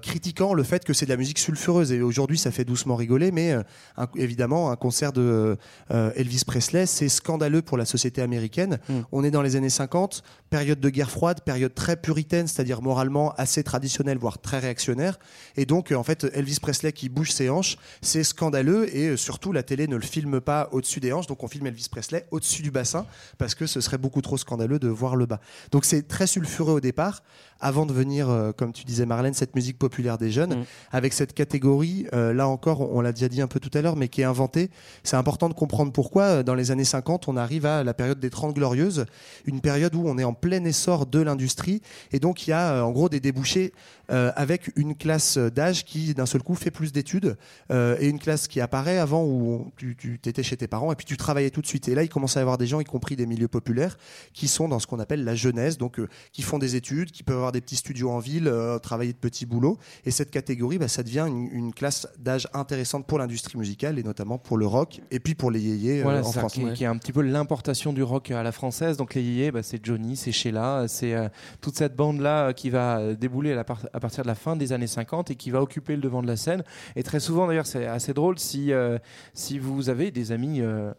[0.00, 1.92] critiquant le fait que c'est de la musique sulfureuse.
[1.92, 3.54] Et aujourd'hui, ça fait doucement rigoler, mais
[4.02, 5.56] un- évidemment, un concert de
[5.90, 8.78] euh, Elvis Presley, c'est scandaleux pour la société américaine.
[9.12, 13.32] On est dans les années 50, période de guerre froide, période très puritaine, c'est-à-dire moralement
[13.36, 15.18] assez traditionnelle, voire très réactionnaire.
[15.56, 18.94] Et donc, euh, en fait, Elvis Presley qui bouge ses hanches, c'est scandaleux.
[18.96, 21.26] Et euh, surtout, la télé ne le filme pas au-dessus des hanches.
[21.26, 23.06] Donc, on filme Elvis Presley au-dessus du bassin
[23.38, 25.40] parce que ce serait beaucoup trop scandaleux de voir le bas.
[25.70, 27.22] Donc, c'est très sulfureux au départ,
[27.62, 31.32] avant de venir, euh, comme tu disais, Marlène, cette musique populaire des jeunes, avec cette
[31.32, 34.08] catégorie, euh, là encore, on, on l'a déjà dit un peu tout à l'heure, mais
[34.08, 34.68] qui est inventée.
[35.04, 38.18] C'est important de comprendre pourquoi, euh, dans les années 50, on arrive à la période
[38.18, 39.06] des 30 glorieuses,
[39.46, 41.80] une période où on est en plein essor de l'industrie.
[42.10, 43.72] Et donc, il y a en gros des débouchés
[44.12, 47.36] euh, avec une classe d'âge qui, d'un seul coup, fait plus d'études
[47.70, 50.96] euh, et une classe qui apparaît avant où tu, tu étais chez tes parents et
[50.96, 51.88] puis tu travaillais tout de suite.
[51.88, 53.96] Et là, il commence à y avoir des gens, y compris des milieux populaires,
[54.32, 57.22] qui sont dans ce qu'on appelle la jeunesse, donc euh, qui font des études, qui
[57.22, 59.78] peuvent avoir des petits studios en ville, euh, travailler de petits boulots.
[60.04, 64.02] Et cette catégorie, bah, ça devient une, une classe d'âge intéressante pour l'industrie musicale et
[64.02, 66.52] notamment pour le rock et puis pour les yéyés euh, Voilà, en France.
[66.52, 68.96] qui, qui est un petit peu l'importation du rock à la française.
[68.96, 71.28] Donc les yéyés, bah, c'est Johnny, c'est Sheila, c'est euh,
[71.60, 74.56] toute cette bande-là euh, qui va débouler à, la par- à partir de la fin
[74.56, 76.62] des années 50 et qui va occuper le devant de la scène.
[76.96, 78.98] Et très souvent, d'ailleurs, c'est assez drôle si, euh,
[79.32, 80.92] si vous avez des amis euh,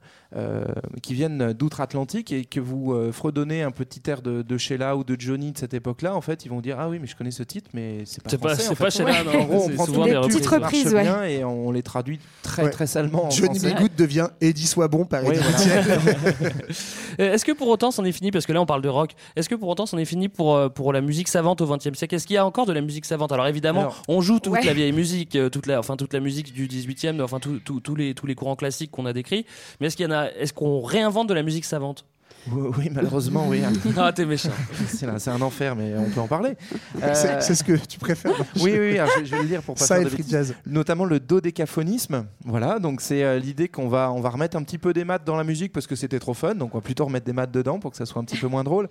[1.01, 5.03] qui viennent d'outre-Atlantique et que vous euh, fredonnez un petit air de, de Sheila ou
[5.03, 7.31] de Johnny de cette époque-là, en fait, ils vont dire Ah oui, mais je connais
[7.31, 8.63] ce titre, mais c'est pas C'est pas- français.
[8.63, 8.97] c'est en pas fait.
[8.97, 9.41] Sheila, non.
[9.41, 10.93] En gros, on prend souvent des les reprises.
[10.93, 11.03] ouais.
[11.03, 12.69] bien et on les traduit très Ouais.
[12.69, 13.75] très salement en Johnny français.
[13.75, 13.79] B.
[13.79, 15.39] Good devient Eddie Swabon par Eddie.
[17.19, 19.11] Euh, Est-ce que pour autant c'en est fini Parce que là on parle de rock.
[19.35, 21.95] Est-ce que pour autant c'en est fini pour, euh, pour la musique savante au XXe
[21.95, 22.15] siècle?
[22.15, 23.31] Est-ce qu'il y a encore de la musique savante?
[23.31, 24.63] Alors évidemment, Alors, on joue toute ouais.
[24.63, 28.15] la vieille musique, euh, toute la, enfin toute la musique du XVIIIe, enfin tous les
[28.15, 29.45] tous les courants classiques qu'on a décrits.
[29.79, 32.05] Mais est-ce qu'il y en a Est-ce qu'on réinvente de la musique savante?
[32.51, 33.61] Oui, malheureusement, oui.
[33.97, 34.49] Ah t'es méchant.
[34.87, 36.55] C'est un- c'est un enfer, mais on peut en parler.
[36.95, 38.33] C'est Euh, c'est ce que tu préfères.
[38.61, 40.25] Oui, oui, alors je, je vais le dire pour pas Ça faire et de free
[40.27, 40.53] jazz.
[40.65, 42.25] Notamment le dodécaphonisme.
[42.45, 45.23] Voilà, donc c'est euh, l'idée qu'on va, on va remettre un petit peu des maths
[45.25, 46.55] dans la musique parce que c'était trop fun.
[46.55, 48.47] Donc on va plutôt remettre des maths dedans pour que ça soit un petit peu
[48.47, 48.89] moins drôle.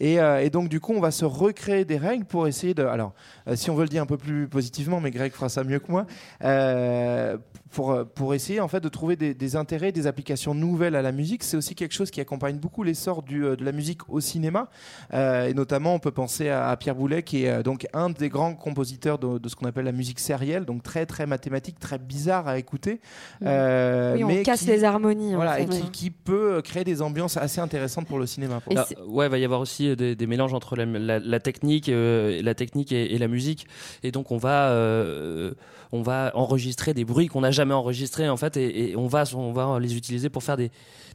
[0.00, 2.84] Et, euh, et donc du coup, on va se recréer des règles pour essayer de.
[2.84, 3.12] Alors,
[3.48, 5.78] euh, si on veut le dire un peu plus positivement, mais Greg fera ça mieux
[5.78, 6.06] que moi.
[6.42, 7.36] euh,
[7.70, 11.10] pour, pour essayer en fait de trouver des, des intérêts, des applications nouvelles à la
[11.10, 14.68] musique, c'est aussi quelque chose qui accompagne beaucoup l'essor euh, de la musique au cinéma.
[15.12, 18.10] Euh, et notamment, on peut penser à, à Pierre Boulet, qui est euh, donc un
[18.10, 21.78] des grands compositeurs de, de ce qu'on appelle la musique sérielle, donc très très mathématique,
[21.80, 23.00] très bizarre à écouter.
[23.42, 25.34] Euh, Oui, on mais casse qui- les harmonies.
[25.34, 28.60] en Voilà, et qui, qui peut créer des ambiances assez intéressantes pour le cinéma.
[28.60, 31.88] pour Ah, ouais, va y avoir aussi des, des mélanges entre la, la- la technique,
[31.88, 33.66] euh, la technique et, et la musique.
[34.02, 35.52] Et donc on va, euh,
[35.92, 39.24] on va enregistrer des bruits qu'on n'a jamais enregistrés en fait, et, et on va,
[39.34, 40.70] on va les utiliser pour faire des,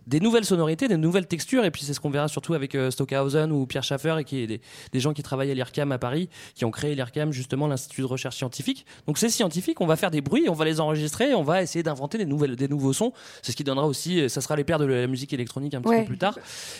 [0.07, 1.65] des nouvelles sonorités, des nouvelles textures.
[1.65, 4.39] Et puis c'est ce qu'on verra surtout avec euh, Stockhausen ou Pierre Schaeffer et qui
[4.39, 7.67] est des, des gens qui travaillent à l'IRCAM à Paris, qui ont créé l'IRCAM justement
[7.67, 8.85] l'institut de recherche scientifique.
[9.07, 11.83] Donc c'est scientifique, on va faire des bruits, on va les enregistrer, on va essayer
[11.83, 13.13] d'inventer des nouvelles, des nouveaux sons.
[13.41, 15.81] C'est ce qui donnera aussi, euh, ça sera les pères de la musique électronique un
[15.81, 15.99] petit Ouais.
[16.01, 16.37] peu plus tard.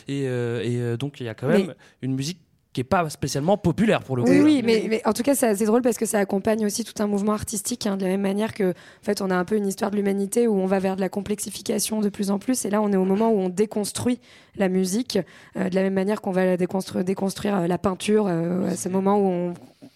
[0.07, 2.39] Et, euh, et, donc il y a quand même Mais- une musique
[2.72, 4.30] qui est pas spécialement populaire pour le coup.
[4.30, 6.84] Oui, oui, mais, mais en tout cas, c'est assez drôle parce que ça accompagne aussi
[6.84, 9.43] tout un mouvement artistique, hein, de la même manière que, en fait, on a un
[9.43, 12.38] peu une histoire de l'humanité où on va vers de la complexification de plus en
[12.38, 14.20] plus, et là, on est au moment où on déconstruit
[14.55, 15.17] la musique,
[15.57, 18.76] euh, de la même manière qu'on va la déconstru- déconstruire euh, la peinture, euh, à
[18.76, 19.53] ce moment où on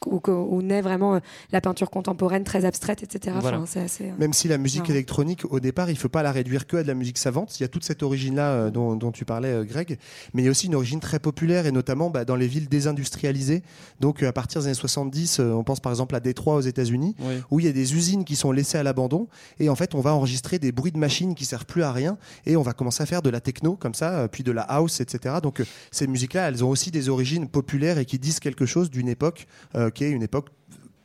[0.08, 1.20] où, où naît vraiment euh,
[1.52, 3.36] la peinture contemporaine très abstraite, etc.
[3.40, 3.58] Voilà.
[3.58, 6.24] Enfin, c'est assez, euh, Même si la musique électronique, au départ, il ne faut pas
[6.24, 7.60] la réduire que à de la musique savante.
[7.60, 9.98] Il y a toute cette origine-là euh, dont, dont tu parlais, euh, Greg.
[10.34, 12.70] Mais il y a aussi une origine très populaire, et notamment bah, dans les villes
[12.70, 13.64] désindustrialisées.
[14.00, 16.62] Donc, euh, à partir des années 70, euh, on pense par exemple à Détroit aux
[16.62, 17.36] États-Unis, Oui.
[17.52, 19.28] où il y a des usines qui sont laissées à l'abandon.
[19.60, 22.18] Et en fait, on va enregistrer des bruits de machines qui servent plus à rien.
[22.46, 24.62] Et on va commencer à faire de la techno comme ça, euh, puis de la
[24.64, 25.36] house, etc.
[25.42, 28.90] Donc, euh, ces musiques-là, elles ont aussi des origines populaires et qui disent quelque chose
[28.90, 30.50] d'une époque euh, une époque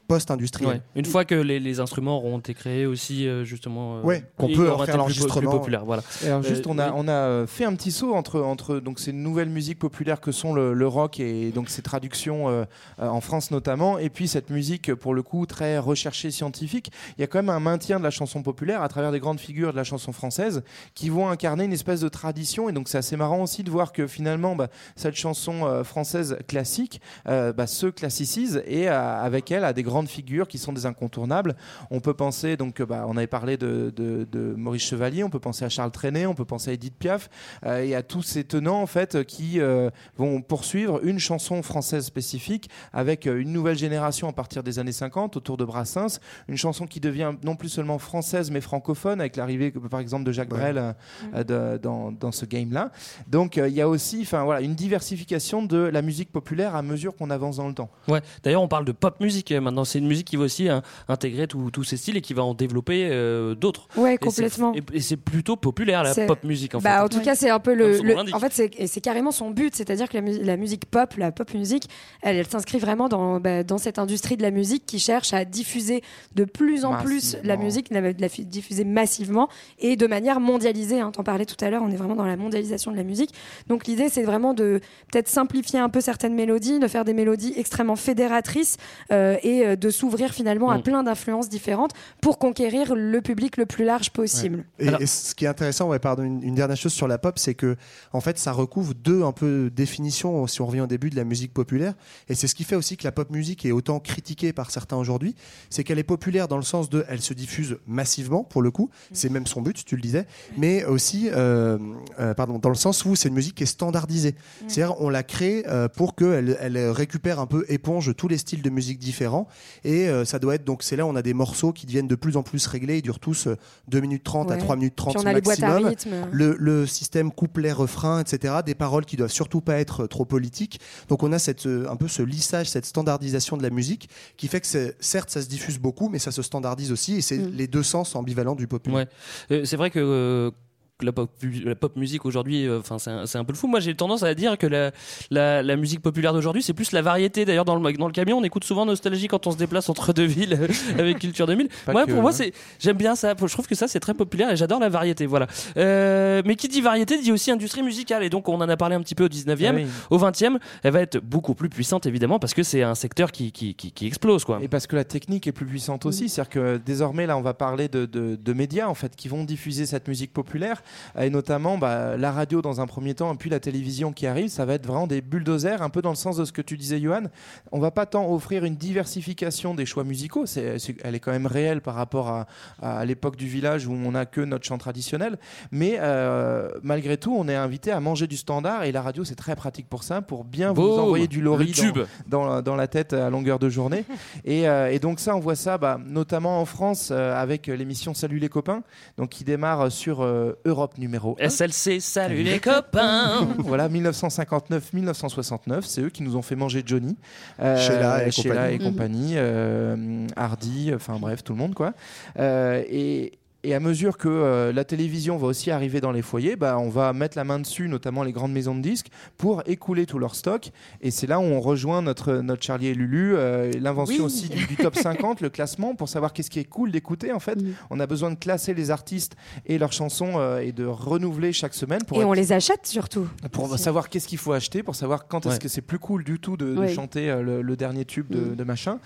[0.09, 0.69] post-industrielle.
[0.71, 0.81] Ouais.
[0.97, 4.49] Une fois que les, les instruments auront été créés aussi, euh, justement, euh, Ouais, qu'on
[4.49, 5.51] peut en faire l'enregistrement.
[5.51, 5.85] populaires.
[5.85, 6.03] Voilà.
[6.25, 8.99] Et alors juste, Euh, on a, on a fait un petit saut entre, entre donc
[8.99, 12.65] ces nouvelles musiques populaires que sont le, le rock et donc ces traductions euh,
[12.99, 16.91] en France notamment, et puis cette musique pour le coup très recherchée scientifique.
[17.17, 19.39] Il y a quand même un maintien de la chanson populaire à travers des grandes
[19.41, 20.63] figures de la chanson française
[20.95, 22.69] qui vont incarner une espèce de tradition.
[22.71, 27.01] Et donc c'est assez marrant aussi de voir que finalement bah, cette chanson française classique
[27.27, 31.57] bah, se classicise et avec elle a des grandes figures qui sont des incontournables.
[31.91, 35.41] On peut penser donc bah, on avait parlé de, de- de Maurice Chevalier, on peut
[35.41, 37.29] penser à Charles Trenet, on peut penser à Edith Piaf
[37.67, 42.05] euh, et à tous ces tenants en fait qui euh, vont poursuivre une chanson française
[42.05, 46.57] spécifique avec euh, une nouvelle génération à partir des années 50 autour de Brassens, une
[46.57, 50.49] chanson qui devient non plus seulement française mais francophone avec l'arrivée par exemple de Jacques
[50.51, 50.95] Brel
[51.35, 51.43] euh,
[51.75, 52.93] de- dans, dans ce game là.
[53.27, 56.83] Donc euh, il y a aussi enfin voilà une diversification de la musique populaire à
[56.83, 57.91] mesure qu'on avance dans le temps.
[58.07, 58.21] Ouais.
[58.45, 59.85] D'ailleurs, on parle de pop musique maintenant.
[59.89, 62.55] C'est une musique qui va aussi hein, intégrer tous ces styles et qui va en
[62.55, 63.89] développer euh, d'autres.
[63.97, 64.73] Ouais, Et c'est- complètement.
[64.93, 67.05] Et, c'est plutôt populaire la pop musique en bah, fait.
[67.05, 68.01] En tout cas, c'est un peu le.
[68.35, 71.53] en fait, c'est carrément son but, c'est-à-dire que la, mu- la musique pop, la pop
[71.55, 71.89] musique,
[72.23, 75.45] elle, elle s'inscrit vraiment dans, bah, dans cette industrie de la musique qui cherche à
[75.45, 76.03] diffuser
[76.35, 81.01] de plus en plus la musique, la, la diffuser massivement et de manière mondialisée.
[81.01, 81.11] Hein.
[81.13, 83.33] T'en parlais tout à l'heure, on est vraiment dans la mondialisation de la musique.
[83.69, 84.81] Donc l'idée, c'est vraiment de
[85.11, 88.77] peut-être simplifier un peu certaines mélodies, de faire des mélodies extrêmement fédératrices
[89.13, 90.83] euh, et euh, de s'ouvrir finalement à Mm.
[90.83, 94.65] plein d'influences différentes pour conquérir le public le plus large possible.
[94.79, 97.39] Et, et ce qui est intéressant, ouais, pardon, une, une dernière chose sur la pop,
[97.39, 97.77] c'est que
[98.13, 100.47] en fait, ça recouvre deux un peu définitions.
[100.47, 101.95] Si on revient au début de la musique populaire,
[102.29, 104.97] et c'est ce qui fait aussi que la pop musique est autant critiquée par certains
[104.97, 105.35] aujourd'hui,
[105.71, 108.91] c'est qu'elle est populaire dans le sens de, elle se diffuse massivement pour le coup.
[109.13, 110.27] C'est même son but, tu le disais,
[110.57, 111.79] mais aussi, euh,
[112.19, 114.35] euh, pardon, dans le sens où c'est une musique qui est standardisée.
[114.67, 118.63] C'est-à-dire, on l'a créée euh, pour qu'elle elle récupère un peu, éponge tous les styles
[118.63, 119.49] de musique différents,
[119.85, 122.09] et euh, ça doit être donc c'est là où on a des morceaux qui deviennent
[122.09, 123.57] de plus en plus réglés, ils durent tous euh,
[123.89, 124.59] 2 minutes 30 à Ouais.
[124.61, 125.89] 3 minutes 30 Puis on a les boîtes à maximum.
[126.23, 126.29] rythme.
[126.33, 128.55] Le, le système couplet, refrain, etc.
[128.65, 130.81] Des paroles qui doivent surtout pas être trop politiques.
[131.09, 134.49] Donc on a cette, euh, un peu ce lissage, cette standardisation de la musique qui
[134.49, 134.67] fait que
[135.01, 138.15] certes ça se diffuse beaucoup, mais ça se standardise aussi et c'est les deux sens
[138.17, 139.07] ambivalents du populaire.
[139.51, 139.57] Ouais.
[139.59, 140.55] Euh, c'est vrai que euh, que
[141.03, 141.31] la pop,
[141.65, 143.67] la pop musique aujourd'hui, euh, enfin c'est un, c'est un peu le fou.
[143.69, 144.91] Moi, j'ai tendance à dire que la,
[145.31, 147.45] la, la musique populaire d'aujourd'hui, c'est plus la variété.
[147.45, 150.13] D'ailleurs, dans le, dans le camion, on écoute souvent Nostalgie quand on se déplace entre
[150.13, 150.69] deux villes euh,
[150.99, 151.69] avec Culture 2000.
[151.87, 152.35] Pas Moi, que, pour moi, hein.
[152.35, 153.35] c'est j'aime bien ça.
[153.41, 155.27] Je trouve que ça, c'est très populaire et j'adore la variété.
[155.27, 155.47] Voilà.
[155.77, 158.23] Euh, mais qui dit variété dit aussi industrie musicale.
[158.25, 159.67] Et donc, on en a parlé un petit peu au 19e.
[159.69, 159.87] Ah oui.
[160.11, 163.53] Au 20e, elle va être beaucoup plus puissante, évidemment, parce que c'est un secteur qui,
[163.53, 164.45] qui, qui, qui explose.
[164.45, 164.59] Quoi.
[164.63, 167.55] Et parce que la technique est plus puissante aussi, c'est-à-dire que désormais là on va
[167.55, 170.88] parler de, de- de médias en fait qui vont diffuser cette musique populaire euh,
[171.19, 174.49] et notamment bah, la radio dans un premier temps et puis la télévision qui arrive,
[174.49, 176.77] ça va être vraiment des bulldozers un peu dans le sens de ce que tu
[176.77, 177.25] disais Johan.
[177.73, 181.33] On va pas tant offrir une diversification des choix musicaux, c'est, c'est- elle est quand
[181.33, 182.47] même réelle par rapport à,
[182.83, 185.39] à l'époque du village où on n'a que notre chant traditionnel,
[185.71, 189.35] mais euh, malgré tout on est invité à manger du standard et la radio c'est
[189.35, 191.41] très pratique pour ça, pour bien vous envoyer du
[191.73, 191.99] tube.
[192.27, 194.05] dans, dans, dans la tête à longueur de journée.
[194.45, 198.15] Et, euh, et donc ça, on voit ça bah, notamment en France euh, avec l'émission
[198.15, 198.83] Salut les copains,
[199.17, 201.49] donc qui démarre sur euh, Europe numéro 1.
[201.49, 203.49] SLC, salut les copains.
[203.59, 207.17] voilà, 1959-1969, c'est eux qui nous ont fait manger Johnny.
[207.61, 208.93] Euh, Sheila et Sheila et compagnie.
[208.93, 211.95] compagnie, euh, Hardy, enfin bref, tout le monde quoi.
[212.39, 213.33] Euh, et
[213.69, 216.89] et à mesure que euh, la télévision va aussi arriver dans les foyers, bah, on
[216.89, 220.35] va mettre la main dessus, notamment les grandes maisons de disques, pour écouler tout leur
[220.35, 220.71] stock.
[221.01, 224.21] Et c'est là où on rejoint notre, notre Charlie et Lulu, euh, l'invention Oui.
[224.25, 227.33] aussi du, du top 50, le classement, pour savoir qu'est-ce qui est cool d'écouter.
[227.33, 227.59] En fait,
[227.91, 231.75] on a besoin de classer les artistes et leurs chansons euh, et de renouveler chaque
[231.75, 233.29] semaine pour Et être- on les achète surtout.
[233.53, 236.39] pour savoir qu'est-ce qu'il faut acheter, pour savoir quand est-ce que c'est plus cool du
[236.41, 236.95] tout de, de Ouais.
[236.95, 238.57] chanter euh, le, le dernier tube de, Mm.
[238.57, 238.99] de machin.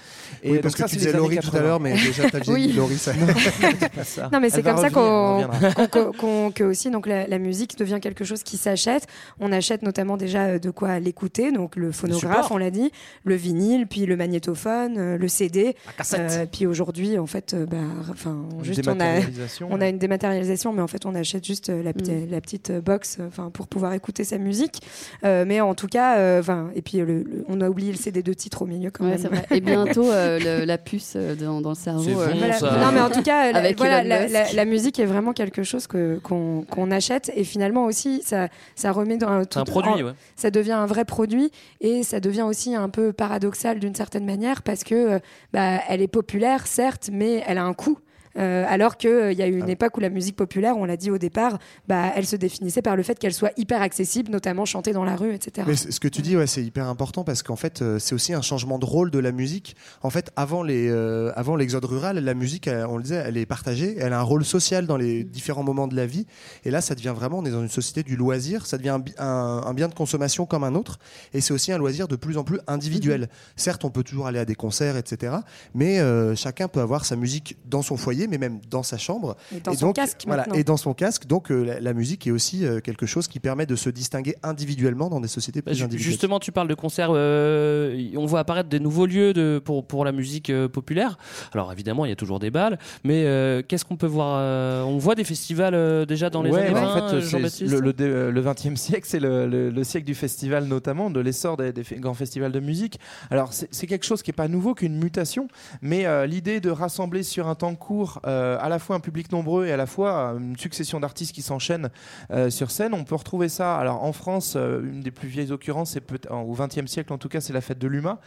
[0.44, 1.62] oui, donc parce ça, que tu c'est les disais Laurie tout à 80.
[1.62, 2.72] l'heure, mais déjà t'as Oui.
[2.76, 2.98] Laurie.
[2.98, 3.12] Ça...
[3.94, 4.28] Pas ça.
[4.32, 7.98] Non, mais c'est comme ça revenir, qu'on, qu'on- que aussi donc la, la musique devient
[8.00, 9.06] quelque chose qui s'achète.
[9.40, 12.52] On achète notamment déjà euh, de quoi l'écouter, donc le phonographe, supports.
[12.52, 12.90] on l'a dit,
[13.24, 15.76] le vinyle, puis le magnétophone, euh, le CD.
[16.14, 17.76] Euh, puis aujourd'hui, en fait, euh, bah,
[18.10, 19.68] enfin, Une juste on a, dématérialisation.
[19.70, 22.80] on a une dématérialisation, mais en fait, on achète juste la, petite- la petite euh,
[22.80, 24.80] box, enfin, pour pouvoir écouter sa musique.
[25.24, 27.98] Euh, mais en tout cas, euh, enfin, et puis le- le- on a oublié le
[27.98, 29.20] CD de titre au milieu quand Ouais, même.
[29.32, 29.46] vrai.
[29.50, 32.20] Et bientôt, euh, le- la puce dans, dans le cerveau.
[32.20, 32.60] Euh, bon, Voilà.
[32.86, 34.28] Non, mais en tout cas, Avec voilà, la.
[34.32, 38.48] La- la musique est vraiment quelque chose que qu'on qu'on achète et finalement aussi ça
[38.74, 40.12] ça remet dans un, C'est un tout- produit, en- ouais.
[40.36, 44.62] ça devient un vrai produit et ça devient aussi un peu paradoxal d'une certaine manière
[44.62, 45.18] parce que euh,
[45.52, 47.98] bah, elle est populaire certes, mais elle a un coût.
[48.38, 51.10] Euh, alors qu'il y a eu une époque où la musique populaire, on l'a dit
[51.10, 51.58] au départ,
[51.88, 55.16] bah, elle se définissait par le fait qu'elle soit hyper accessible, notamment chantée dans la
[55.16, 55.66] rue, etc.
[55.68, 58.32] Mais ce que tu dis, ouais, c'est hyper important parce qu'en fait, euh, c'est aussi
[58.34, 59.76] un changement de rôle de la musique.
[60.02, 63.46] En fait, avant les, euh, avant l'exode rural, la musique, on le disait, elle est
[63.46, 63.96] partagée.
[63.98, 66.26] Elle a un rôle social dans les différents moments de la vie.
[66.64, 68.66] Et là, ça devient vraiment, on est dans une société du loisir.
[68.66, 70.98] Ça devient un, bi- un- un bien de consommation comme un autre.
[71.34, 73.28] Et c'est aussi un loisir de plus en plus individuel.
[73.56, 75.34] Certes, on peut toujours aller à des concerts, etc.
[75.74, 79.36] Mais euh, chacun peut avoir sa musique dans son foyer, mais même dans sa chambre.
[79.54, 80.54] Et dans son donc, casque Voilà, maintenant.
[80.58, 81.26] et dans son casque.
[81.26, 84.36] Donc, euh, la, la musique est aussi euh, quelque chose qui permet de se distinguer
[84.42, 86.10] individuellement dans des sociétés plus Ju- individuelles.
[86.12, 87.10] Justement, tu parles de concerts.
[87.12, 91.18] euh, on voit apparaître des nouveaux lieux de, pour, pour la musique euh, populaire.
[91.52, 94.82] Alors évidemment, il y a toujours des balles, mais euh, qu'est-ce qu'on peut voir euh,
[94.82, 97.20] On voit des festivals euh, déjà dans les Ouais, années bah, 20, en fait, euh,
[97.20, 100.14] c'est- Jean-Baptiste le, le, dé- euh, le 20e siècle, c'est le, le- le siècle du
[100.14, 102.98] festival, notamment de l'essor des, grands festivals de musique.
[103.30, 105.48] Alors, c'est c'est quelque chose qui n'est pas nouveau, qu'une mutation,
[105.80, 109.30] mais euh, l'idée de rassembler sur un temps court euh, à la fois un public
[109.32, 111.90] nombreux et à la fois euh, une succession d'artistes qui s'enchaînent
[112.30, 113.76] euh, sur scène, on peut retrouver ça.
[113.78, 117.40] Alors, en France, une des plus vieilles occurrences, c'est au 20e siècle en tout cas,
[117.40, 118.18] c'est la fête de l'UMA,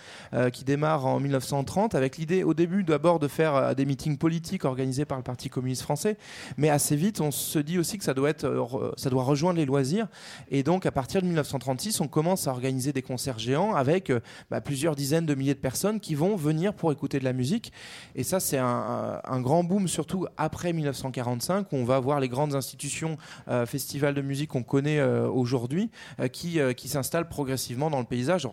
[0.52, 5.06] qui démarre en 1930, avec l'idée au début d'abord de faire des meetings politiques organisés
[5.06, 6.18] par le Parti communiste français,
[6.57, 9.57] mais assez vite, on se dit aussi que ça doit, être, re- ça doit rejoindre
[9.57, 10.07] les loisirs.
[10.49, 14.12] Et donc, à partir de 1936, on commence à organiser des concerts géants avec
[14.49, 17.72] bah, plusieurs dizaines de milliers de personnes qui vont venir pour écouter de la musique.
[18.16, 22.30] Et ça, c'est un, un- grand boom, surtout après 1945, où on va voir les
[22.30, 23.18] grandes institutions,
[23.50, 25.90] euh, festivals de musique qu'on connaît euh, aujourd'hui,
[26.20, 28.48] euh, qui, qui s'installent progressivement dans le paysage.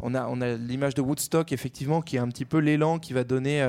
[0.00, 3.12] On a, on a l'image de Woodstock, effectivement, qui est un petit peu l'élan qui
[3.12, 3.62] va donner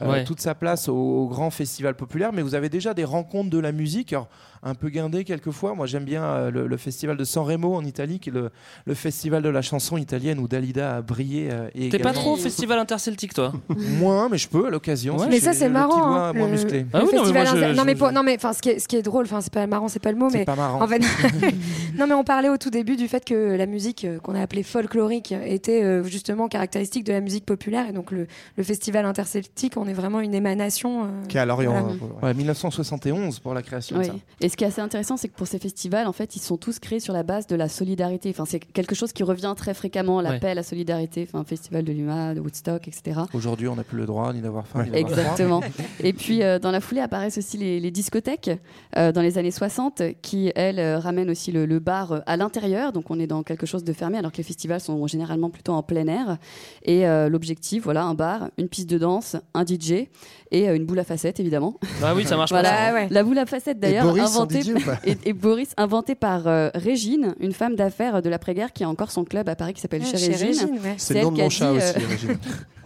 [0.00, 0.24] Ouais.
[0.24, 2.32] toute sa place au, au grand festival populaire.
[2.32, 4.28] Mais vous avez déjà des rencontres de la musique, alors,
[4.62, 5.74] un peu guindées quelquefois.
[5.74, 8.50] Moi, j'aime bien euh, le, le festival de San Remo en Italie, qui est le,
[8.86, 11.48] le festival de la chanson italienne où Dalida a brillé.
[11.50, 13.52] euh, et T'es pas trop au festival interceltique, toi
[13.98, 15.18] Moins, mais je peux à l'occasion.
[15.18, 15.90] si mais ça c'est marrant.
[15.90, 16.86] petit doigt hein, moins le- musclé.
[16.92, 18.52] Ah oui, non, mais moi, je- inter- non je- mais je- pour- non mais enfin
[18.52, 20.28] ce qui est ce qui est drôle, enfin c'est pas marrant, c'est pas le mot,
[20.32, 20.82] mais pas marrant.
[20.82, 21.00] en fait,
[21.98, 24.40] non mais on parlait au tout début du fait que la musique euh, qu'on a
[24.40, 28.26] appelée folklorique était euh, justement caractéristique de la musique populaire et donc le,
[28.56, 31.04] le festival interceltique, on est vraiment une émanation.
[31.04, 31.72] euh, Qui est à Lorient.
[31.72, 31.94] voilà.
[32.22, 34.02] hein, Ouais, 1971 pour la création Oui.
[34.06, 34.16] de ça.
[34.40, 36.58] Et ce qui est assez intéressant, c'est que pour ces festivals, en fait, ils sont
[36.58, 38.28] tous créés sur la base de la solidarité.
[38.28, 41.26] Enfin, c'est quelque chose qui revient très fréquemment, l'appel à la solidarité.
[41.26, 43.20] Enfin, festival de l'UMA, de Woodstock, etc.
[43.32, 44.84] Aujourd'hui, on n'a plus le droit ni d'avoir faim.
[44.92, 45.62] Exactement.
[46.00, 48.50] Et puis, euh, dans la foulée apparaissent aussi les, les discothèques
[48.98, 52.92] euh, dans les années 60 qui, elles, euh, ramènent aussi le, le bar à l'intérieur.
[52.92, 55.72] Donc, on est dans quelque chose de fermé alors que les festivals sont généralement plutôt
[55.72, 56.36] en plein air.
[56.82, 60.08] Et euh, l'objectif, voilà, un bar, une piste de danse, un DJ
[60.52, 61.78] et euh, une boule à facettes, évidemment.
[62.02, 62.88] Ah oui, ça marche Voilà, pas.
[62.88, 63.08] ça, ouais.
[63.10, 64.36] la boule à facettes d'ailleurs Boris,
[65.04, 69.10] et, et Boris inventé par euh, Régine, une femme d'affaires de l'après-guerre qui a encore
[69.10, 70.46] son club à Paris qui s'appelle Ouais, Chez chez Régine.
[70.46, 70.94] Régine, ouais.
[70.98, 72.38] C'est C'est le nom de mon chat dit, aussi, euh, Régine.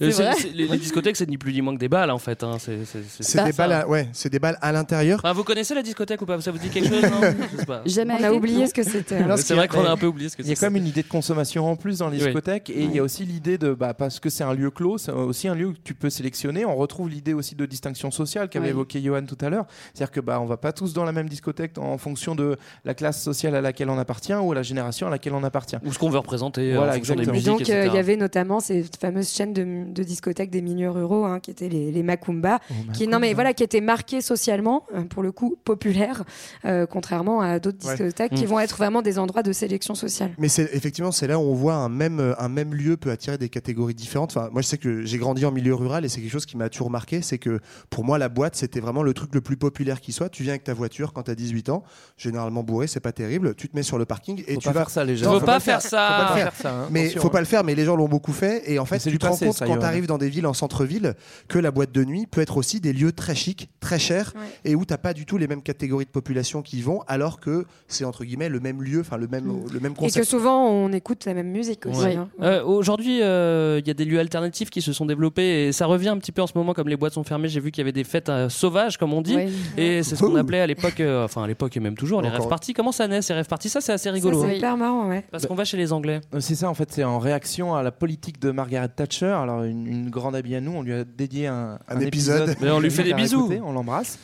[0.00, 2.42] Vrai les, les discothèques, c'est ni plus ni moins que des balles, en fait.
[2.42, 2.56] hein.
[2.58, 5.20] C'est des, balles à, ouais, c'est des balles à l'intérieur.
[5.24, 6.40] Ah, vous connaissez la discothèque ou pas?
[6.40, 7.20] Ça vous dit quelque chose non?
[7.52, 7.82] Je sais pas.
[7.86, 9.18] Jamais On a oublié ce que c'était.
[9.38, 11.02] C'est vrai qu'on a un peu oublié ce que Il y a même une idée
[11.02, 12.24] de consommation en plus dans les Oui.
[12.24, 14.98] discothèques et il y a aussi l'idée de bah, parce que c'est un lieu clos,
[14.98, 16.64] c'est aussi un lieu que tu peux sélectionner.
[16.64, 20.20] On retrouve l'idée aussi de distinction sociale qu'avait évoqué Johan tout à l'heure, c'est-à-dire que
[20.20, 23.54] bah on va pas tous dans la même discothèque en fonction de la classe sociale
[23.54, 25.76] à laquelle on appartient ou à la génération à laquelle on appartient.
[25.84, 27.34] Ou ce qu'on veut représenter euh, Voilà, en fonction des exactement.
[27.34, 28.84] Et musiques, donc, euh, il y avait notamment ces
[29.16, 32.60] fameuses chaînes de, de discothèques des milieux ruraux, hein, qui étaient les, les Macumba,
[32.92, 36.24] qui, non, mais voilà, qui étaient marquées socialement, euh, pour le coup, populaires,
[36.64, 37.92] euh, contrairement à d'autres Ouais.
[37.96, 38.48] discothèques qui Mm.
[38.48, 40.30] vont être vraiment des endroits de sélection sociale.
[40.38, 43.38] Mais c'est effectivement c'est là où on voit un même un même lieu peut attirer
[43.38, 44.34] des catégories différentes.
[44.36, 46.56] Enfin, moi je sais que j'ai grandi en milieu rural et c'est quelque chose qui
[46.56, 47.60] m'a toujours marqué, c'est que
[47.90, 50.28] pour moi la boîte c'était vraiment le truc le plus populaire qui soit.
[50.28, 51.82] Tu viens avec ta voiture quand tu as 18 ans,
[52.16, 53.54] généralement bourré, c'est pas terrible.
[53.54, 55.32] Tu te mets sur le parking et Faut tu pas vas faire ça les gens.
[55.38, 56.26] Faut pas faire ça.
[56.28, 56.54] Faut pas faire.
[56.54, 56.70] ça.
[56.72, 57.30] hein, mais attention, faut hein.
[57.30, 58.62] pas le faire, mais les gens l'ont beaucoup fait.
[58.70, 60.18] Et en fait, c'est tu du te rends passé, compte ça, quand tu arrives dans
[60.18, 61.14] des villes en centre-ville
[61.48, 64.32] que la boîte de nuit peut être aussi des lieux très chics, très chers,
[64.64, 67.40] et où t'as pas du tout les mêmes catégories de population qui y vont, alors
[67.40, 70.26] que c'est entre guillemets le même lieu, enfin le même, le même Et que concept.
[70.26, 72.00] souvent, on écoute la même musique aussi.
[72.00, 72.16] Ouais.
[72.16, 72.28] hein.
[72.42, 75.86] Euh, Aujourd'hui, euh, il y a des lieux alternatifs qui se sont développés et ça
[75.86, 77.48] revient un petit peu en ce moment, comme les boîtes sont fermées.
[77.48, 79.48] J'ai vu qu'il y avait des fêtes euh, sauvages, comme on dit, Ouais.
[79.76, 82.28] et c'est ce qu'on appelait à l'époque, euh, enfin à l'époque et même toujours, les
[82.28, 82.72] rêves parties.
[82.72, 84.40] Comment ça naît ces rêves parties Ça, c'est assez rigolo.
[84.40, 84.48] Ça, hein.
[84.50, 85.24] c'est hyper marrant, ouais.
[85.30, 86.20] Parce qu'on va chez les Anglais.
[86.40, 89.26] C'est ça, en fait, c'est en réaction à la politique de Margaret Thatcher.
[89.26, 92.56] Alors, une, une grande amie à nous, on lui a dédié un, Un épisode.
[92.60, 93.40] Mais on lui fait des bisous.
[93.46, 94.18] écouter, on l'embrasse.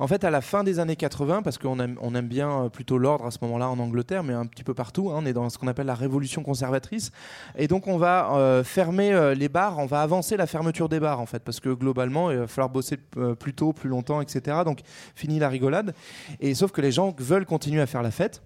[0.00, 2.68] En fait, à la fin des années 80, parce qu'on aime, on aime bien euh,
[2.68, 5.32] plutôt l'ordre à ce moment-là en Angleterre, mais un petit peu partout, hein, on est
[5.32, 7.10] dans ce qu'on appelle la révolution conservatrice.
[7.56, 11.00] Et donc, on va euh, fermer euh, les bars, on va avancer la fermeture des
[11.00, 12.96] bars, en fait, parce que globalement, il va falloir bosser
[13.38, 14.58] plus tôt, plus longtemps, etc.
[14.64, 14.80] Donc,
[15.16, 15.94] fini la rigolade.
[16.38, 18.40] Et sauf que les gens veulent continuer à faire la fête.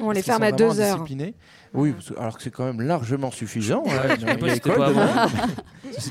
[0.00, 1.04] On les ferme à deux heures.
[1.74, 3.82] Oui, alors que c'est quand même largement suffisant.
[3.84, 4.78] Ouais, une école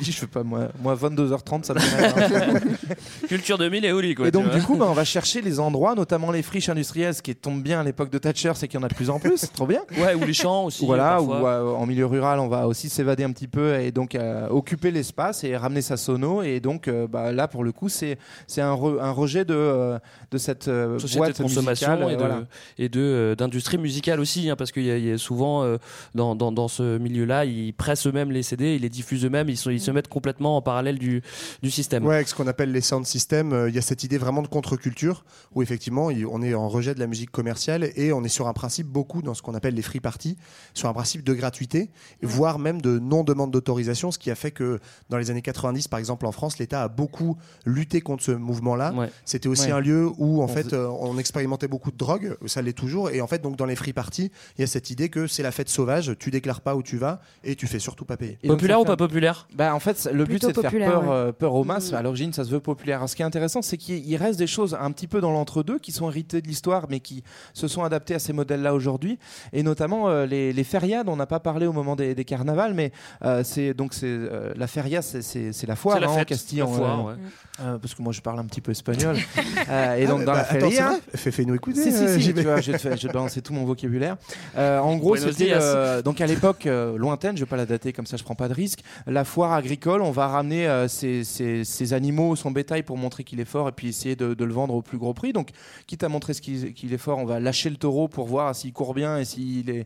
[0.02, 2.88] dit, je fais pas moi, moi 22h30, ça me fait
[3.28, 4.28] Culture 2000 et Oli, quoi.
[4.28, 7.22] Et donc, du coup, bah, on va chercher les endroits, notamment les friches industrielles, ce
[7.22, 9.20] qui tombe bien à l'époque de Thatcher, c'est qu'il y en a de plus en
[9.20, 9.38] plus.
[9.38, 9.82] C'est trop bien.
[9.98, 10.86] Ouais, ou les champs aussi.
[10.86, 14.16] Voilà, ou euh, en milieu rural, on va aussi s'évader un petit peu et donc
[14.16, 16.42] euh, occuper l'espace et ramener sa sono.
[16.42, 18.18] Et donc, euh, bah, là, pour le coup, c'est
[18.48, 19.98] c'est un, re- un rejet de,
[20.32, 22.40] de cette euh, société boîte de consommation musicale, et de, voilà.
[22.78, 25.78] et de euh, d'industrie musicale aussi hein, parce qu'il y a souvent euh,
[26.16, 29.50] dans, dans, dans ce milieu là ils pressent eux-mêmes les CD ils les diffusent eux-mêmes
[29.50, 31.22] ils, se mettent complètement en parallèle du,
[31.64, 34.04] du système Ouais, avec ce qu'on appelle les sound systems, euh, il y a cette
[34.04, 38.12] idée vraiment de contre-culture où effectivement on est en rejet de la musique commerciale et
[38.14, 40.38] on est sur un principe beaucoup dans ce qu'on appelle les free parties,
[40.74, 41.90] sur un principe de gratuité,
[42.22, 44.80] voire même de non-demande d'autorisation, ce qui a fait que
[45.10, 48.94] dans les années 90 par exemple en France, l'État a beaucoup lutté contre ce mouvement-là.
[49.26, 49.72] C'était aussi Ouais.
[49.74, 53.10] un lieu où en On fait euh, on expérimentait beaucoup de drogue, ça l'est toujours,
[53.10, 55.44] et en fait donc dans les free parties, il y a cette idée que c'est
[55.44, 58.40] la fête sauvage, tu déclares pas où tu vas et tu fais surtout pas payer.
[58.42, 61.10] Et populaire ou pas populaire bah, En fait, le but c'est de faire peur, ouais.
[61.12, 61.92] euh, peur aux masses.
[61.92, 61.96] Mm.
[61.96, 62.98] À l'origine, ça se veut populaire.
[62.98, 65.32] Alors, ce qui est intéressant, c'est qu'il il reste des choses un petit peu dans
[65.32, 67.24] l'entre-deux qui sont héritées de l'histoire, mais qui
[67.54, 69.20] se sont adaptées à ces modèles-là aujourd'hui.
[69.54, 71.08] Et notamment euh, les, les fériades.
[71.08, 72.92] On n'a pas parlé au moment des, des carnavals, mais
[73.24, 76.60] euh, c'est donc c'est euh, la feria, c'est- la foire la hein, en fête, Castille,
[76.60, 77.18] la en- foire, euh, ouais.
[77.62, 79.18] euh, parce que moi je parle un petit peu espagnol.
[79.70, 81.00] Euh, et donc Ah, dans bah, la feria.
[81.14, 81.84] Fais-nous écouter.
[81.84, 84.16] Si, si, euh, si, tu vois, je vais te te balancer tout mon vocabulaire.
[84.56, 87.94] Euh, en gros, c'était euh, donc à l'époque euh, lointaine, je vais pas la dater
[87.94, 88.80] comme ça, je prends pas de risque.
[89.06, 93.40] La foire agricole, on va ramener euh, ces- ces animaux, son bétail pour montrer qu'il
[93.40, 95.34] est fort et puis essayer de, de le vendre au plus gros prix.
[95.34, 95.50] Donc,
[95.88, 98.74] quitte à montrer ce qu'il est fort, on va lâcher le taureau pour voir s'il
[98.74, 99.86] court bien et s'il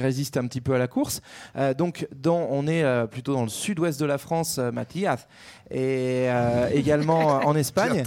[0.00, 1.20] résiste un petit peu à la course.
[1.56, 5.26] Euh, donc, dans, on est euh, plutôt dans le sud-ouest de la France, euh, Mathias,
[5.72, 8.04] et euh, également euh, en Espagne.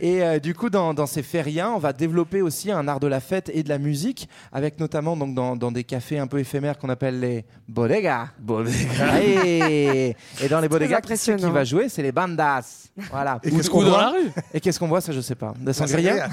[0.00, 3.06] Et euh, du coup, dans, dans ces férias, on va développer aussi un art de
[3.06, 6.38] la fête et de la musique, avec notamment donc, dans, dans des cafés un peu
[6.38, 8.28] éphémères qu'on appelle les bodegas.
[9.22, 12.88] et, et dans les bodegas, qui, ce qui va jouer, c'est les bandas.
[13.10, 13.40] Voilà.
[13.42, 15.34] Et qu'est-ce qu'on Ou dans voit la rue Et qu'est-ce qu'on voit Ça, je sais
[15.34, 15.52] pas.
[15.64, 16.28] La sangria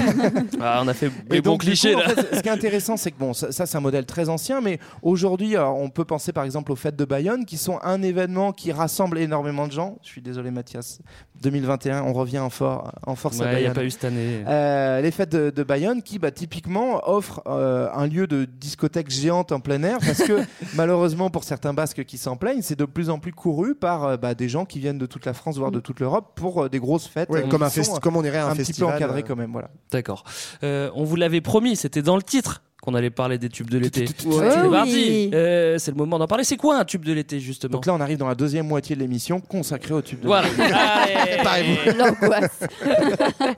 [0.60, 2.96] Ah, on a fait des bons clichés coup, en là fait, ce qui est intéressant,
[2.96, 6.32] c'est que bon, ça, ça, c'est un modèle très ancien, mais aujourd'hui, on peut penser
[6.32, 9.98] par exemple aux fêtes de Bayonne, qui sont un événement qui rassemble énormément de gens.
[10.02, 11.00] Je suis désolé, Mathias.
[11.42, 14.04] 2021, on revient en, for- en force à Ouais, il n'y a pas eu cette
[14.04, 14.44] année.
[14.46, 19.10] Euh, les fêtes de, de Bayonne qui bah, typiquement offrent euh, un lieu de discothèque
[19.10, 20.40] géante en plein air parce que
[20.74, 24.16] malheureusement pour certains basques qui s'en plaignent c'est de plus en plus couru par euh,
[24.16, 26.68] bah, des gens qui viennent de toute la France voire de toute l'Europe pour euh,
[26.68, 28.86] des grosses fêtes Ouais, comme un sont, comme on irait à un un petit peu
[28.86, 29.22] festival, euh.
[29.26, 30.24] quand même voilà D'accord.
[30.62, 33.78] Euh, on vous l'avait promis, c'était dans le titre qu'on allait parler des tubes de
[33.78, 34.06] l'été.
[34.24, 34.50] Ouais.
[34.86, 35.30] C'est.
[35.34, 36.44] Euh, c'est le moment d'en parler.
[36.44, 38.96] C'est quoi un tube de l'été justement donc là on arrive dans la deuxième moitié
[38.96, 40.48] de l'émission consacrée au tube de Voilà.
[40.48, 41.92] l'été.
[41.96, 42.60] L'angoisse.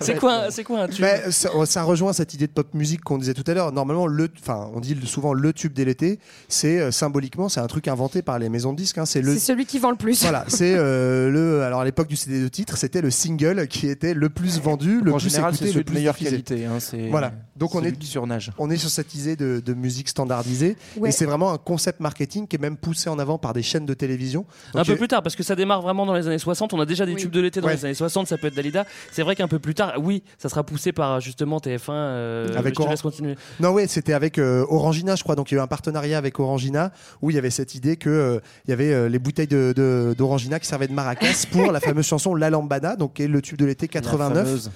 [0.00, 3.00] C'est quoi, c'est quoi un tube Mais ça, ça rejoint cette idée de pop musique
[3.02, 3.72] qu'on disait tout à l'heure.
[3.72, 6.18] Normalement, le, enfin, on dit souvent le tube dès l'été.
[6.48, 8.98] C'est euh, symboliquement, c'est un truc inventé par les maisons de disques.
[8.98, 9.06] hein.
[9.06, 9.32] C'est le.
[9.34, 10.22] C'est celui qui vend le plus.
[10.22, 11.62] Voilà, c'est euh, le.
[11.62, 15.00] Alors à l'époque du CD de titre, c'était le single qui était le plus vendu,
[15.02, 17.32] le en plus général écouté, le de plus meilleure qualité hein, c'est Voilà.
[17.56, 21.08] Donc on est qui surnage on est sur cette idée de, de musique standardisée Ouais.
[21.08, 23.86] et c'est vraiment un concept marketing qui est même poussé en avant par des chaînes
[23.86, 24.44] de télévision.
[24.74, 26.72] Un peu euh, plus tard, parce que ça démarre vraiment dans les années 60.
[26.74, 27.74] On a déjà des tubes de l'été dans Ouais.
[27.76, 28.26] les années 60.
[28.28, 28.84] Ça peut être Dalida.
[29.12, 31.90] C'est vrai qu'un peu plus tard, oui, ça sera poussé par justement TF1.
[31.90, 33.34] euh, Avec je te Oran- laisse continuer.
[33.60, 35.34] Non, ouais, c'était avec euh, Orangina, je crois.
[35.36, 36.92] Donc il y a eu un partenariat avec Orangina
[37.22, 39.72] où il y avait cette idée que euh, il y avait euh, les bouteilles de-
[39.76, 43.28] de- d'Orangina qui servaient de maracas pour la fameuse chanson La Lambada, donc qui est
[43.28, 44.44] le tube de l'été 89.
[44.46, 44.70] fameuse.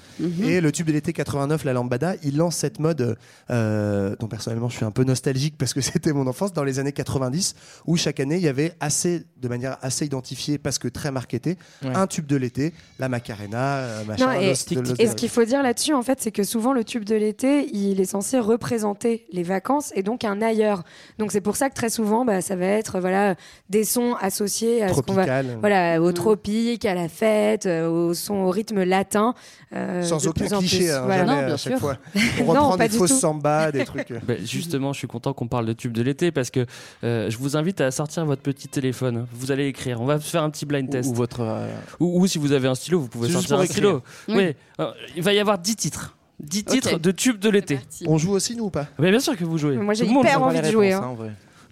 [0.45, 3.17] Et le tube de l'été 89, La Lambada, il lance cette mode
[3.51, 6.65] euh, euh, dont personnellement je suis un peu nostalgique parce que c'était mon enfance, dans
[6.65, 7.55] les années 90,
[7.87, 11.57] où chaque année il y avait assez, de manière assez identifiée, parce que très marketée,
[11.85, 11.95] Ouais.
[11.95, 14.35] un tube de l'été, la Macarena, euh, machin.
[14.35, 14.65] Non, et, ce
[15.15, 18.05] qu'il faut dire là-dessus, en fait, c'est que souvent le tube de l'été, il est
[18.05, 20.83] censé représenter les vacances et donc un ailleurs.
[21.19, 23.37] Donc c'est pour ça que très souvent, bah, ça va être voilà
[23.71, 25.59] des sons associés à ce qu'on va, Tropical.
[25.61, 29.35] voilà, au tropique, à la fête, euh, au son, au rythme latin.
[29.75, 31.27] euh, Sans aucun cliché, hein, Voilà.
[31.27, 31.97] jamais, à chaque fois.
[32.41, 33.19] On Non, reprend pas des fausses tout.
[33.73, 34.11] Des trucs.
[34.11, 34.19] euh.
[34.27, 36.67] Bah, justement, je suis content qu'on parle de tube de l'été parce que
[37.05, 39.27] euh, je vous invite à sortir votre petit téléphone.
[39.33, 40.01] Vous allez écrire.
[40.01, 41.11] On va faire un petit blind test.
[41.11, 41.41] Ou votre.
[42.01, 44.03] Ou, ou si vous avez un stylo, vous pouvez sortir un stylo.
[44.29, 44.35] Oui.
[44.37, 44.55] Oui.
[44.79, 46.15] Alors, il va y avoir 10 titres.
[46.41, 46.67] 10 Ok.
[46.69, 47.81] titres de tubes de l'été.
[48.07, 48.87] On joue aussi, nous, ou pas?
[48.99, 49.77] Mais bien sûr que vous jouez.
[49.77, 51.17] Moi, j'ai hyper envie de jouer, hein.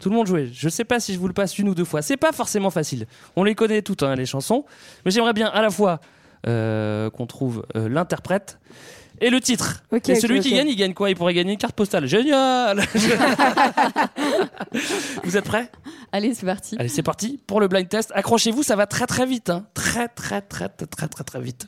[0.00, 0.48] Tout le monde jouait.
[0.52, 2.02] Je sais pas si je vous le passe une ou deux fois.
[2.02, 3.06] C'est pas forcément facile.
[3.34, 4.64] On les connaît toutes, hein, les chansons.
[5.04, 6.00] Mais j'aimerais bien à la fois
[6.46, 8.58] euh, qu'on trouve euh, l'interprète
[9.20, 9.82] et le titre.
[10.08, 11.10] Et celui qui gagne, il gagne quoi?
[11.10, 12.06] Il pourrait gagner une carte postale.
[12.06, 12.80] Génial
[15.24, 15.70] Vous êtes prêts?
[16.12, 16.76] Allez, c'est parti.
[16.78, 18.12] Allez, c'est parti pour le blind test.
[18.14, 19.50] Accrochez-vous, ça va très très vite.
[19.50, 19.66] hein.
[19.74, 21.66] Très très très très très très très vite.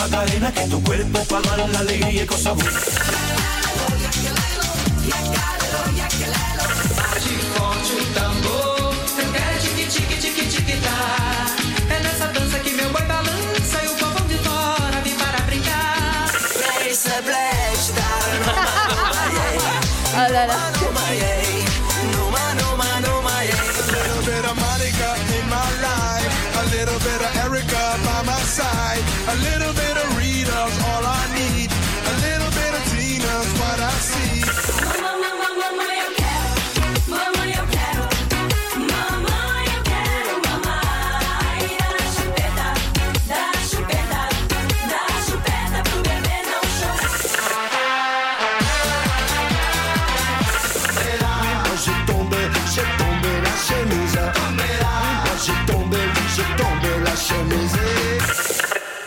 [0.00, 3.19] Macarena, que tu cuerpo para dar la alegría y cosa buena.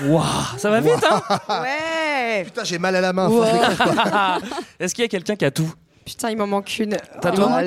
[0.03, 1.21] Waouh, ça va vite, hein
[1.61, 3.29] Ouais Putain, j'ai mal à la main.
[3.29, 4.39] faut que je l'écrive, quoi.
[4.79, 5.71] Est-ce qu'il y a quelqu'un qui a tout
[6.05, 6.97] Putain, il m'en manque une.
[7.21, 7.61] T'as toi.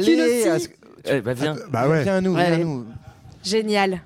[1.09, 1.57] Eh bah viens.
[1.71, 2.03] Bah ouais.
[2.03, 2.87] Viens à nous, viens à nous.
[3.45, 4.01] Génial.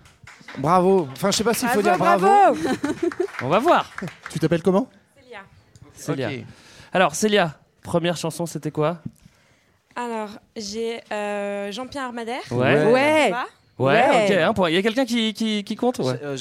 [0.59, 1.09] Bravo.
[1.13, 2.27] Enfin, je sais pas s'il faut dire bravo.
[2.27, 2.59] bravo.
[3.43, 3.91] On va voir.
[4.31, 4.89] Tu t'appelles comment
[5.95, 6.29] Célia.
[6.29, 6.45] Ok.
[6.93, 8.99] Alors Célia, première chanson, c'était quoi
[9.97, 12.41] Alors, j'ai euh, Jean-Pierre Armadère.
[12.51, 12.85] Ouais.
[12.87, 13.29] Ouais.
[13.31, 13.47] Ça va
[13.81, 14.25] Ouais, Ouais.
[14.27, 14.37] ok.
[14.43, 14.71] un point.
[14.71, 15.99] Il y a quelqu'un qui, qui, qui compte?
[16.01, 16.15] Ouais.
[16.23, 16.37] Euh,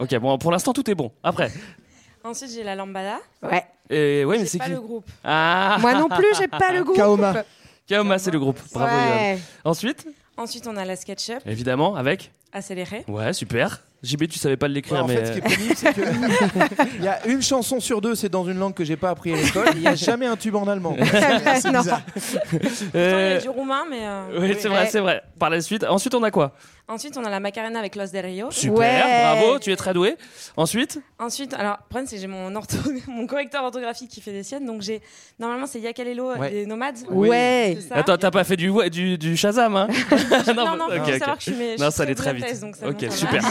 [0.00, 0.18] ok.
[0.18, 1.10] Bon, pour l'instant, tout est bon.
[1.22, 1.50] Après.
[2.24, 3.16] Ensuite, j'ai la Lambada.
[3.42, 3.64] Ouais.
[3.90, 5.04] Et ouais, mais c'est pas qui le groupe.
[5.24, 6.96] Ah Moi non plus, j'ai pas le groupe.
[6.96, 7.34] Kaoma.
[7.86, 8.60] Kaoma, c'est le groupe.
[8.72, 9.38] Bravo, Ouais.
[9.64, 10.06] Ensuite,
[10.36, 12.30] Ensuite, on a la SketchUp, évidemment, avec?
[12.52, 13.04] accéléré.
[13.08, 13.80] Ouais, super.
[14.02, 15.16] JB, tu savais pas l'écrire, Ouais, en mais.
[15.16, 16.00] fait, ce qui est pénible, c'est que
[16.98, 19.32] il y a une chanson sur deux, c'est dans une langue que j'ai pas appris
[19.32, 19.68] à l'école.
[19.76, 20.96] Il y a jamais un tube en allemand.
[21.60, 21.80] C'est Non.
[21.80, 22.02] bizarre.
[22.04, 22.36] Pourtant,
[22.94, 24.00] il y Euh, a du roumain, mais.
[24.02, 25.22] euh, Oui, c'est vrai, c'est vrai.
[25.38, 26.52] Par la suite, ensuite, on a quoi?
[26.88, 28.50] Ensuite, on a la Macarena avec Los del Rio.
[28.50, 29.22] Super, Ouais.
[29.38, 30.16] bravo, tu es très doué.
[30.56, 32.76] Ensuite, Ensuite, alors, le problème, c'est que j'ai mon, ortho-
[33.06, 34.66] mon correcteur orthographique qui fait des siennes.
[34.66, 35.00] Donc, j'ai.
[35.38, 36.50] Normalement, c'est Yakalelo Ouais.
[36.50, 36.96] des nomades.
[37.08, 37.78] Ouais.
[37.92, 39.86] Attends, t'as pas fait du, du, du Shazam, hein?
[40.56, 41.18] Non, non, ok, faut ok.
[41.18, 42.46] savoir que je suis, je Non, ça allait très vite.
[42.46, 43.42] thèse, donc c'est ok, super.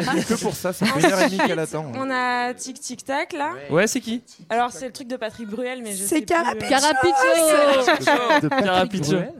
[0.00, 1.90] Que pour ça, ça fait une heure et demie qu'elle attend.
[1.94, 3.52] On a Tic Tic Tac là.
[3.70, 6.68] Ouais, c'est qui Alors c'est le truc de Patrick Bruel, mais je C'est sais Carapicho.
[8.48, 9.12] Carapicho.
[9.12, 9.32] Bruel.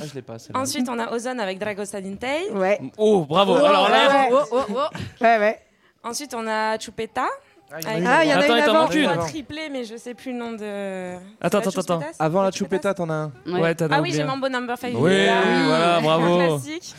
[0.00, 0.38] Ah, je l'ai pas.
[0.38, 0.60] celle-là.
[0.60, 2.50] Ensuite, on a Ozone avec Dragosta Dintei.
[2.52, 2.80] Ouais.
[2.96, 3.54] Oh, bravo.
[3.60, 4.72] Oh, Alors là, ouais, ouais.
[5.20, 5.58] Ouais, ouais.
[6.04, 7.26] Ensuite, on a Chupeta.
[7.72, 8.64] Ah, il y en a une Ah, il y en a Attends, il
[9.04, 9.26] t'en avant.
[9.26, 11.14] triplé, mais je sais plus le nom de.
[11.40, 12.00] Attends, attends, attends.
[12.18, 13.32] Avant la choupetta, t'en as un.
[13.46, 14.24] Ouais, t'as Ah oui, j'ai.
[14.24, 14.92] Mambo Number 5.
[14.96, 15.26] Oui,
[15.66, 16.58] voilà, bravo.
[16.58, 16.94] Classique.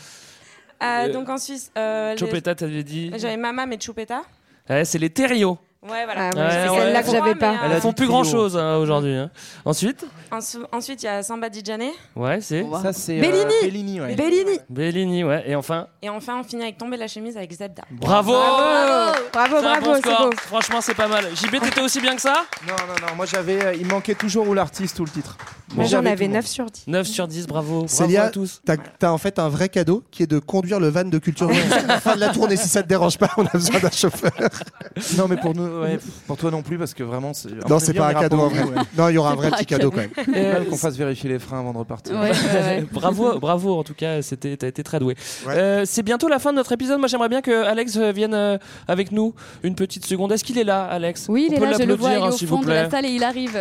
[0.82, 3.10] Euh, donc ensuite, euh, les- Chopeta, t'avais dit.
[3.16, 4.22] j'avais Mama mais Chupeta.
[4.70, 5.58] Ouais, c'est les Terrios.
[5.82, 6.30] Ouais, voilà.
[6.36, 7.54] Ah, ouais, c'est celle-là que j'avais pas.
[7.64, 9.16] Elles font plus grand chose aujourd'hui.
[9.16, 9.30] hein.
[9.64, 11.90] Ensuite, ensu- Ensuite, il y a Samba di Gianni.
[12.14, 13.40] ouais, c'est Ça, c'est Bellini.
[13.40, 14.14] euh, Bellini, ouais.
[14.14, 14.58] Bellini.
[14.70, 15.42] Bellini, ouais.
[15.46, 17.82] Et enfin, Et enfin, on finit avec Tomber la chemise avec Zebda.
[17.90, 18.32] bravo.
[18.32, 20.30] Bravo, bravo, C'est un bravo, bon c'est score.
[20.30, 20.36] beau.
[20.36, 21.24] Franchement, c'est pas mal.
[21.34, 22.44] JB, t'étais aussi bien que ça?
[22.66, 23.16] Non, non, non.
[23.16, 23.64] Moi, j'avais.
[23.64, 25.36] euh, il manquait toujours ou l'artiste ou le titre.
[25.74, 26.32] Mais j'en j'avais avais tout.
[26.32, 26.84] 9 sur 10.
[26.86, 27.72] 9 sur 10, bravo.
[27.72, 28.60] Bravo Célia, à tous.
[28.64, 31.50] t'as t'as en fait un vrai cadeau qui est de conduire le van de culture.
[31.52, 33.90] Jusqu'à la fin de la tournée, si ça te dérange pas, on a besoin d'un
[33.90, 34.30] chauffeur.
[35.16, 37.32] Non, mais pour nous, ouais, pour toi non plus, parce que vraiment.
[37.34, 38.62] c'est- Non, c'est pas un cadeau, au en vrai.
[38.64, 38.74] ouais.
[38.96, 40.10] Non, il y aura un vrai petit cadeau, quand même.
[40.18, 42.14] Euh, même qu'on fasse vérifier les freins avant de repartir.
[42.14, 42.86] Ouais, ouais, ouais.
[42.92, 45.14] bravo, bravo en tout cas, c'était, t'as été très doué.
[45.48, 46.98] Euh, c'est bientôt la fin de notre épisode.
[46.98, 48.58] Moi, j'aimerais bien que Alex euh, vienne euh,
[48.88, 50.32] avec nous une petite seconde.
[50.32, 51.26] Est-ce qu'il est là, Alex?
[51.28, 52.68] Oui, il On est peut là, je le vois, il est hein, au fond de
[52.68, 53.58] la salle et il arrive.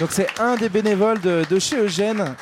[0.00, 2.34] Donc c'est un des bénévoles de, de chez Eugène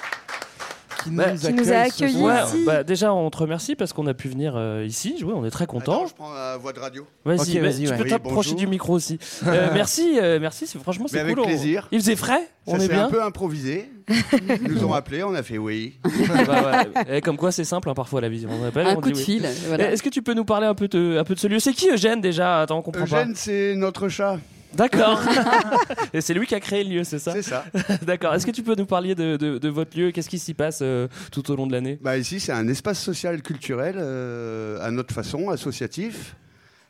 [1.07, 2.65] qui nous, Bah, accueille nous a accueillis.
[2.67, 5.33] Bah, déjà, on te remercie parce qu'on a pu venir euh, ici jouer.
[5.35, 5.93] On est très contents.
[5.95, 7.07] Attends, je prends la voix de radio.
[7.25, 7.97] Vas-y, Ok, bah, vas-y, tu ouais.
[7.97, 9.19] peux Oui, t'approcher du micro aussi.
[9.47, 10.67] Euh, merci, euh, merci.
[10.67, 11.45] c'est- Franchement, c'est avec cool.
[11.45, 11.89] on- plaisir.
[11.93, 12.41] Il faisait frais.
[12.67, 13.05] Ça on est bien.
[13.07, 13.91] un peu improvisé.
[14.09, 15.99] Ils nous ont appelés, on a fait oui.
[16.05, 17.17] Bah, ouais.
[17.19, 18.51] Et comme quoi, c'est simple hein, parfois la vision.
[18.61, 19.25] On appelle, Un on coup dit de oui.
[19.25, 19.49] fil.
[19.69, 19.93] Voilà.
[19.93, 21.59] Est-ce que tu peux nous parler un peu de, un peu de ce lieu?
[21.61, 22.63] C'est qui Eugène déjà?
[22.63, 24.39] Attends, on comprend Eugène, c'est notre chat.
[24.75, 25.21] D'accord.
[26.13, 27.65] Et c'est lui qui a créé le lieu, c'est ça C'est ça.
[28.07, 28.35] D'accord.
[28.35, 30.11] Est-ce que tu peux nous parler de, de- de votre lieu?
[30.11, 31.99] Qu'est-ce qui s'y passe euh, tout au long de l'année?
[32.03, 36.37] Bah, ici, c'est un espace social culturel euh, à notre façon, associatif,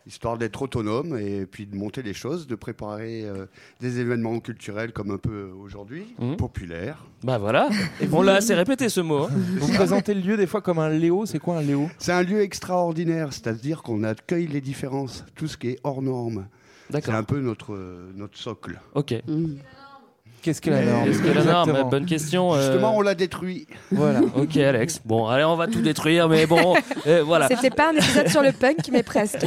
[0.06, 3.46] histoire d'être autonome et puis de monter les choses, de préparer euh,
[3.80, 6.36] des événements culturels comme un peu aujourd'hui, Mhm.
[6.36, 7.04] populaires.
[7.24, 7.68] Bah voilà.
[8.12, 9.24] on l'a assez répété ce mot.
[9.24, 9.30] hein.
[9.58, 11.26] Vous présentez le lieu des fois comme un Léo.
[11.26, 11.88] C'est quoi un Léo?
[11.98, 16.46] C'est un lieu extraordinaire, c'est-à-dire qu'on accueille les différences, tout ce qui est hors norme.
[16.92, 17.76] C'est un peu notre,
[18.14, 18.80] notre socle.
[18.94, 19.14] Ok.
[19.26, 19.54] Mm.
[20.42, 21.90] Qu'est-ce que la norme Est-ce que la norme Exactement.
[21.90, 22.54] Bonne question.
[22.54, 23.66] euh, Justement, on l'a détruit.
[23.90, 24.20] Voilà.
[24.36, 25.00] Ok, Alex.
[25.04, 26.76] Bon, allez, on va tout détruire, mais bon,
[27.08, 27.48] euh, voilà.
[27.48, 29.44] C'était pas un épisode sur le punk, mais presque.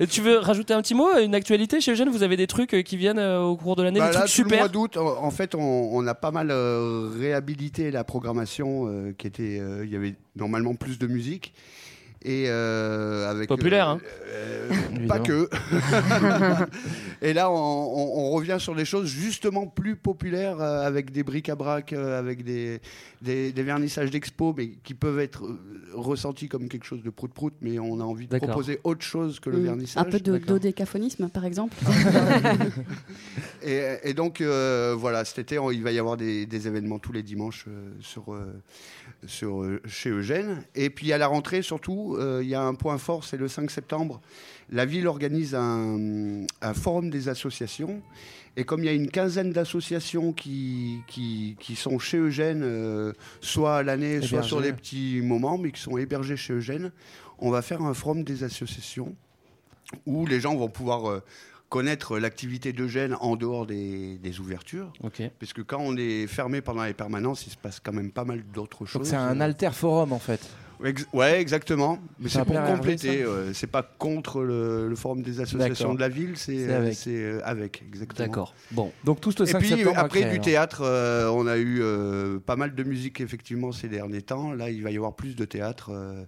[0.00, 2.08] Et tu veux rajouter un petit mot, une actualité chez Eugène?
[2.08, 4.34] Vous avez des trucs euh, qui viennent au cours de l'année, Bah des là, trucs
[4.34, 4.70] tout le mois super.
[4.70, 5.60] d'août, en fait, on,
[5.92, 9.58] on a pas mal euh, réhabilité la programmation euh, qui était.
[9.60, 11.52] euh, Il y avait normalement plus de musique.
[12.24, 14.76] Et euh, avec Populaire, euh, hein.
[15.00, 15.48] euh, pas que.
[17.22, 21.22] et là, on, on- on revient sur des choses justement plus populaires euh, avec des
[21.24, 22.80] bric-à-brac, euh, avec des,
[23.22, 25.42] des, des vernissages d'expo, mais qui peuvent être
[25.94, 29.50] ressentis comme quelque chose de prout-prout, mais on a envie de proposer autre chose que
[29.50, 29.64] le Mm.
[29.64, 30.06] vernissage.
[30.06, 31.76] Un peu de dodécaphonisme, par exemple.
[33.64, 36.98] Et, et donc, euh, voilà, cet été, on- il va y avoir des, des événements
[36.98, 38.52] tous les dimanches euh, sur, euh,
[39.26, 40.64] sur, euh, chez Eugène.
[40.74, 43.48] Et puis, à la rentrée, surtout, euh, il y a un point fort, c'est le
[43.48, 44.20] 5 septembre.
[44.70, 48.00] La ville organise un, un forum des associations.
[48.56, 53.12] Et comme il y a une quinzaine d'associations qui, qui, qui sont chez Eugène, euh,
[53.40, 54.48] soit à l'année, soit Hébergées.
[54.48, 56.92] sur des petits moments, mais qui sont hébergés chez Eugène,
[57.38, 59.14] on va faire un forum des associations
[60.06, 61.20] où les gens vont pouvoir euh,
[61.70, 64.92] connaître l'activité d'Eugène en dehors des, des ouvertures.
[65.40, 68.24] Parce que quand on est fermé pendant les permanences, il se passe quand même pas
[68.24, 69.08] mal d'autres Donc choses.
[69.08, 70.46] c'est un alter forum en fait.
[70.84, 71.98] Ex- ouais, exactement.
[72.18, 73.22] Mais c'est pour compléter.
[73.22, 76.98] euh, c'est pas contre le, le forum des associations de la ville, c'est euh, avec.
[77.06, 78.26] euh, avec, exactement.
[78.26, 78.54] D'accord.
[78.70, 78.92] Bon.
[79.04, 79.98] Donc tout le Et 5 puis septembre.
[79.98, 80.44] à après du alors.
[80.44, 84.52] théâtre, euh, on a eu euh, pas mal de musique effectivement ces derniers temps.
[84.52, 86.24] Là, il va y avoir plus de théâtre euh,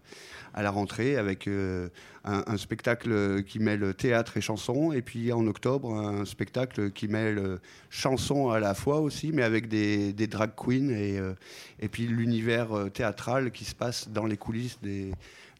[0.55, 1.89] à la rentrée avec euh,
[2.25, 4.93] un, spectacle qui mêle théâtre et chanson.
[4.93, 7.59] Et puis en octobre, un spectacle qui mêle euh,
[7.91, 11.35] chanson à la fois aussi, mais avec des, drag queens et, euh,
[11.81, 15.13] et puis l'univers théâtral qui se passe dans les coulisses des,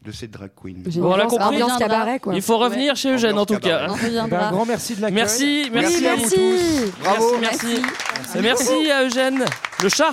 [0.05, 0.83] de ces drag queens.
[0.97, 1.45] Bon, on l'a compris.
[1.55, 2.35] Ambiance cabaret, quoi.
[2.35, 3.87] Il faut revenir chez Eugène en tout cas.
[3.89, 4.47] On Eh ben, reviendra.
[4.47, 5.15] un grand merci de l'accueil.
[5.15, 6.91] Merci, merci, Merci à vous tous.
[7.03, 7.37] Bravo.
[7.41, 7.65] Merci,
[8.17, 8.37] merci.
[8.37, 9.45] Et merci à Eugène,
[9.83, 10.09] le chat.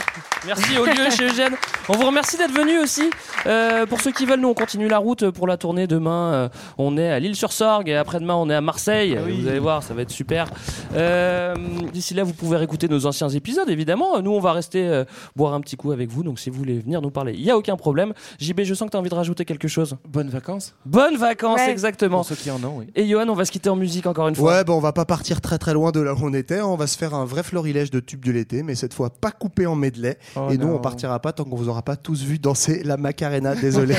[0.46, 1.54] Merci au lieu chez Eugène.
[1.88, 3.10] On vous remercie d'être venu aussi.
[3.46, 6.32] Euh, pour ceux qui veulent, nous on continue la route pour la tournée demain.
[6.32, 6.48] euh,
[6.78, 9.16] on est à l'île-sur-Sorgue et après-demain on est à Marseille.
[9.18, 9.40] Ah oui.
[9.40, 10.48] Vous allez voir, ça va être super.
[10.96, 11.54] Euh,
[11.92, 14.20] D'ici là, vous pouvez réécouter nos anciens épisodes évidemment.
[14.20, 15.04] Nous on va rester euh,
[15.36, 16.22] boire un petit coup avec vous.
[16.22, 18.12] Donc si vous voulez venir nous parler, il y a aucun problème.
[18.40, 19.81] JB, je sens que tu as envie de rajouter quelque chose.
[20.08, 20.74] Bonnes vacances.
[20.86, 21.70] Bonnes vacances, Ouais.
[21.70, 22.18] exactement.
[22.18, 22.86] Pour ceux qui en ont, oui.
[22.94, 24.52] Et Johan, on va se quitter en musique encore une fois.
[24.56, 26.60] Ouais, bah on va pas partir très très loin de là où on était.
[26.60, 29.30] On va se faire un vrai florilège de tubes de l'été, mais cette fois pas
[29.30, 30.18] coupé en medley.
[30.36, 30.76] Oh et nous, non.
[30.76, 33.54] on partira pas tant qu'on vous aura pas tous vu danser la Macarena.
[33.54, 33.94] Désolé.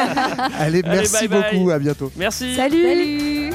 [0.58, 1.40] Allez, merci bye.
[1.52, 1.70] beaucoup.
[1.70, 2.10] À bientôt.
[2.16, 2.54] Merci.
[2.54, 2.82] Salut.
[2.82, 3.50] Salut